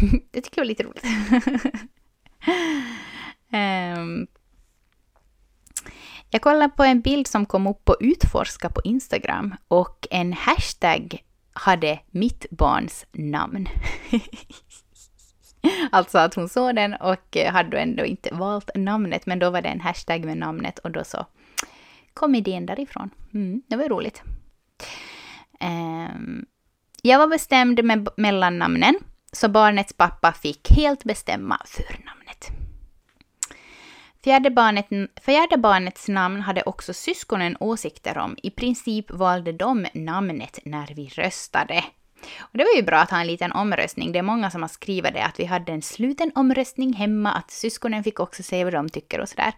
det 0.31 0.41
tycker 0.41 0.57
jag 0.57 0.63
var 0.63 0.67
lite 0.67 0.83
roligt. 0.83 1.03
um, 3.97 4.27
jag 6.29 6.41
kollade 6.41 6.69
på 6.69 6.83
en 6.83 7.01
bild 7.01 7.27
som 7.27 7.45
kom 7.45 7.67
upp 7.67 7.85
på 7.85 7.95
Utforska 7.99 8.69
på 8.69 8.81
Instagram 8.83 9.55
och 9.67 10.07
en 10.11 10.33
hashtag 10.33 11.23
hade 11.53 11.99
mitt 12.07 12.45
barns 12.49 13.05
namn. 13.11 13.69
alltså 15.91 16.17
att 16.17 16.33
hon 16.33 16.49
såg 16.49 16.75
den 16.75 16.93
och 16.93 17.37
eh, 17.37 17.53
hade 17.53 17.69
då 17.69 17.77
ändå 17.77 18.05
inte 18.05 18.29
valt 18.33 18.69
namnet, 18.75 19.25
men 19.25 19.39
då 19.39 19.49
var 19.49 19.61
det 19.61 19.69
en 19.69 19.81
hashtag 19.81 20.25
med 20.25 20.37
namnet 20.37 20.79
och 20.79 20.91
då 20.91 21.03
så 21.03 21.25
kom 22.13 22.35
idén 22.35 22.65
därifrån. 22.65 23.09
Mm, 23.33 23.61
det 23.67 23.75
var 23.75 23.89
roligt. 23.89 24.21
Um, 25.61 26.45
jag 27.01 27.19
var 27.19 27.27
bestämd 27.27 27.83
med 27.83 28.07
mellannamnen, 28.17 28.95
så 29.31 29.49
barnets 29.49 29.93
pappa 29.93 30.33
fick 30.33 30.71
helt 30.71 31.03
bestämma 31.03 31.61
förnamnet. 31.65 32.17
Fjärde, 34.23 34.49
barnet, 34.49 34.87
fjärde 35.21 35.57
barnets 35.57 36.07
namn 36.07 36.41
hade 36.41 36.61
också 36.61 36.93
syskonen 36.93 37.57
åsikter 37.59 38.17
om. 38.17 38.37
I 38.43 38.49
princip 38.49 39.11
valde 39.11 39.51
de 39.51 39.87
namnet 39.93 40.59
när 40.65 40.87
vi 40.95 41.07
röstade. 41.07 41.83
Och 42.39 42.57
det 42.57 42.63
var 42.63 42.75
ju 42.75 42.83
bra 42.83 42.97
att 42.97 43.11
ha 43.11 43.19
en 43.21 43.27
liten 43.27 43.51
omröstning. 43.51 44.11
Det 44.11 44.19
är 44.19 44.23
många 44.23 44.51
som 44.51 44.61
har 44.61 44.69
skrivit 44.69 45.13
det, 45.13 45.23
att 45.23 45.39
vi 45.39 45.45
hade 45.45 45.71
en 45.71 45.81
sluten 45.81 46.31
omröstning 46.35 46.93
hemma, 46.93 47.31
att 47.31 47.51
syskonen 47.51 48.03
fick 48.03 48.19
också 48.19 48.43
säga 48.43 48.63
vad 48.63 48.73
de 48.73 48.89
tycker 48.89 49.19
och 49.19 49.29
sådär. 49.29 49.53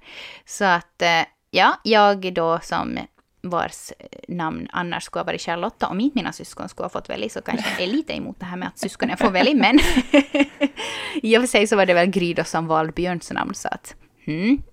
Så 0.46 0.66
att, 0.66 1.02
eh, 1.02 1.22
ja, 1.52 1.80
jag 1.84 2.34
då 2.34 2.60
som 2.64 3.00
vars 3.42 3.92
namn 4.28 4.68
annars 4.72 5.04
skulle 5.04 5.22
ha 5.22 5.26
varit 5.26 5.42
Charlotta, 5.42 5.88
om 5.88 6.00
inte 6.00 6.18
mina 6.18 6.32
syskon 6.32 6.70
skulle 6.70 6.86
ha 6.86 6.90
fått 6.90 7.10
välja, 7.10 7.30
så 7.30 7.42
kanske 7.42 7.70
jag 7.72 7.82
är 7.82 7.88
lite 7.88 8.14
emot 8.14 8.40
det 8.40 8.46
här 8.46 8.58
med 8.58 8.68
att 8.68 8.80
syskonen 8.80 9.18
får 9.18 9.32
välja, 9.32 9.56
men 9.56 9.80
i 11.24 11.38
och 11.38 11.42
för 11.42 11.48
sig 11.48 11.68
så 11.68 11.76
var 11.76 11.86
det 11.86 11.94
väl 11.94 12.08
Gry 12.08 12.34
då 12.34 12.44
som 12.44 12.68
valde 12.68 12.94
Björns 12.94 13.32
namn, 13.32 13.54
så 13.54 13.68
att 13.68 13.96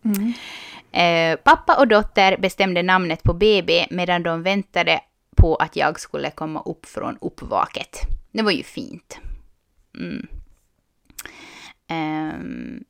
Mm. 0.05 0.35
Eh, 0.92 1.37
pappa 1.37 1.77
och 1.79 1.88
dotter 1.88 2.37
bestämde 2.37 2.83
namnet 2.83 3.22
på 3.22 3.33
BB 3.33 3.87
medan 3.90 4.22
de 4.22 4.42
väntade 4.42 5.01
på 5.37 5.57
att 5.57 5.77
jag 5.77 6.01
skulle 6.01 6.31
komma 6.31 6.62
upp 6.62 6.87
från 6.87 7.18
uppvaket. 7.20 7.99
Det 8.33 8.42
var 8.42 8.53
ju 8.53 8.62
fint. 8.62 9.18
Mm. 9.99 10.27
Ehm, 11.88 12.85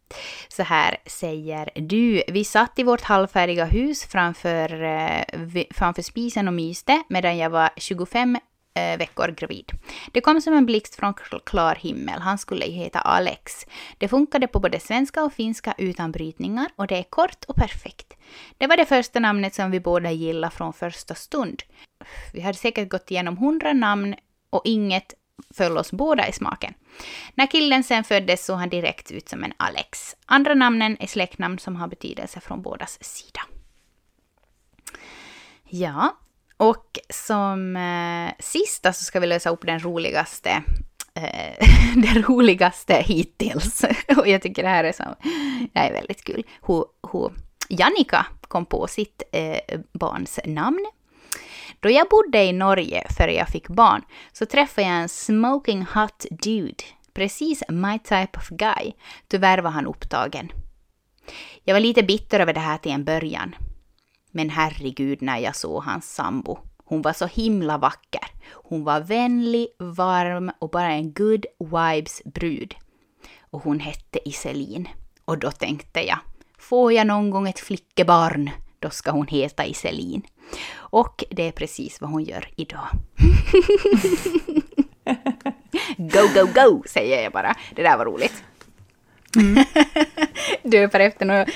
så 0.49 0.63
här 0.63 0.97
säger 1.07 1.71
du. 1.75 2.23
Vi 2.29 2.45
satt 2.45 2.79
i 2.79 2.83
vårt 2.83 3.01
halvfärdiga 3.01 3.65
hus 3.65 4.05
framför, 4.05 4.83
eh, 4.83 5.23
framför 5.71 6.03
spisen 6.03 6.49
och 6.49 6.55
myste 6.55 7.03
medan 7.09 7.39
jag 7.39 7.51
var 7.51 7.71
25 7.77 8.39
Eh, 8.77 8.99
veckor 8.99 9.29
gravid. 9.29 9.73
Det 10.13 10.21
kom 10.21 10.41
som 10.41 10.55
en 10.55 10.67
blixt 10.67 10.95
från 10.95 11.15
klar 11.45 11.75
himmel. 11.75 12.21
Han 12.21 12.39
skulle 12.39 12.67
ju 12.67 12.73
heta 12.73 13.01
Alex. 13.01 13.67
Det 13.99 14.09
funkade 14.09 14.47
på 14.47 14.61
både 14.61 14.81
svenska 14.81 15.25
och 15.25 15.33
finska 15.33 15.75
utan 15.79 16.13
brytningar 16.13 16.69
och 16.77 16.87
det 16.87 16.99
är 16.99 17.03
kort 17.03 17.45
och 17.49 17.57
perfekt. 17.57 18.15
Det 18.59 18.67
var 18.67 18.77
det 18.77 18.85
första 18.85 19.21
namnet 19.21 19.55
som 19.55 19.71
vi 19.71 19.81
båda 19.81 20.11
gillade 20.11 20.55
från 20.55 20.73
första 20.73 21.15
stund. 21.15 21.63
Vi 22.33 22.41
hade 22.41 22.59
säkert 22.59 22.89
gått 22.89 23.11
igenom 23.11 23.37
hundra 23.37 23.73
namn 23.73 24.15
och 24.51 24.63
inget 24.65 25.15
föll 25.55 25.79
oss 25.79 25.93
båda 25.93 26.29
i 26.29 26.33
smaken. 26.33 26.75
När 27.35 27.47
killen 27.47 27.85
sen 27.85 28.05
föddes 28.05 28.47
såg 28.47 28.59
han 28.59 28.69
direkt 28.69 29.11
ut 29.11 29.29
som 29.29 29.45
en 29.45 29.53
Alex. 29.57 30.17
Andra 30.27 30.55
namnen 30.55 30.97
är 31.01 31.07
släktnamn 31.07 31.59
som 31.59 31.77
har 31.77 31.89
betydelse 31.89 32.41
från 32.41 32.63
bådas 32.63 32.99
sida. 33.05 33.41
Ja, 35.65 36.17
och 36.57 36.99
som 37.11 37.77
eh, 37.77 38.35
sista 38.39 38.93
så 38.93 39.05
ska 39.05 39.21
vi 39.21 39.27
lösa 39.27 39.51
upp 39.51 39.67
den 39.67 39.81
roligaste 39.81 40.63
eh, 41.15 41.67
det 41.97 42.23
roligaste 42.29 42.95
hittills. 42.95 43.85
Och 44.17 44.29
jag 44.29 44.43
tycker 44.43 44.63
det 44.63 44.69
här 44.69 44.85
är, 44.85 44.93
så, 44.93 45.05
det 45.73 45.79
är 45.79 45.93
väldigt 45.93 46.25
kul. 46.25 46.45
Hur, 46.63 46.85
hur 47.13 47.33
Jannika 47.69 48.27
kom 48.41 48.67
på 48.67 48.87
sitt 48.87 49.23
eh, 49.33 49.81
barns 49.93 50.41
namn. 50.45 50.87
Då 51.81 51.91
jag 51.91 52.09
bodde 52.09 52.45
i 52.45 52.53
Norge 52.53 53.07
före 53.19 53.35
jag 53.35 53.49
fick 53.49 53.69
barn 53.69 54.03
så 54.33 54.47
träffade 54.47 54.87
jag 54.87 54.97
en 54.97 55.09
smoking 55.09 55.87
hot 55.95 56.27
dude. 56.31 56.85
Precis 57.15 57.63
my 57.69 57.99
type 57.99 58.39
of 58.39 58.49
guy. 58.49 58.93
Tyvärr 59.29 59.59
var 59.59 59.71
han 59.71 59.87
upptagen. 59.87 60.53
Jag 61.65 61.75
var 61.75 61.81
lite 61.81 62.03
bitter 62.03 62.41
över 62.41 62.53
det 62.53 62.61
här 62.61 62.79
till 62.79 62.93
en 62.93 63.05
början. 63.05 63.55
Men 64.37 64.51
herregud 64.51 65.23
när 65.23 65.39
jag 65.39 65.57
såg 65.57 65.83
hans 65.83 66.15
sambo. 66.15 66.59
Hon 66.85 67.03
var 67.03 67.13
så 67.13 67.27
himla 67.27 67.79
vacker. 67.79 68.25
Hon 68.53 68.85
var 68.85 69.01
vänlig, 69.01 69.69
varm 69.79 70.51
och 70.59 70.71
bara 70.71 70.93
en 70.93 71.13
good 71.13 71.47
vibes 71.59 72.23
brud. 72.25 72.75
Och 73.51 73.63
hon 73.63 73.81
hette 73.81 74.29
Iselin. 74.29 74.89
Och 75.25 75.39
då 75.39 75.51
tänkte 75.51 76.01
jag, 76.01 76.19
får 76.59 76.93
jag 76.93 77.07
någon 77.07 77.31
gång 77.31 77.49
ett 77.49 77.59
flickebarn, 77.61 78.51
då 78.79 78.91
ska 78.91 79.11
hon 79.11 79.27
heta 79.27 79.67
Iselin. 79.67 80.23
Och 80.75 81.25
det 81.31 81.49
är 81.49 81.53
precis 81.53 82.01
vad 82.01 82.11
hon 82.11 82.25
gör 82.25 82.49
idag. 82.57 82.89
go, 85.97 86.21
go, 86.35 86.47
go, 86.55 86.83
säger 86.87 87.23
jag 87.23 87.33
bara. 87.33 87.55
Det 87.75 87.83
där 87.83 87.97
var 87.97 88.05
roligt. 88.05 88.45
Mm. 89.37 89.65
Döper 90.63 91.01
efter 91.01 91.27
något 91.27 91.49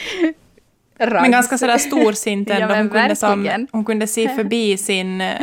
Rags. 1.01 1.23
Men 1.23 1.31
ganska 1.31 1.59
sådär 1.59 1.79
storsint 1.79 2.51
ändå. 2.51 2.67
Ja, 2.75 2.77
hon, 2.77 2.91
kunde 2.91 3.17
som, 3.17 3.67
hon 3.73 3.85
kunde 3.85 4.07
se 4.07 4.29
förbi 4.37 4.77
sin 4.77 5.21
eh, 5.21 5.41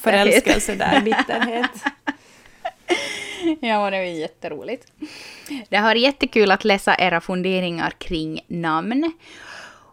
förälskelse 0.00 0.74
där, 0.74 1.00
bitterhet. 1.00 1.70
ja, 3.60 3.90
det 3.90 3.96
var 3.98 4.04
jätteroligt. 4.04 4.86
Det 5.68 5.76
har 5.76 5.84
varit 5.84 6.02
jättekul 6.02 6.50
att 6.50 6.64
läsa 6.64 6.96
era 6.98 7.20
funderingar 7.20 7.90
kring 7.98 8.40
namn. 8.48 9.12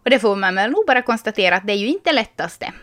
Och 0.03 0.09
det 0.09 0.19
får 0.19 0.35
man 0.35 0.55
väl 0.55 0.71
nog 0.71 0.83
bara 0.87 1.01
konstatera 1.01 1.55
att 1.55 1.67
det 1.67 1.73
är 1.73 1.77
ju 1.77 1.87
inte 1.87 2.13
lättaste. 2.13 2.73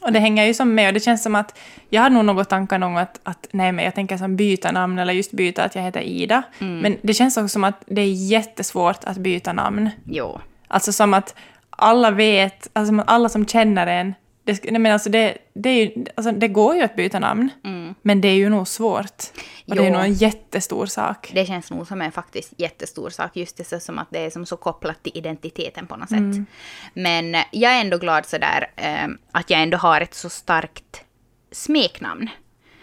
Och 0.00 0.12
det 0.12 0.18
hänger 0.18 0.44
ju 0.44 0.54
som 0.54 0.74
med 0.74 0.86
och 0.86 0.94
det 0.94 1.00
känns 1.00 1.22
som 1.22 1.34
att 1.34 1.58
jag 1.88 2.02
hade 2.02 2.14
nog 2.14 2.24
något 2.24 2.48
tankar 2.48 2.78
gång 2.78 2.96
att, 2.96 3.20
att 3.22 3.46
nej 3.50 3.72
men 3.72 3.84
jag 3.84 3.94
tänker 3.94 4.16
som 4.16 4.36
byta 4.36 4.72
namn 4.72 4.98
eller 4.98 5.12
just 5.12 5.32
byta 5.32 5.64
att 5.64 5.74
jag 5.74 5.82
heter 5.82 6.00
Ida. 6.00 6.42
Mm. 6.58 6.78
Men 6.78 6.96
det 7.02 7.14
känns 7.14 7.36
också 7.36 7.48
som 7.48 7.64
att 7.64 7.82
det 7.86 8.00
är 8.00 8.12
jättesvårt 8.12 9.04
att 9.04 9.16
byta 9.16 9.52
namn. 9.52 9.90
Jo. 10.04 10.40
Alltså 10.68 10.92
som 10.92 11.14
att 11.14 11.34
alla 11.80 12.10
vet, 12.10 12.70
alltså 12.72 13.04
alla 13.06 13.28
som 13.28 13.46
känner 13.46 13.86
en, 13.86 14.14
det, 14.44 14.70
nej 14.70 14.80
men 14.80 14.92
alltså 14.92 15.10
det, 15.10 15.38
det, 15.52 15.74
ju, 15.74 16.04
alltså 16.14 16.32
det 16.32 16.48
går 16.48 16.76
ju 16.76 16.82
att 16.82 16.96
byta 16.96 17.18
namn, 17.18 17.48
mm. 17.64 17.94
men 18.02 18.20
det 18.20 18.28
är 18.28 18.34
ju 18.34 18.48
nog 18.48 18.68
svårt. 18.68 19.22
Och 19.66 19.66
jo. 19.66 19.74
det 19.74 19.86
är 19.86 19.90
nog 19.90 20.02
en 20.02 20.12
jättestor 20.12 20.86
sak. 20.86 21.30
Det 21.34 21.46
känns 21.46 21.70
nog 21.70 21.86
som 21.86 22.02
en 22.02 22.12
faktiskt 22.12 22.52
jättestor 22.56 23.10
sak, 23.10 23.36
just 23.36 23.56
det 23.56 23.80
som 23.80 23.98
att 23.98 24.08
det 24.10 24.18
är 24.18 24.30
som 24.30 24.46
så 24.46 24.56
kopplat 24.56 25.02
till 25.02 25.12
identiteten 25.14 25.86
på 25.86 25.96
något 25.96 26.08
sätt. 26.08 26.18
Mm. 26.18 26.46
Men 26.94 27.36
jag 27.50 27.72
är 27.72 27.80
ändå 27.80 27.98
glad 27.98 28.26
sådär 28.26 28.70
eh, 28.76 29.08
att 29.32 29.50
jag 29.50 29.62
ändå 29.62 29.76
har 29.76 30.00
ett 30.00 30.14
så 30.14 30.30
starkt 30.30 31.04
smeknamn. 31.52 32.30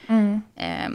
Mm. 0.07 0.41
Eh, 0.55 0.89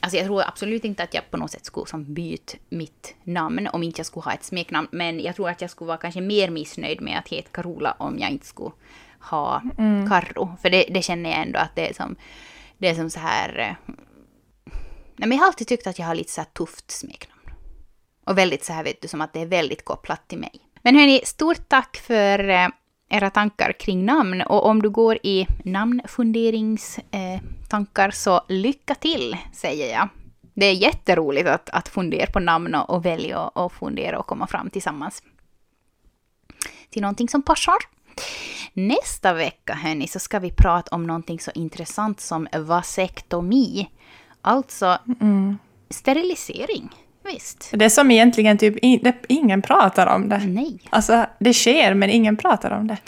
Alltså 0.00 0.16
jag 0.16 0.26
tror 0.26 0.42
absolut 0.42 0.84
inte 0.84 1.02
att 1.02 1.14
jag 1.14 1.30
på 1.30 1.36
något 1.36 1.50
sätt 1.50 1.64
skulle 1.64 1.86
som 1.86 2.14
byta 2.14 2.58
mitt 2.68 3.14
namn 3.24 3.68
om 3.72 3.82
inte 3.82 3.98
jag 3.98 4.06
skulle 4.06 4.24
ha 4.24 4.32
ett 4.32 4.44
smeknamn. 4.44 4.88
Men 4.92 5.20
jag 5.20 5.36
tror 5.36 5.48
att 5.48 5.60
jag 5.60 5.70
skulle 5.70 5.88
vara 5.88 5.98
kanske 5.98 6.20
mer 6.20 6.50
missnöjd 6.50 7.00
med 7.00 7.18
att 7.18 7.28
heta 7.28 7.48
Carola 7.52 7.96
om 7.98 8.18
jag 8.18 8.30
inte 8.30 8.46
skulle 8.46 8.70
ha 9.20 9.62
mm. 9.78 10.08
Karro. 10.08 10.56
För 10.62 10.70
det, 10.70 10.84
det, 10.90 11.02
känner 11.02 11.30
jag 11.30 11.38
ändå 11.38 11.58
att 11.58 11.76
det 11.76 11.90
är 11.90 11.94
som, 11.94 12.16
det 12.78 12.88
är 12.88 12.94
som 12.94 13.10
så 13.10 13.20
här... 13.20 13.58
Eh, 13.58 13.94
nej, 15.16 15.28
men 15.28 15.32
jag 15.32 15.38
har 15.38 15.46
alltid 15.46 15.68
tyckt 15.68 15.86
att 15.86 15.98
jag 15.98 16.06
har 16.06 16.14
lite 16.14 16.32
så 16.32 16.40
här 16.40 16.48
tufft 16.48 16.90
smeknamn. 16.90 17.40
Och 18.24 18.38
väldigt 18.38 18.64
så 18.64 18.72
här 18.72 18.84
vet 18.84 19.02
du, 19.02 19.08
som 19.08 19.20
att 19.20 19.32
det 19.32 19.40
är 19.40 19.46
väldigt 19.46 19.84
kopplat 19.84 20.28
till 20.28 20.38
mig. 20.38 20.52
Men 20.82 20.96
hörni, 20.96 21.20
stort 21.24 21.68
tack 21.68 21.96
för 21.96 22.48
eh, 22.48 22.68
era 23.08 23.30
tankar 23.30 23.72
kring 23.72 24.04
namn. 24.04 24.42
Och 24.42 24.66
om 24.66 24.82
du 24.82 24.90
går 24.90 25.18
i 25.22 25.46
namnfunderingstankar 25.64 27.34
eh, 27.34 27.40
så 28.12 28.40
lycka 28.48 28.94
till, 28.94 29.36
säger 29.52 29.92
jag. 29.92 30.08
Det 30.54 30.66
är 30.66 30.72
jätteroligt 30.72 31.48
att, 31.48 31.70
att 31.70 31.88
fundera 31.88 32.26
på 32.26 32.40
namn 32.40 32.74
och, 32.74 32.90
och 32.90 33.04
välja 33.04 33.40
och, 33.40 33.64
och 33.64 33.72
fundera 33.72 34.18
och 34.18 34.26
komma 34.26 34.46
fram 34.46 34.70
tillsammans 34.70 35.22
till 36.90 37.02
någonting 37.02 37.28
som 37.28 37.42
passar. 37.42 37.76
Nästa 38.72 39.34
vecka 39.34 39.74
hörni, 39.74 40.08
så 40.08 40.18
ska 40.18 40.38
vi 40.38 40.50
prata 40.50 40.96
om 40.96 41.06
någonting 41.06 41.40
så 41.40 41.50
intressant 41.54 42.20
som 42.20 42.48
vasektomi. 42.52 43.90
Alltså 44.42 44.98
mm. 45.20 45.58
sterilisering. 45.90 46.90
Visst. 47.24 47.70
Det 47.72 47.90
som 47.90 48.10
egentligen 48.10 48.58
typ 48.58 48.76
ingen 49.28 49.62
pratar 49.62 50.06
om 50.06 50.28
det. 50.28 50.38
Nej. 50.38 50.78
Alltså, 50.90 51.26
det 51.38 51.54
sker 51.54 51.94
men 51.94 52.10
ingen 52.10 52.36
pratar 52.36 52.70
om 52.70 52.86
det. 52.86 52.98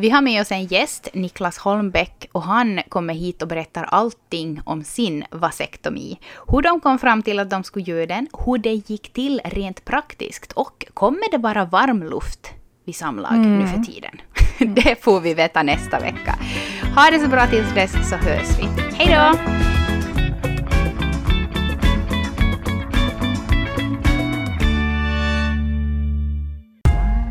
Vi 0.00 0.10
har 0.10 0.22
med 0.22 0.40
oss 0.40 0.52
en 0.52 0.64
gäst, 0.64 1.08
Niklas 1.12 1.58
Holmbäck, 1.58 2.28
och 2.32 2.42
han 2.42 2.80
kommer 2.88 3.14
hit 3.14 3.42
och 3.42 3.48
berättar 3.48 3.84
allting 3.84 4.60
om 4.64 4.84
sin 4.84 5.24
vasektomi. 5.30 6.18
Hur 6.48 6.62
de 6.62 6.80
kom 6.80 6.98
fram 6.98 7.22
till 7.22 7.38
att 7.38 7.50
de 7.50 7.64
skulle 7.64 7.84
göra 7.84 8.06
den, 8.06 8.28
hur 8.44 8.58
det 8.58 8.72
gick 8.72 9.12
till 9.12 9.40
rent 9.44 9.84
praktiskt 9.84 10.52
och 10.52 10.86
kommer 10.94 11.30
det 11.30 11.38
vara 11.38 11.64
varm 11.64 12.02
luft 12.02 12.50
vid 12.84 12.96
samlag 12.96 13.34
mm. 13.34 13.58
nu 13.58 13.66
för 13.66 13.82
tiden? 13.82 14.20
det 14.74 15.04
får 15.04 15.20
vi 15.20 15.34
veta 15.34 15.62
nästa 15.62 16.00
vecka. 16.00 16.38
Ha 16.96 17.10
det 17.10 17.18
så 17.18 17.28
bra 17.28 17.46
tills 17.46 17.74
dess 17.74 18.10
så 18.10 18.16
hörs 18.16 18.58
vi. 18.58 18.64
Hej 18.96 19.06
då! 19.06 19.38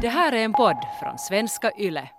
Det 0.01 0.09
här 0.09 0.31
är 0.31 0.43
en 0.43 0.53
podd 0.53 0.77
från 1.01 1.17
svenska 1.17 1.71
YLE. 1.79 2.09